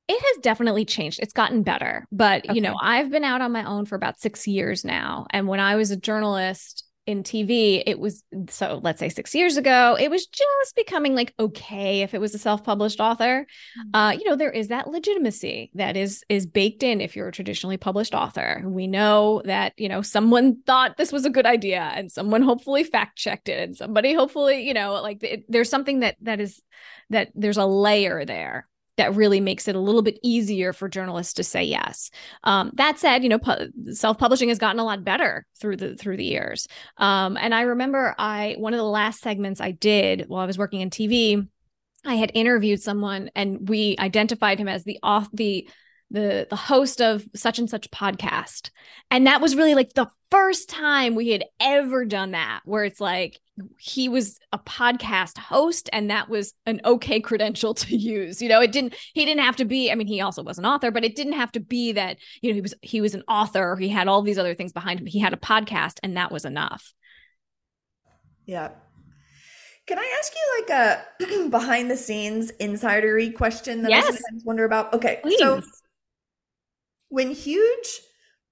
it 0.08 0.22
has 0.22 0.42
definitely 0.42 0.86
changed. 0.86 1.20
It's 1.22 1.34
gotten 1.34 1.64
better. 1.64 2.08
But, 2.12 2.46
okay. 2.46 2.56
you 2.56 2.62
know, 2.62 2.78
I've 2.82 3.12
been 3.12 3.26
out 3.26 3.42
on 3.42 3.52
my 3.52 3.66
own 3.66 3.86
for 3.86 3.96
about 3.96 4.20
six 4.20 4.48
years 4.48 4.86
now. 4.86 5.28
And 5.32 5.48
when 5.48 5.60
I 5.60 5.76
was 5.76 5.92
a 5.92 5.98
journalist, 5.98 6.87
in 7.08 7.24
TV, 7.24 7.82
it 7.86 8.00
was 8.00 8.24
so 8.50 8.82
let's 8.84 9.00
say 9.00 9.08
six 9.08 9.34
years 9.34 9.56
ago, 9.56 9.98
it 10.00 10.12
was 10.12 10.28
just 10.28 10.76
becoming 10.76 11.16
like 11.16 11.34
okay 11.40 12.02
if 12.02 12.14
it 12.14 12.20
was 12.20 12.36
a 12.36 12.38
self-published 12.38 13.00
author. 13.00 13.48
Mm-hmm. 13.80 13.96
Uh, 13.96 14.12
you 14.12 14.26
know, 14.26 14.36
there 14.36 14.52
is 14.52 14.68
that 14.68 14.90
legitimacy 14.90 15.72
that 15.76 15.96
is 15.96 16.24
is 16.28 16.46
baked 16.46 16.84
in 16.84 17.00
if 17.00 17.16
you're 17.16 17.30
a 17.30 17.32
traditionally 17.32 17.78
published 17.78 18.14
author. 18.14 18.62
We 18.66 18.88
know 18.88 19.42
that 19.46 19.74
you 19.78 19.88
know 19.88 20.02
someone 20.02 20.62
thought 20.66 20.98
this 20.98 21.14
was 21.14 21.26
a 21.26 21.30
good 21.30 21.46
idea, 21.46 21.82
and 21.96 22.12
someone 22.12 22.42
hopefully 22.42 22.84
fact-checked 22.84 23.48
it, 23.48 23.60
and 23.60 23.76
somebody 23.76 24.14
hopefully 24.14 24.68
you 24.68 24.74
know 24.74 25.02
like 25.02 25.24
it, 25.24 25.46
there's 25.48 25.70
something 25.70 26.02
that 26.02 26.18
that 26.22 26.42
is 26.42 26.62
that 27.10 27.32
there's 27.34 27.58
a 27.58 27.66
layer 27.66 28.26
there 28.26 28.68
that 28.98 29.16
really 29.16 29.40
makes 29.40 29.68
it 29.68 29.76
a 29.76 29.80
little 29.80 30.02
bit 30.02 30.20
easier 30.24 30.74
for 30.74 30.90
journalists 30.90 31.34
to 31.34 31.44
say 31.44 31.64
yes. 31.64 32.10
Um, 32.44 32.72
that 32.76 33.00
said, 33.00 33.24
you 33.24 33.30
know, 33.30 33.40
pu- 33.40 33.94
self-publishing 33.94 34.50
has 34.50 34.58
gotten 34.58 34.80
a 34.80 34.84
lot 34.84 35.04
better 35.04 35.46
through 35.60 35.78
the 35.78 35.96
through 35.96 36.18
the 36.18 36.26
years. 36.26 36.68
Um, 36.98 37.38
and 37.38 37.54
I 37.54 37.62
remember 37.62 38.16
I 38.18 38.56
one 38.58 38.74
of 38.74 38.80
the 38.80 38.84
last 38.84 39.22
segments 39.22 39.62
I 39.62 39.72
did 39.72 40.26
while 40.28 40.42
I 40.42 40.46
was 40.46 40.58
working 40.58 40.82
in 40.82 40.90
TV, 40.90 41.48
I 42.06 42.16
had 42.16 42.32
interviewed 42.34 42.82
someone 42.82 43.30
and 43.36 43.70
we 43.70 43.96
identified 44.00 44.60
him 44.60 44.68
as 44.68 44.84
the 44.84 45.00
off 45.04 45.30
the 45.34 45.70
the 46.10 46.48
the 46.50 46.56
host 46.56 47.02
of 47.02 47.26
such 47.36 47.60
and 47.60 47.70
such 47.70 47.92
podcast 47.92 48.70
and 49.12 49.28
that 49.28 49.42
was 49.42 49.58
really 49.58 49.76
like 49.76 49.92
the 49.94 50.10
first 50.32 50.70
time 50.70 51.16
we 51.16 51.30
had 51.30 51.44
ever 51.60 52.06
done 52.06 52.32
that 52.32 52.62
where 52.64 52.86
it's 52.86 53.02
like 53.02 53.42
he 53.78 54.08
was 54.10 54.40
a 54.52 54.60
podcast 54.60 55.38
host 55.38 55.90
and 55.94 56.10
that 56.10 56.30
was 56.30 56.54
an 56.66 56.82
okay 56.86 57.20
credential 57.20 57.74
to 57.74 57.96
use 57.96 58.42
you 58.42 58.50
know 58.50 58.62
it 58.62 58.72
didn't 58.72 58.96
he 59.14 59.26
didn't 59.26 59.44
have 59.44 59.56
to 59.56 59.66
be 59.66 59.92
i 59.92 59.96
mean 59.96 60.08
he 60.08 60.22
also 60.22 60.44
was 60.44 60.58
an 60.58 60.66
author 60.66 60.92
but 60.92 61.04
it 61.04 61.16
didn't 61.16 61.34
have 61.34 61.52
to 61.52 61.60
be 61.60 61.92
that 61.92 62.18
you 62.42 62.50
know 62.50 62.56
he 62.56 62.62
was 62.62 62.74
he 62.82 63.02
was 63.02 63.14
an 63.14 63.24
author 63.28 63.76
he 63.76 63.90
had 63.90 64.08
all 64.08 64.22
these 64.22 64.38
other 64.38 64.56
things 64.56 64.72
behind 64.72 65.00
him 65.00 65.06
he 65.06 65.20
had 65.20 65.34
a 65.34 65.38
podcast 65.38 65.98
and 66.04 66.18
that 66.18 66.32
was 66.32 66.46
enough 66.46 66.94
yeah 68.46 68.70
can 69.88 69.98
I 69.98 70.16
ask 70.20 70.34
you 70.36 70.62
like 70.62 71.00
a 71.22 71.48
behind 71.50 71.90
the 71.90 71.96
scenes 71.96 72.52
insidery 72.60 73.34
question 73.34 73.84
that 73.84 73.90
yes. 73.90 74.04
I 74.04 74.12
sometimes 74.12 74.44
wonder 74.44 74.66
about? 74.66 74.94
Okay, 74.94 75.20
Please. 75.24 75.40
so 75.40 75.62
when 77.08 77.32
huge 77.32 78.02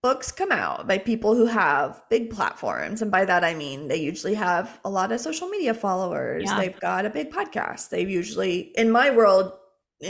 books 0.05 0.31
come 0.31 0.51
out 0.51 0.87
by 0.87 0.99
people 0.99 1.33
who 1.33 1.47
have 1.47 2.03
big 2.11 2.29
platforms, 2.29 3.01
and 3.01 3.09
by 3.09 3.25
that 3.25 3.43
I 3.43 3.55
mean 3.55 3.87
they 3.87 3.95
usually 3.97 4.35
have 4.35 4.79
a 4.85 4.89
lot 4.97 5.11
of 5.11 5.19
social 5.19 5.47
media 5.47 5.73
followers, 5.73 6.43
yeah. 6.45 6.59
they've 6.59 6.79
got 6.79 7.07
a 7.07 7.09
big 7.09 7.31
podcast, 7.31 7.89
They've 7.89 8.07
usually, 8.07 8.71
in 8.77 8.91
my 8.91 9.09
world, 9.09 9.53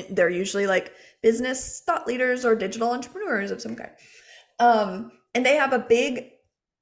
they're 0.10 0.29
usually 0.29 0.67
like 0.67 0.91
business 1.23 1.81
thought 1.86 2.08
leaders 2.08 2.43
or 2.43 2.55
digital 2.55 2.91
entrepreneurs 2.91 3.51
of 3.51 3.62
some 3.62 3.77
kind. 3.77 3.91
Um, 4.59 5.13
and 5.34 5.45
they 5.45 5.55
have 5.55 5.72
a 5.72 5.80
big 5.80 6.30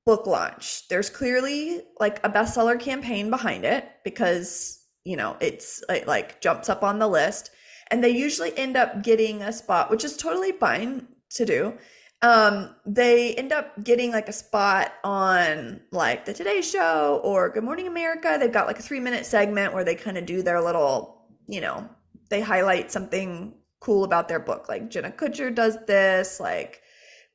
book 0.08 0.26
launch. 0.26 0.88
There's 0.88 1.12
clearly 1.12 1.82
like 2.00 2.18
a 2.26 2.32
bestseller 2.32 2.80
campaign 2.80 3.30
behind 3.30 3.64
it 3.64 3.86
because, 4.04 4.84
you 5.04 5.18
know, 5.18 5.38
it's 5.40 5.84
it, 5.88 6.08
like 6.08 6.42
jumps 6.42 6.68
up 6.68 6.82
on 6.82 6.98
the 6.98 7.08
list 7.08 7.52
and 7.92 8.04
they 8.04 8.10
usually 8.10 8.58
end 8.58 8.76
up 8.76 9.04
getting 9.04 9.44
a 9.44 9.54
spot, 9.54 9.92
which 9.92 10.04
is 10.04 10.18
totally 10.18 10.54
fine 10.54 11.08
to 11.36 11.46
do. 11.46 11.78
Um, 12.24 12.74
they 12.86 13.36
end 13.36 13.52
up 13.52 13.84
getting 13.84 14.12
like 14.12 14.30
a 14.30 14.34
spot 14.34 14.94
on 15.04 15.82
like 15.92 16.24
the 16.24 16.34
Today 16.34 16.62
Show 16.62 17.20
or 17.22 17.50
Good 17.50 17.66
Morning 17.66 17.86
America. 17.86 18.38
They've 18.40 18.52
got 18.52 18.66
like 18.66 18.80
a 18.80 18.82
three 18.82 19.02
minute 19.02 19.26
segment 19.26 19.74
where 19.74 19.84
they 19.84 19.94
kind 19.94 20.18
of 20.18 20.26
do 20.26 20.42
their 20.42 20.62
little, 20.62 21.28
you 21.48 21.60
know, 21.60 21.88
they 22.30 22.40
highlight 22.40 22.94
something 22.94 23.54
cool 23.82 24.06
about 24.06 24.30
their 24.30 24.40
book. 24.40 24.70
Like 24.70 24.90
Jenna 24.90 25.12
Kutcher 25.12 25.54
does 25.54 25.78
this, 25.86 26.40
like 26.40 26.82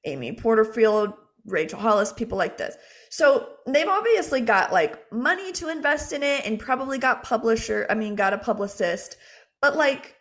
Amy 0.06 0.32
Porterfield 0.32 1.12
Rachel 1.44 1.78
Hollis, 1.78 2.12
people 2.12 2.38
like 2.38 2.56
this. 2.56 2.76
So 3.10 3.48
they've 3.66 3.88
obviously 3.88 4.40
got 4.40 4.72
like 4.72 5.12
money 5.12 5.52
to 5.52 5.68
invest 5.68 6.14
in 6.14 6.22
it 6.22 6.46
and 6.46 6.58
probably 6.58 6.98
got 6.98 7.22
publisher, 7.22 7.86
I 7.90 7.94
mean, 7.94 8.14
got 8.14 8.32
a 8.32 8.38
publicist. 8.38 9.16
But 9.60 9.76
like, 9.76 10.16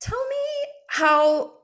tell 0.00 0.22
me 0.28 0.68
how 0.88 1.55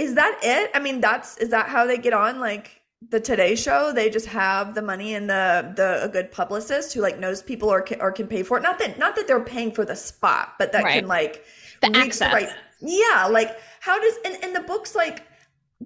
is 0.00 0.14
that 0.14 0.38
it? 0.42 0.70
I 0.74 0.78
mean, 0.78 1.00
that's 1.00 1.36
is 1.36 1.50
that 1.50 1.68
how 1.68 1.86
they 1.86 1.98
get 1.98 2.14
on 2.14 2.40
like 2.40 2.80
the 3.10 3.20
Today 3.20 3.54
Show? 3.54 3.92
They 3.92 4.08
just 4.08 4.26
have 4.26 4.74
the 4.74 4.82
money 4.82 5.14
and 5.14 5.28
the 5.28 5.72
the 5.76 6.04
a 6.04 6.08
good 6.08 6.32
publicist 6.32 6.94
who 6.94 7.00
like 7.02 7.18
knows 7.18 7.42
people 7.42 7.68
or 7.68 7.82
can, 7.82 8.00
or 8.00 8.10
can 8.10 8.26
pay 8.26 8.42
for 8.42 8.56
it. 8.56 8.62
Not 8.62 8.78
that 8.78 8.98
not 8.98 9.14
that 9.16 9.26
they're 9.26 9.44
paying 9.44 9.72
for 9.72 9.84
the 9.84 9.96
spot, 9.96 10.54
but 10.58 10.72
that 10.72 10.84
right. 10.84 11.00
can 11.00 11.06
like 11.08 11.44
the 11.82 11.94
access. 11.96 12.32
Right. 12.32 12.48
Yeah, 12.80 13.26
like 13.30 13.58
how 13.80 14.00
does 14.00 14.14
and 14.24 14.42
and 14.42 14.56
the 14.56 14.62
books 14.62 14.94
like 14.94 15.26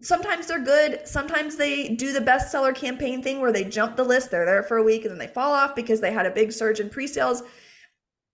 sometimes 0.01 0.47
they're 0.47 0.65
good. 0.65 1.07
Sometimes 1.07 1.57
they 1.57 1.89
do 1.89 2.12
the 2.12 2.21
bestseller 2.21 2.75
campaign 2.75 3.23
thing 3.23 3.41
where 3.41 3.53
they 3.53 3.65
jump 3.65 3.97
the 3.97 4.05
list. 4.05 4.31
They're 4.31 4.47
there 4.47 4.62
for 4.62 4.77
a 4.77 4.83
week 4.83 5.03
and 5.03 5.11
then 5.11 5.19
they 5.19 5.27
fall 5.27 5.53
off 5.53 5.75
because 5.75 6.01
they 6.01 6.12
had 6.12 6.27
a 6.27 6.31
big 6.31 6.53
surge 6.53 6.81
in 6.81 6.91
pre-sales. 6.91 7.43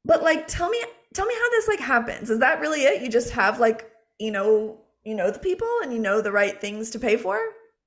But 0.05 0.23
like, 0.23 0.49
tell 0.49 0.71
me, 0.71 0.83
tell 1.15 1.27
me 1.27 1.35
how 1.35 1.51
this 1.51 1.69
like 1.69 1.81
happens. 1.81 2.31
Is 2.31 2.39
that 2.39 2.61
really 2.61 2.85
it? 2.85 3.03
You 3.03 3.11
just 3.11 3.31
have 3.33 3.61
like, 3.61 3.91
you 4.19 4.31
know, 4.31 4.80
you 5.05 5.15
know 5.15 5.31
the 5.31 5.39
people 5.39 5.69
and 5.83 5.93
you 5.93 5.99
know 5.99 6.21
the 6.21 6.33
right 6.33 6.61
things 6.61 6.91
to 6.91 6.99
pay 6.99 7.17
for? 7.17 7.41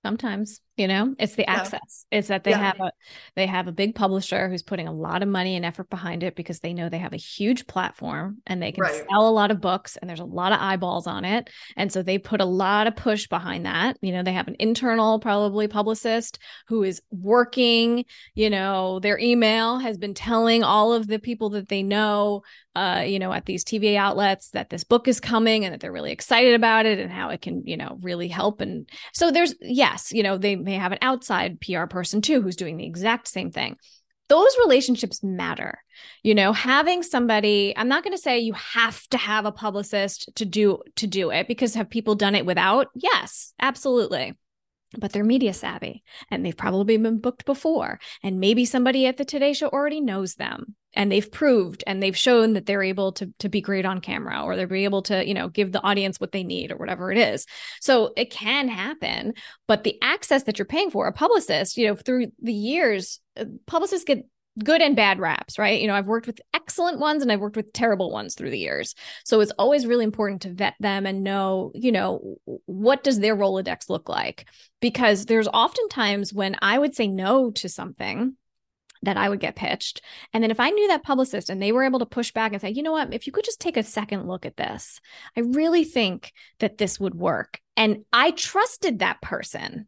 Sometimes 0.06 0.60
you 0.78 0.88
know 0.88 1.14
it's 1.20 1.36
the 1.36 1.48
access 1.48 2.06
it's 2.12 2.30
that 2.30 2.44
they 2.44 2.52
yeah. 2.52 2.58
have 2.58 2.80
a 2.80 2.92
they 3.36 3.46
have 3.46 3.68
a 3.68 3.72
big 3.72 3.94
publisher 3.94 4.50
who's 4.50 4.64
putting 4.64 4.88
a 4.88 4.94
lot 4.94 5.22
of 5.22 5.30
money 5.30 5.56
and 5.56 5.66
effort 5.66 5.90
behind 5.90 6.24
it 6.24 6.36
because 6.36 6.60
they 6.62 6.74
know 6.74 6.90
they 6.90 6.98
have 6.98 7.14
a 7.14 7.18
huge 7.18 7.68
platform 7.68 8.38
and 8.48 8.62
they 8.62 8.72
can 8.72 8.82
right. 8.82 9.06
sell 9.10 9.28
a 9.28 9.30
lot 9.30 9.52
of 9.52 9.62
books 9.62 9.98
and 9.98 10.10
there's 10.10 10.20
a 10.20 10.26
lot 10.26 10.52
of 10.52 10.60
eyeballs 10.60 11.06
on 11.06 11.26
it 11.26 11.50
and 11.78 11.92
so 11.92 12.02
they 12.02 12.18
put 12.18 12.42
a 12.42 12.46
lot 12.46 12.88
of 12.88 12.96
push 12.96 13.28
behind 13.28 13.66
that 13.66 13.98
you 14.02 14.12
know 14.12 14.24
they 14.24 14.34
have 14.34 14.48
an 14.48 14.56
internal 14.60 15.20
probably 15.20 15.68
publicist 15.68 16.40
who 16.68 16.84
is 16.84 17.02
working 17.12 18.04
you 18.34 18.50
know 18.50 19.00
their 19.00 19.20
email 19.20 19.78
has 19.78 19.98
been 19.98 20.16
telling 20.16 20.64
all 20.64 20.92
of 20.92 21.06
the 21.06 21.20
people 21.20 21.52
that 21.52 21.70
they 21.70 21.84
know 21.84 22.42
uh, 22.76 23.04
you 23.06 23.20
know, 23.20 23.32
at 23.32 23.46
these 23.46 23.64
TV 23.64 23.96
outlets 23.96 24.50
that 24.50 24.70
this 24.70 24.84
book 24.84 25.08
is 25.08 25.20
coming 25.20 25.64
and 25.64 25.74
that 25.74 25.80
they're 25.80 25.92
really 25.92 26.12
excited 26.12 26.56
about 26.56 26.88
it 26.88 26.98
and 26.98 27.12
how 27.12 27.30
it 27.30 27.40
can, 27.42 27.62
you 27.68 27.78
know, 27.78 28.00
really 28.02 28.28
help. 28.28 28.62
And 28.62 28.90
so 29.14 29.30
there's, 29.30 29.54
yes, 29.62 30.12
you 30.12 30.24
know, 30.24 30.38
they 30.38 30.56
may 30.64 30.76
have 30.76 30.92
an 30.92 31.00
outside 31.02 31.60
PR 31.62 31.86
person 31.86 32.22
too 32.22 32.42
who's 32.42 32.56
doing 32.56 32.78
the 32.78 32.86
exact 32.86 33.28
same 33.28 33.52
thing. 33.52 33.78
Those 34.30 34.56
relationships 34.64 35.22
matter. 35.22 35.80
You 36.24 36.34
know, 36.34 36.54
having 36.54 37.04
somebody, 37.04 37.74
I'm 37.76 37.90
not 37.90 38.04
going 38.04 38.16
to 38.16 38.22
say 38.22 38.40
you 38.40 38.54
have 38.54 39.06
to 39.10 39.18
have 39.18 39.46
a 39.46 39.52
publicist 39.52 40.30
to 40.36 40.46
do 40.46 40.82
to 40.96 41.08
do 41.08 41.30
it 41.30 41.48
because 41.48 41.76
have 41.76 41.90
people 41.90 42.16
done 42.16 42.36
it 42.36 42.46
without? 42.46 42.88
Yes, 42.96 43.54
absolutely 43.60 44.34
but 44.98 45.12
they're 45.12 45.24
media 45.24 45.54
savvy 45.54 46.04
and 46.30 46.46
they've 46.46 46.58
probably 46.58 46.98
been 46.98 47.20
booked 47.20 47.46
before. 47.46 48.00
And 48.22 48.40
maybe 48.40 48.66
somebody 48.66 49.06
at 49.06 49.18
the 49.18 49.26
Today 49.26 49.54
Show 49.54 49.70
already 49.70 50.02
knows 50.02 50.36
them 50.36 50.76
and 50.94 51.12
they've 51.12 51.32
proved 51.32 51.84
and 51.88 52.02
they've 52.02 52.18
shown 52.18 52.54
that 52.54 52.66
they're 52.66 52.84
able 52.84 53.12
to, 53.14 53.34
to 53.40 53.50
be 53.50 53.62
great 53.62 53.86
on 53.86 54.02
camera 54.02 54.44
or 54.44 54.56
they're 54.56 54.74
able 54.74 55.02
to, 55.04 55.28
you 55.28 55.34
know, 55.34 55.50
give 55.50 55.72
the 55.72 55.82
audience 55.82 56.20
what 56.20 56.32
they 56.32 56.44
need 56.44 56.72
or 56.72 56.78
whatever 56.78 57.12
it 57.12 57.18
is. 57.18 57.46
So 57.82 58.14
it 58.16 58.32
can 58.32 58.68
happen, 58.68 59.34
but 59.68 59.84
the 59.84 59.98
access 60.02 60.44
that 60.44 60.60
you're 60.60 60.66
paying 60.66 60.92
for, 60.92 61.08
a 61.08 61.14
publicist, 61.14 61.78
you 61.78 61.88
know, 61.88 61.96
through 61.96 62.28
the 62.42 62.54
years, 62.54 63.20
uh, 63.38 63.46
publicists 63.66 64.06
get 64.06 64.28
good 64.62 64.82
and 64.82 64.96
bad 64.96 65.20
raps, 65.20 65.58
right? 65.58 65.82
You 65.82 65.88
know, 65.88 65.96
I've 65.96 66.08
worked 66.08 66.28
with 66.28 66.42
excellent 66.54 67.00
ones 67.00 67.22
and 67.22 67.32
I've 67.32 67.40
worked 67.40 67.56
with 67.56 67.74
terrible 67.74 68.12
ones 68.12 68.36
through 68.36 68.52
the 68.52 68.60
years. 68.60 68.94
So 69.26 69.40
it's 69.40 69.52
always 69.58 69.88
really 69.88 70.04
important 70.04 70.44
to 70.44 70.54
vet 70.54 70.76
them 70.80 71.06
and 71.06 71.24
know, 71.24 71.72
you 71.74 71.92
know, 71.92 72.38
what 72.66 73.04
does 73.04 73.20
their 73.20 73.36
Rolodex 73.36 73.90
look 73.90 74.10
like? 74.10 74.46
Because 74.80 75.26
there's 75.26 75.48
oftentimes 75.48 76.34
when 76.34 76.56
I 76.62 76.78
would 76.78 76.96
say 76.96 77.08
no 77.08 77.52
to 77.52 77.70
something 77.70 78.36
that 79.04 79.18
I 79.18 79.28
would 79.28 79.40
get 79.40 79.56
pitched. 79.56 80.02
And 80.34 80.44
then 80.44 80.52
if 80.52 80.60
I 80.60 80.70
knew 80.70 80.88
that 80.88 81.04
publicist 81.04 81.50
and 81.50 81.62
they 81.62 81.72
were 81.72 81.84
able 81.84 82.00
to 82.00 82.06
push 82.06 82.32
back 82.32 82.54
and 82.54 82.62
say, 82.62 82.70
you 82.70 82.84
know 82.84 82.94
what, 82.94 83.14
if 83.14 83.28
you 83.28 83.34
could 83.34 83.44
just 83.44 83.60
take 83.60 83.76
a 83.76 83.84
second 83.84 84.28
look 84.28 84.46
at 84.46 84.56
this, 84.56 85.02
I 85.36 85.42
really 85.42 85.84
think 85.84 86.32
that 86.60 86.78
this 86.78 87.00
would 87.00 87.16
work. 87.16 87.60
And 87.76 88.06
I 88.14 88.32
trusted 88.32 89.00
that 89.00 89.22
person 89.22 89.88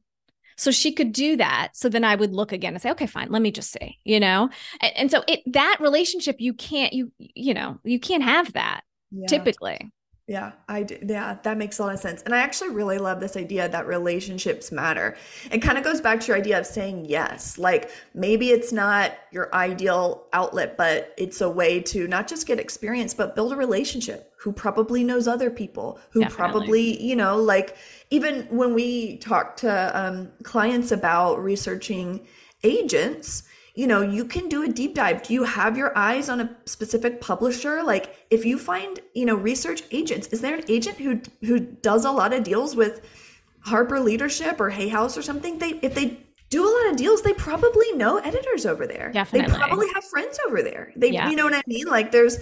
so 0.58 0.72
she 0.72 0.92
could 0.92 1.12
do 1.12 1.38
that. 1.38 1.70
So 1.74 1.90
then 1.90 2.04
I 2.04 2.16
would 2.16 2.34
look 2.34 2.52
again 2.52 2.74
and 2.74 2.82
say, 2.82 2.92
okay, 2.92 3.08
fine, 3.08 3.30
let 3.30 3.42
me 3.42 3.52
just 3.52 3.72
see, 3.72 4.00
you 4.04 4.20
know? 4.20 4.50
And, 4.82 4.98
and 4.98 5.12
so 5.12 5.24
it 5.28 5.42
that 5.54 5.78
relationship, 5.80 6.38
you 6.40 6.54
can't, 6.54 6.94
you, 6.94 7.12
you 7.18 7.54
know, 7.54 7.80
you 7.84 8.00
can't 8.00 8.24
have 8.24 8.54
that 8.54 8.82
yeah. 9.12 9.28
typically. 9.28 9.92
Yeah, 10.28 10.54
I 10.68 10.82
do. 10.82 10.98
Yeah, 11.04 11.38
that 11.44 11.56
makes 11.56 11.78
a 11.78 11.84
lot 11.84 11.94
of 11.94 12.00
sense. 12.00 12.24
And 12.24 12.34
I 12.34 12.40
actually 12.40 12.72
really 12.72 12.98
love 12.98 13.20
this 13.20 13.38
idea 13.38 13.70
that 13.70 13.86
relationships 13.86 14.72
matter. 14.72 15.16
It 15.52 15.60
kind 15.60 15.78
of 15.78 15.84
goes 15.84 16.02
back 16.02 16.20
to 16.22 16.28
your 16.28 16.38
idea 16.38 16.58
of 16.58 16.66
saying 16.66 17.06
yes. 17.06 17.60
Like 17.60 17.92
maybe 18.16 18.50
it's 18.50 18.72
not 18.72 19.12
your 19.32 19.54
ideal 19.54 20.26
outlet, 20.34 20.78
but 20.78 21.14
it's 21.20 21.42
a 21.42 21.50
way 21.50 21.80
to 21.82 22.08
not 22.08 22.28
just 22.28 22.48
get 22.48 22.60
experience, 22.60 23.14
but 23.14 23.36
build 23.36 23.54
a 23.54 23.56
relationship 23.56 24.34
who 24.40 24.52
probably 24.52 25.04
knows 25.04 25.28
other 25.28 25.52
people, 25.52 26.00
who 26.10 26.22
Definitely. 26.22 26.52
probably, 26.52 27.04
you 27.04 27.16
know, 27.16 27.38
like 27.38 27.78
even 28.10 28.48
when 28.50 28.74
we 28.74 29.18
talk 29.18 29.56
to 29.58 30.00
um, 30.00 30.32
clients 30.42 30.92
about 30.92 31.44
researching 31.44 32.26
agents, 32.64 33.44
you 33.76 33.88
know, 33.88 34.02
you 34.02 34.24
can 34.26 34.48
do 34.48 34.64
a 34.64 34.68
deep 34.70 34.96
dive. 34.96 35.24
Do 35.24 35.34
you 35.34 35.44
have 35.44 35.78
your 35.78 35.96
eyes 35.98 36.30
on 36.30 36.40
a 36.40 36.50
specific 36.66 37.20
publisher? 37.20 37.84
Like 37.84 38.26
if 38.30 38.46
you 38.46 38.58
find, 38.58 39.00
you 39.14 39.26
know, 39.26 39.36
research 39.36 39.84
agents, 39.92 40.28
is 40.28 40.42
there 40.42 40.56
an 40.56 40.64
agent 40.70 40.98
who 40.98 41.22
who 41.46 41.60
does 41.60 42.06
a 42.06 42.12
lot 42.12 42.34
of 42.34 42.44
deals 42.44 42.76
with 42.76 43.02
Harper 43.60 44.00
Leadership 44.00 44.62
or 44.62 44.70
Hay 44.70 44.88
House 44.88 45.18
or 45.18 45.22
something? 45.22 45.60
They 45.60 45.72
if 45.82 45.94
they 45.94 46.18
do 46.50 46.64
a 46.64 46.72
lot 46.72 46.92
of 46.92 46.96
deals, 46.96 47.22
they 47.22 47.34
probably 47.34 47.92
know 47.94 48.18
editors 48.18 48.66
over 48.66 48.88
there. 48.88 49.12
Definitely. 49.12 49.52
They 49.52 49.58
probably 49.58 49.88
have 49.94 50.06
friends 50.06 50.40
over 50.48 50.62
there. 50.62 50.94
They 50.96 51.12
yeah. 51.12 51.30
you 51.30 51.36
know 51.36 51.44
what 51.44 51.54
I 51.54 51.64
mean? 51.68 51.88
Like 51.88 52.12
there's 52.12 52.40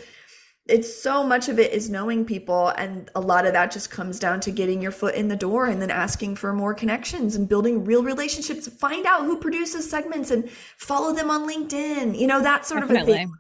it's 0.68 1.02
so 1.02 1.26
much 1.26 1.50
of 1.50 1.60
it 1.60 1.74
is 1.74 1.90
knowing 1.90 2.24
people 2.24 2.70
and 2.70 3.12
a 3.16 3.22
lot 3.22 3.46
of 3.46 3.52
that 3.52 3.72
just 3.72 3.92
comes 3.92 4.18
down 4.18 4.40
to 4.40 4.52
getting 4.52 4.82
your 4.82 4.92
foot 4.92 5.14
in 5.14 5.28
the 5.28 5.36
door 5.36 5.66
and 5.66 5.82
then 5.82 5.92
asking 5.92 6.36
for 6.36 6.54
more 6.54 6.74
connections 6.74 7.36
and 7.36 7.50
building 7.50 7.84
real 7.84 8.04
relationships 8.04 8.68
find 8.68 9.06
out 9.06 9.24
who 9.24 9.38
produces 9.40 9.90
segments 9.90 10.32
and 10.32 10.50
follow 10.50 11.14
them 11.14 11.30
on 11.30 11.48
linkedin 11.48 12.18
you 12.18 12.28
know 12.28 12.42
that 12.42 12.66
sort 12.66 12.82
Definitely. 12.82 13.14
of 13.14 13.18
a 13.18 13.22
thing 13.22 13.34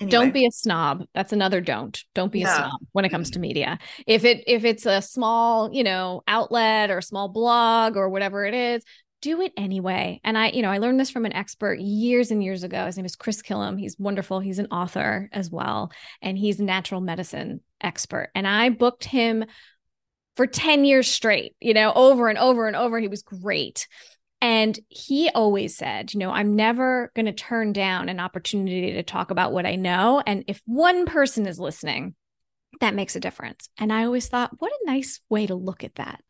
Anyway. 0.00 0.10
Don't 0.10 0.32
be 0.32 0.46
a 0.46 0.50
snob. 0.50 1.04
That's 1.14 1.32
another 1.32 1.60
don't. 1.60 2.02
Don't 2.14 2.32
be 2.32 2.40
yeah. 2.40 2.52
a 2.52 2.56
snob 2.56 2.80
when 2.92 3.04
it 3.04 3.10
comes 3.10 3.30
to 3.32 3.38
media. 3.38 3.78
If 4.06 4.24
it 4.24 4.42
if 4.46 4.64
it's 4.64 4.84
a 4.84 5.00
small, 5.00 5.72
you 5.72 5.84
know, 5.84 6.22
outlet 6.26 6.90
or 6.90 7.00
small 7.00 7.28
blog 7.28 7.96
or 7.96 8.08
whatever 8.08 8.44
it 8.44 8.54
is, 8.54 8.82
do 9.22 9.40
it 9.40 9.52
anyway. 9.56 10.20
And 10.24 10.36
I, 10.36 10.48
you 10.48 10.60
know, 10.60 10.70
I 10.70 10.78
learned 10.78 11.00
this 11.00 11.10
from 11.10 11.24
an 11.24 11.32
expert 11.32 11.78
years 11.78 12.30
and 12.30 12.44
years 12.44 12.64
ago. 12.64 12.84
His 12.84 12.96
name 12.96 13.06
is 13.06 13.16
Chris 13.16 13.40
Kilham. 13.40 13.78
He's 13.78 13.98
wonderful. 13.98 14.40
He's 14.40 14.58
an 14.58 14.66
author 14.66 15.30
as 15.32 15.50
well, 15.50 15.90
and 16.20 16.36
he's 16.36 16.60
a 16.60 16.64
natural 16.64 17.00
medicine 17.00 17.60
expert. 17.80 18.30
And 18.34 18.46
I 18.46 18.68
booked 18.68 19.04
him 19.04 19.44
for 20.36 20.46
10 20.46 20.84
years 20.84 21.08
straight, 21.08 21.54
you 21.60 21.72
know, 21.72 21.92
over 21.94 22.28
and 22.28 22.38
over 22.38 22.66
and 22.66 22.76
over. 22.76 22.98
He 22.98 23.08
was 23.08 23.22
great. 23.22 23.86
And 24.40 24.78
he 24.88 25.30
always 25.30 25.76
said, 25.76 26.12
you 26.12 26.18
know, 26.18 26.30
I'm 26.30 26.56
never 26.56 27.12
going 27.14 27.26
to 27.26 27.32
turn 27.32 27.72
down 27.72 28.08
an 28.08 28.18
opportunity 28.18 28.92
to 28.92 29.02
talk 29.04 29.30
about 29.30 29.52
what 29.52 29.66
I 29.66 29.76
know. 29.76 30.20
And 30.26 30.44
if 30.48 30.60
one 30.66 31.06
person 31.06 31.46
is 31.46 31.60
listening, 31.60 32.16
that 32.80 32.96
makes 32.96 33.14
a 33.14 33.20
difference. 33.20 33.68
And 33.78 33.92
I 33.92 34.04
always 34.04 34.26
thought, 34.26 34.50
what 34.58 34.72
a 34.72 34.86
nice 34.86 35.20
way 35.28 35.46
to 35.46 35.54
look 35.54 35.84
at 35.84 35.94
that 35.94 36.22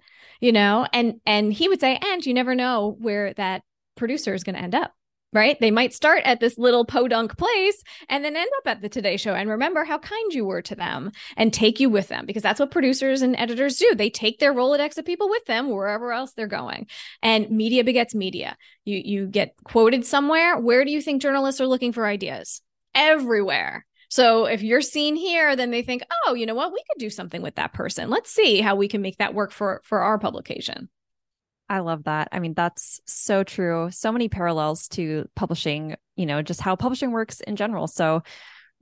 you 0.43 0.53
know? 0.53 0.87
And 0.93 1.21
and 1.25 1.51
he 1.51 1.69
would 1.69 1.81
say 1.81 1.99
and 2.03 2.27
you 2.27 2.35
never 2.35 2.55
know 2.55 2.97
where 3.01 3.33
that 3.35 3.63
producer 3.97 4.35
is 4.35 4.45
going 4.45 4.57
to 4.57 4.63
end 4.63 4.75
up 4.75 4.93
right? 5.35 5.59
They 5.61 5.71
might 5.71 5.95
start 5.95 6.23
at 6.25 6.41
this 6.41 6.59
little 6.59 6.85
podunk 6.85 7.39
place 7.39 7.83
and 8.09 8.23
then 8.23 8.37
end 8.37 8.51
up 8.59 8.67
at 8.67 8.83
the 8.83 8.89
today 8.89 9.17
show 9.17 9.35
and 9.35 9.49
remember 9.49 9.83
how 9.85 9.99
kind 9.99 10.33
you 10.33 10.45
were 10.45 10.63
to 10.63 10.75
them 10.75 11.11
and 11.37 11.53
take 11.53 11.81
you 11.81 11.89
with 11.89 12.09
them 12.09 12.27
because 12.27 12.43
that's 12.43 12.61
what 12.61 12.71
producers 12.71 13.23
and 13.23 13.35
editors 13.37 13.77
do. 13.77 13.95
They 13.95 14.11
take 14.11 14.39
their 14.39 14.53
rolodex 14.53 14.99
of 14.99 15.07
people 15.07 15.31
with 15.31 15.45
them 15.47 15.71
wherever 15.71 16.13
else 16.13 16.33
they're 16.33 16.47
going. 16.47 16.87
And 17.23 17.51
media 17.51 17.83
begets 17.83 18.15
media. 18.15 18.57
You 18.85 19.01
you 19.03 19.27
get 19.27 19.55
quoted 19.65 20.05
somewhere. 20.05 20.59
Where 20.59 20.85
do 20.85 20.91
you 20.91 21.01
think 21.01 21.23
journalists 21.23 21.61
are 21.61 21.67
looking 21.67 21.93
for 21.93 22.07
ideas? 22.07 22.61
Everywhere 22.95 23.87
so 24.13 24.45
if 24.45 24.63
you're 24.63 24.83
seen 24.83 25.17
here, 25.17 25.57
then 25.57 25.71
they 25.71 25.81
think, 25.81 26.03
oh, 26.27 26.35
you 26.35 26.45
know 26.45 26.55
what, 26.55 26.71
we 26.71 26.83
could 26.87 26.99
do 26.99 27.09
something 27.09 27.41
with 27.41 27.55
that 27.55 27.73
person. 27.73 28.11
Let's 28.11 28.31
see 28.31 28.61
how 28.61 28.77
we 28.77 28.87
can 28.87 29.01
make 29.01 29.17
that 29.17 29.33
work 29.33 29.53
for 29.53 29.81
for 29.85 30.01
our 30.01 30.19
publication. 30.19 30.91
I 31.67 31.79
love 31.79 32.05
that. 32.05 32.29
I 32.31 32.39
mean, 32.39 32.53
that's 32.53 33.01
so 33.07 33.43
true. 33.43 33.89
So 33.91 34.13
many 34.13 34.29
parallels 34.29 34.89
to 34.89 35.31
publishing, 35.35 35.97
you 36.15 36.27
know, 36.27 36.43
just 36.43 36.61
how 36.61 36.77
publishing 36.77 37.11
works 37.11 37.41
in 37.41 37.57
general. 37.57 37.87
So, 37.87 38.23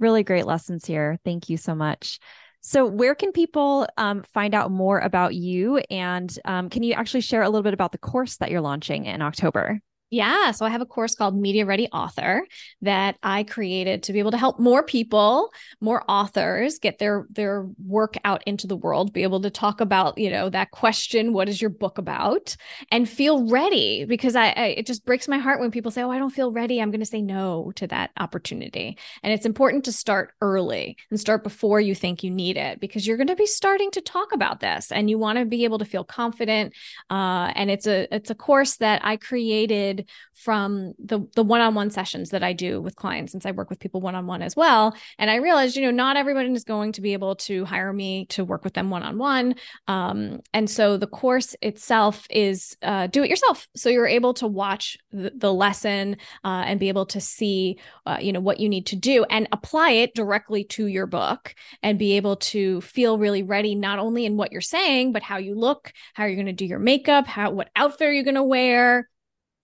really 0.00 0.24
great 0.24 0.46
lessons 0.46 0.84
here. 0.84 1.20
Thank 1.24 1.48
you 1.48 1.56
so 1.56 1.76
much. 1.76 2.18
So, 2.60 2.84
where 2.84 3.14
can 3.14 3.30
people 3.30 3.86
um, 3.96 4.24
find 4.34 4.52
out 4.52 4.72
more 4.72 4.98
about 4.98 5.36
you? 5.36 5.76
And 5.92 6.36
um, 6.44 6.70
can 6.70 6.82
you 6.82 6.94
actually 6.94 7.20
share 7.20 7.42
a 7.42 7.48
little 7.48 7.62
bit 7.62 7.74
about 7.74 7.92
the 7.92 7.98
course 7.98 8.38
that 8.38 8.50
you're 8.50 8.60
launching 8.60 9.04
in 9.04 9.22
October? 9.22 9.80
Yeah. 10.10 10.50
So 10.50 10.66
I 10.66 10.70
have 10.70 10.80
a 10.80 10.86
course 10.86 11.14
called 11.14 11.36
Media 11.36 11.64
Ready 11.64 11.86
Author 11.92 12.44
that 12.82 13.16
I 13.22 13.44
created 13.44 14.02
to 14.04 14.12
be 14.12 14.18
able 14.18 14.32
to 14.32 14.36
help 14.36 14.58
more 14.58 14.82
people, 14.82 15.52
more 15.80 16.02
authors 16.08 16.80
get 16.80 16.98
their 16.98 17.26
their 17.30 17.68
work 17.86 18.16
out 18.24 18.42
into 18.44 18.66
the 18.66 18.76
world, 18.76 19.12
be 19.12 19.22
able 19.22 19.40
to 19.42 19.50
talk 19.50 19.80
about, 19.80 20.18
you 20.18 20.28
know, 20.28 20.50
that 20.50 20.72
question, 20.72 21.32
what 21.32 21.48
is 21.48 21.60
your 21.60 21.70
book 21.70 21.96
about? 21.96 22.56
And 22.90 23.08
feel 23.08 23.48
ready 23.48 24.04
because 24.04 24.34
I, 24.34 24.48
I 24.48 24.64
it 24.78 24.86
just 24.86 25.04
breaks 25.04 25.28
my 25.28 25.38
heart 25.38 25.60
when 25.60 25.70
people 25.70 25.92
say, 25.92 26.02
Oh, 26.02 26.10
I 26.10 26.18
don't 26.18 26.30
feel 26.30 26.50
ready. 26.50 26.80
I'm 26.82 26.90
going 26.90 26.98
to 26.98 27.06
say 27.06 27.22
no 27.22 27.70
to 27.76 27.86
that 27.86 28.10
opportunity. 28.16 28.98
And 29.22 29.32
it's 29.32 29.46
important 29.46 29.84
to 29.84 29.92
start 29.92 30.32
early 30.40 30.96
and 31.10 31.20
start 31.20 31.44
before 31.44 31.80
you 31.80 31.94
think 31.94 32.24
you 32.24 32.30
need 32.32 32.56
it 32.56 32.80
because 32.80 33.06
you're 33.06 33.16
going 33.16 33.28
to 33.28 33.36
be 33.36 33.46
starting 33.46 33.92
to 33.92 34.00
talk 34.00 34.32
about 34.32 34.58
this 34.58 34.90
and 34.90 35.08
you 35.08 35.18
want 35.18 35.38
to 35.38 35.44
be 35.44 35.62
able 35.62 35.78
to 35.78 35.84
feel 35.84 36.02
confident. 36.02 36.74
Uh, 37.08 37.52
and 37.54 37.70
it's 37.70 37.86
a 37.86 38.12
it's 38.12 38.30
a 38.30 38.34
course 38.34 38.76
that 38.78 39.04
I 39.04 39.16
created 39.16 39.99
from 40.34 40.94
the 40.98 41.20
the 41.34 41.42
one-on-one 41.42 41.90
sessions 41.90 42.30
that 42.30 42.42
I 42.42 42.52
do 42.52 42.80
with 42.80 42.96
clients 42.96 43.32
since 43.32 43.46
I 43.46 43.50
work 43.50 43.70
with 43.70 43.80
people 43.80 44.00
one-on-one 44.00 44.42
as 44.42 44.56
well. 44.56 44.94
And 45.18 45.30
I 45.30 45.36
realized 45.36 45.76
you 45.76 45.82
know 45.82 45.90
not 45.90 46.16
everybody 46.16 46.50
is 46.52 46.64
going 46.64 46.92
to 46.92 47.00
be 47.00 47.12
able 47.12 47.36
to 47.36 47.64
hire 47.64 47.92
me 47.92 48.26
to 48.26 48.44
work 48.44 48.64
with 48.64 48.74
them 48.74 48.90
one-on-one. 48.90 49.54
Um, 49.88 50.40
and 50.52 50.68
so 50.68 50.96
the 50.96 51.06
course 51.06 51.54
itself 51.62 52.26
is 52.30 52.76
uh, 52.82 53.06
do 53.06 53.22
it 53.22 53.30
yourself. 53.30 53.68
So 53.76 53.88
you're 53.88 54.06
able 54.06 54.34
to 54.34 54.46
watch 54.46 54.96
the, 55.12 55.32
the 55.36 55.52
lesson 55.52 56.16
uh, 56.44 56.64
and 56.66 56.80
be 56.80 56.88
able 56.88 57.06
to 57.06 57.20
see 57.20 57.78
uh, 58.06 58.18
you 58.20 58.32
know 58.32 58.40
what 58.40 58.60
you 58.60 58.68
need 58.68 58.86
to 58.86 58.96
do 58.96 59.24
and 59.24 59.48
apply 59.52 59.90
it 59.90 60.14
directly 60.14 60.64
to 60.64 60.86
your 60.86 61.06
book 61.06 61.54
and 61.82 61.98
be 61.98 62.16
able 62.16 62.36
to 62.36 62.80
feel 62.80 63.18
really 63.18 63.42
ready 63.42 63.74
not 63.74 63.98
only 63.98 64.24
in 64.24 64.36
what 64.36 64.52
you're 64.52 64.60
saying 64.60 65.12
but 65.12 65.22
how 65.22 65.38
you 65.38 65.54
look 65.54 65.92
how 66.14 66.24
you're 66.24 66.36
going 66.36 66.46
to 66.46 66.52
do 66.52 66.66
your 66.66 66.78
makeup 66.78 67.26
how 67.26 67.50
what 67.50 67.70
outfit 67.76 68.08
are 68.08 68.12
you're 68.12 68.24
going 68.24 68.34
to 68.34 68.42
wear 68.42 69.08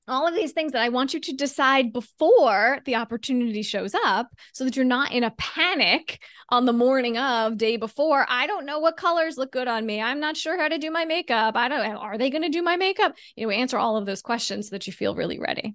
all 0.08 0.26
of 0.26 0.34
these 0.34 0.52
things 0.52 0.72
that 0.72 0.82
I 0.82 0.88
want 0.88 1.14
you 1.14 1.20
to 1.20 1.32
decide 1.32 1.92
before 1.92 2.80
the 2.84 2.94
opportunity 2.96 3.62
shows 3.62 3.94
up 3.94 4.28
so 4.52 4.64
that 4.64 4.76
you're 4.76 4.84
not 4.84 5.12
in 5.12 5.24
a 5.24 5.32
panic 5.32 6.20
on 6.48 6.64
the 6.64 6.72
morning 6.72 7.18
of 7.18 7.58
day 7.58 7.76
before. 7.76 8.24
I 8.28 8.46
don't 8.46 8.66
know 8.66 8.78
what 8.78 8.96
colors 8.96 9.36
look 9.36 9.52
good 9.52 9.68
on 9.68 9.84
me. 9.84 10.00
I'm 10.00 10.20
not 10.20 10.36
sure 10.36 10.58
how 10.58 10.68
to 10.68 10.78
do 10.78 10.90
my 10.90 11.04
makeup. 11.04 11.56
I 11.56 11.68
don't 11.68 11.96
are 11.96 12.18
they 12.18 12.30
going 12.30 12.42
to 12.42 12.48
do 12.48 12.62
my 12.62 12.76
makeup? 12.76 13.14
You 13.34 13.46
know, 13.46 13.52
answer 13.52 13.78
all 13.78 13.96
of 13.96 14.06
those 14.06 14.22
questions 14.22 14.68
so 14.68 14.76
that 14.76 14.86
you 14.86 14.92
feel 14.92 15.14
really 15.14 15.38
ready. 15.38 15.74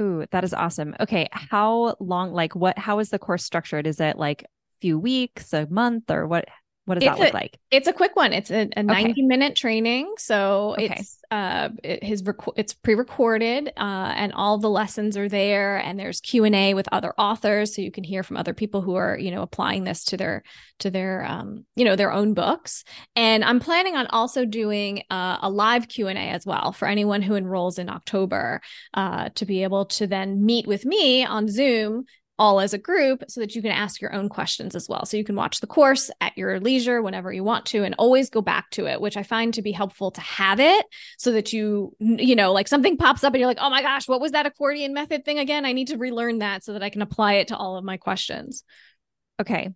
Ooh, 0.00 0.26
that 0.30 0.44
is 0.44 0.52
awesome. 0.52 0.94
Okay, 1.00 1.28
how 1.32 1.96
long 2.00 2.32
like 2.32 2.54
what 2.54 2.78
how 2.78 2.98
is 2.98 3.08
the 3.08 3.18
course 3.18 3.44
structured? 3.44 3.86
Is 3.86 4.00
it 4.00 4.18
like 4.18 4.42
a 4.42 4.46
few 4.80 4.98
weeks, 4.98 5.52
a 5.54 5.66
month 5.70 6.10
or 6.10 6.26
what 6.26 6.46
what 6.86 6.94
does 6.94 7.08
it's 7.08 7.18
that 7.18 7.24
look 7.24 7.34
a, 7.34 7.36
like? 7.36 7.58
It's 7.72 7.88
a 7.88 7.92
quick 7.92 8.14
one. 8.14 8.32
It's 8.32 8.50
a, 8.50 8.68
a 8.76 8.82
90 8.82 9.10
okay. 9.10 9.22
minute 9.22 9.56
training. 9.56 10.14
So 10.18 10.74
okay. 10.78 10.94
it's 10.98 11.20
uh 11.32 11.70
it, 11.82 12.04
his 12.04 12.22
rec- 12.22 12.54
it's 12.56 12.74
pre-recorded 12.74 13.72
uh 13.76 14.12
and 14.16 14.32
all 14.32 14.58
the 14.58 14.70
lessons 14.70 15.16
are 15.16 15.28
there 15.28 15.78
and 15.78 15.98
there's 15.98 16.20
Q&A 16.20 16.74
with 16.74 16.88
other 16.92 17.12
authors 17.18 17.74
so 17.74 17.82
you 17.82 17.90
can 17.90 18.04
hear 18.04 18.22
from 18.22 18.36
other 18.36 18.54
people 18.54 18.82
who 18.82 18.94
are, 18.94 19.18
you 19.18 19.32
know, 19.32 19.42
applying 19.42 19.82
this 19.82 20.04
to 20.04 20.16
their 20.16 20.44
to 20.78 20.90
their 20.90 21.24
um 21.24 21.66
you 21.74 21.84
know, 21.84 21.96
their 21.96 22.12
own 22.12 22.34
books. 22.34 22.84
And 23.16 23.44
I'm 23.44 23.58
planning 23.58 23.96
on 23.96 24.06
also 24.06 24.44
doing 24.44 25.02
uh, 25.10 25.38
a 25.42 25.50
live 25.50 25.88
Q&A 25.88 26.12
as 26.12 26.46
well 26.46 26.70
for 26.70 26.86
anyone 26.86 27.20
who 27.20 27.34
enrolls 27.34 27.80
in 27.80 27.90
October 27.90 28.60
uh 28.94 29.30
to 29.34 29.44
be 29.44 29.64
able 29.64 29.86
to 29.86 30.06
then 30.06 30.44
meet 30.44 30.68
with 30.68 30.84
me 30.84 31.24
on 31.24 31.48
Zoom 31.48 32.04
all 32.38 32.60
as 32.60 32.74
a 32.74 32.78
group 32.78 33.24
so 33.28 33.40
that 33.40 33.54
you 33.54 33.62
can 33.62 33.70
ask 33.70 34.00
your 34.00 34.12
own 34.12 34.28
questions 34.28 34.74
as 34.74 34.88
well. 34.88 35.06
So 35.06 35.16
you 35.16 35.24
can 35.24 35.36
watch 35.36 35.60
the 35.60 35.66
course 35.66 36.10
at 36.20 36.36
your 36.36 36.60
leisure 36.60 37.00
whenever 37.00 37.32
you 37.32 37.42
want 37.42 37.66
to 37.66 37.82
and 37.82 37.94
always 37.98 38.28
go 38.28 38.42
back 38.42 38.70
to 38.72 38.86
it, 38.86 39.00
which 39.00 39.16
I 39.16 39.22
find 39.22 39.54
to 39.54 39.62
be 39.62 39.72
helpful 39.72 40.10
to 40.10 40.20
have 40.20 40.60
it 40.60 40.84
so 41.18 41.32
that 41.32 41.52
you, 41.52 41.94
you 41.98 42.36
know, 42.36 42.52
like 42.52 42.68
something 42.68 42.96
pops 42.96 43.24
up 43.24 43.32
and 43.32 43.40
you're 43.40 43.48
like, 43.48 43.58
oh 43.60 43.70
my 43.70 43.82
gosh, 43.82 44.06
what 44.06 44.20
was 44.20 44.32
that 44.32 44.46
accordion 44.46 44.92
method 44.92 45.24
thing 45.24 45.38
again? 45.38 45.64
I 45.64 45.72
need 45.72 45.88
to 45.88 45.98
relearn 45.98 46.38
that 46.38 46.62
so 46.62 46.74
that 46.74 46.82
I 46.82 46.90
can 46.90 47.02
apply 47.02 47.34
it 47.34 47.48
to 47.48 47.56
all 47.56 47.76
of 47.76 47.84
my 47.84 47.96
questions. 47.96 48.64
Okay. 49.40 49.68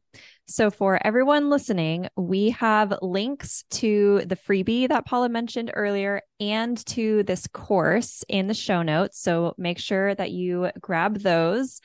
So, 0.46 0.70
for 0.70 0.98
everyone 1.06 1.50
listening, 1.50 2.08
we 2.16 2.50
have 2.50 2.98
links 3.02 3.62
to 3.72 4.22
the 4.24 4.34
freebie 4.34 4.88
that 4.88 5.04
Paula 5.04 5.28
mentioned 5.28 5.70
earlier 5.74 6.22
and 6.40 6.84
to 6.86 7.22
this 7.24 7.46
course 7.46 8.24
in 8.26 8.48
the 8.48 8.54
show 8.54 8.82
notes. 8.82 9.20
So, 9.20 9.54
make 9.58 9.78
sure 9.78 10.14
that 10.14 10.30
you 10.30 10.70
grab 10.80 11.20
those. 11.20 11.80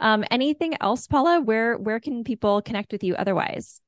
Um, 0.00 0.24
anything 0.30 0.76
else, 0.80 1.06
Paula? 1.06 1.40
Where 1.40 1.76
where 1.78 2.00
can 2.00 2.24
people 2.24 2.62
connect 2.62 2.92
with 2.92 3.04
you 3.04 3.14
otherwise? 3.14 3.80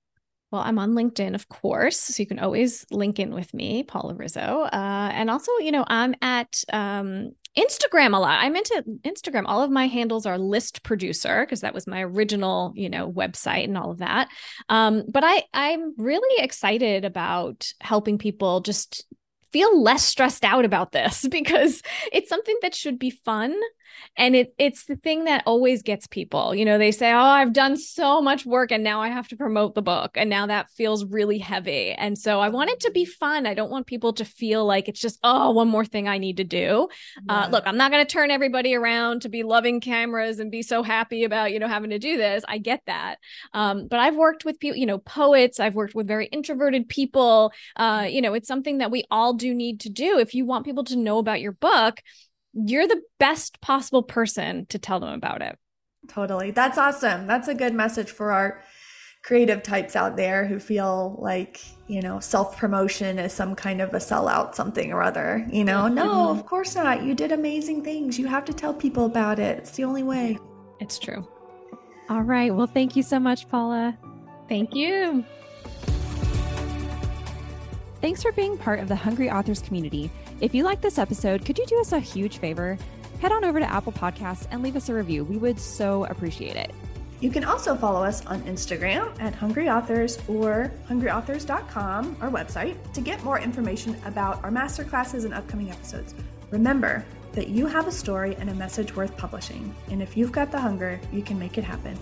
Well, 0.52 0.62
I'm 0.62 0.78
on 0.78 0.92
LinkedIn, 0.92 1.34
of 1.34 1.48
course, 1.48 1.98
so 1.98 2.22
you 2.22 2.26
can 2.26 2.38
always 2.38 2.86
link 2.92 3.18
in 3.18 3.34
with 3.34 3.52
me, 3.52 3.82
Paula 3.82 4.14
Rizzo. 4.14 4.68
Uh, 4.72 5.10
and 5.12 5.28
also, 5.28 5.50
you 5.58 5.72
know, 5.72 5.84
I'm 5.88 6.14
at 6.22 6.62
um, 6.72 7.32
Instagram 7.58 8.14
a 8.14 8.18
lot. 8.18 8.38
I'm 8.42 8.54
into 8.54 8.84
Instagram. 9.04 9.44
All 9.46 9.62
of 9.62 9.70
my 9.70 9.88
handles 9.88 10.24
are 10.24 10.38
list 10.38 10.84
producer 10.84 11.44
because 11.44 11.62
that 11.62 11.74
was 11.74 11.88
my 11.88 12.02
original, 12.02 12.72
you 12.76 12.88
know, 12.88 13.10
website 13.10 13.64
and 13.64 13.76
all 13.76 13.90
of 13.90 13.98
that. 13.98 14.28
Um, 14.68 15.04
but 15.08 15.24
I 15.24 15.42
I'm 15.52 15.94
really 15.96 16.42
excited 16.42 17.04
about 17.04 17.72
helping 17.80 18.16
people 18.16 18.60
just 18.60 19.04
feel 19.52 19.82
less 19.82 20.04
stressed 20.04 20.44
out 20.44 20.64
about 20.64 20.92
this 20.92 21.26
because 21.30 21.82
it's 22.12 22.28
something 22.28 22.56
that 22.62 22.74
should 22.74 22.98
be 22.98 23.10
fun 23.10 23.54
and 24.16 24.34
it 24.34 24.54
it's 24.58 24.86
the 24.86 24.96
thing 24.96 25.24
that 25.24 25.42
always 25.46 25.82
gets 25.82 26.06
people. 26.06 26.54
You 26.54 26.64
know 26.64 26.78
they 26.78 26.92
say 26.92 27.12
oh 27.12 27.18
i've 27.18 27.52
done 27.52 27.76
so 27.76 28.20
much 28.20 28.46
work 28.46 28.72
and 28.72 28.82
now 28.82 29.00
i 29.00 29.08
have 29.08 29.28
to 29.28 29.36
promote 29.36 29.74
the 29.74 29.82
book. 29.82 30.12
And 30.14 30.30
now 30.30 30.46
that 30.46 30.70
feels 30.70 31.04
really 31.04 31.38
heavy. 31.38 31.92
And 31.92 32.16
so 32.18 32.40
i 32.40 32.48
want 32.48 32.70
it 32.70 32.80
to 32.80 32.90
be 32.90 33.04
fun. 33.04 33.46
I 33.46 33.54
don't 33.54 33.70
want 33.70 33.86
people 33.86 34.12
to 34.14 34.24
feel 34.24 34.64
like 34.64 34.88
it's 34.88 35.00
just 35.00 35.18
oh 35.22 35.50
one 35.50 35.68
more 35.68 35.84
thing 35.84 36.08
i 36.08 36.18
need 36.18 36.38
to 36.38 36.44
do. 36.44 36.88
Uh, 37.28 37.32
yeah. 37.32 37.46
uh, 37.46 37.48
look 37.50 37.64
i'm 37.66 37.76
not 37.76 37.90
going 37.90 38.04
to 38.04 38.12
turn 38.12 38.30
everybody 38.30 38.74
around 38.74 39.22
to 39.22 39.28
be 39.28 39.42
loving 39.42 39.80
cameras 39.80 40.38
and 40.38 40.50
be 40.50 40.62
so 40.62 40.82
happy 40.82 41.24
about 41.24 41.52
you 41.52 41.58
know 41.58 41.68
having 41.68 41.90
to 41.90 41.98
do 41.98 42.16
this. 42.16 42.44
I 42.48 42.58
get 42.58 42.82
that. 42.86 43.16
Um, 43.52 43.88
but 43.88 43.98
i've 43.98 44.16
worked 44.16 44.44
with 44.44 44.60
people 44.60 44.76
you 44.76 44.86
know 44.86 44.98
poets. 44.98 45.60
I've 45.60 45.74
worked 45.74 45.94
with 45.94 46.06
very 46.06 46.26
introverted 46.26 46.88
people. 46.88 47.52
Uh, 47.76 48.06
you 48.08 48.20
know 48.20 48.34
it's 48.34 48.48
something 48.48 48.78
that 48.78 48.90
we 48.90 49.04
all 49.10 49.34
do 49.34 49.54
need 49.54 49.80
to 49.80 49.90
do. 49.90 50.18
If 50.18 50.34
you 50.34 50.44
want 50.44 50.64
people 50.64 50.84
to 50.84 50.96
know 50.96 51.18
about 51.18 51.40
your 51.40 51.52
book 51.52 52.00
you're 52.64 52.88
the 52.88 53.02
best 53.18 53.60
possible 53.60 54.02
person 54.02 54.66
to 54.66 54.78
tell 54.78 55.00
them 55.00 55.12
about 55.12 55.42
it. 55.42 55.58
Totally. 56.08 56.52
That's 56.52 56.78
awesome. 56.78 57.26
That's 57.26 57.48
a 57.48 57.54
good 57.54 57.74
message 57.74 58.10
for 58.10 58.32
our 58.32 58.62
creative 59.22 59.62
types 59.62 59.96
out 59.96 60.16
there 60.16 60.46
who 60.46 60.58
feel 60.60 61.16
like, 61.18 61.60
you 61.88 62.00
know, 62.00 62.20
self 62.20 62.56
promotion 62.56 63.18
is 63.18 63.32
some 63.32 63.56
kind 63.56 63.82
of 63.82 63.92
a 63.92 63.98
sellout 63.98 64.54
something 64.54 64.92
or 64.92 65.02
other. 65.02 65.46
You 65.50 65.64
know, 65.64 65.88
no, 65.88 66.04
mm-hmm. 66.06 66.38
of 66.38 66.46
course 66.46 66.76
not. 66.76 67.02
You 67.02 67.14
did 67.14 67.32
amazing 67.32 67.82
things. 67.82 68.18
You 68.18 68.26
have 68.28 68.44
to 68.46 68.54
tell 68.54 68.72
people 68.72 69.04
about 69.04 69.38
it. 69.38 69.58
It's 69.58 69.72
the 69.72 69.84
only 69.84 70.04
way. 70.04 70.38
It's 70.80 70.98
true. 70.98 71.26
All 72.08 72.22
right. 72.22 72.54
Well, 72.54 72.68
thank 72.68 72.94
you 72.94 73.02
so 73.02 73.18
much, 73.18 73.48
Paula. 73.48 73.98
Thank 74.48 74.74
you. 74.74 75.24
Thanks 78.00 78.22
for 78.22 78.30
being 78.30 78.56
part 78.56 78.78
of 78.78 78.86
the 78.86 78.94
Hungry 78.94 79.28
Authors 79.28 79.60
community. 79.60 80.10
If 80.38 80.54
you 80.54 80.64
like 80.64 80.82
this 80.82 80.98
episode, 80.98 81.46
could 81.46 81.56
you 81.56 81.64
do 81.64 81.80
us 81.80 81.92
a 81.92 81.98
huge 81.98 82.38
favor? 82.38 82.76
Head 83.20 83.32
on 83.32 83.42
over 83.42 83.58
to 83.58 83.70
Apple 83.70 83.92
Podcasts 83.92 84.46
and 84.50 84.62
leave 84.62 84.76
us 84.76 84.90
a 84.90 84.94
review. 84.94 85.24
We 85.24 85.38
would 85.38 85.58
so 85.58 86.04
appreciate 86.04 86.56
it. 86.56 86.74
You 87.20 87.30
can 87.30 87.44
also 87.44 87.74
follow 87.74 88.04
us 88.04 88.24
on 88.26 88.42
Instagram 88.42 89.18
at 89.18 89.34
Hungry 89.34 89.70
Authors 89.70 90.18
or 90.28 90.70
hungryauthors.com, 90.90 92.18
our 92.20 92.30
website, 92.30 92.76
to 92.92 93.00
get 93.00 93.24
more 93.24 93.40
information 93.40 93.96
about 94.04 94.44
our 94.44 94.50
masterclasses 94.50 95.24
and 95.24 95.32
upcoming 95.32 95.70
episodes. 95.70 96.14
Remember 96.50 97.02
that 97.32 97.48
you 97.48 97.66
have 97.66 97.86
a 97.86 97.92
story 97.92 98.36
and 98.38 98.50
a 98.50 98.54
message 98.54 98.94
worth 98.94 99.16
publishing, 99.16 99.74
and 99.90 100.02
if 100.02 100.18
you've 100.18 100.32
got 100.32 100.52
the 100.52 100.60
hunger, 100.60 101.00
you 101.10 101.22
can 101.22 101.38
make 101.38 101.56
it 101.56 101.64
happen. 101.64 101.98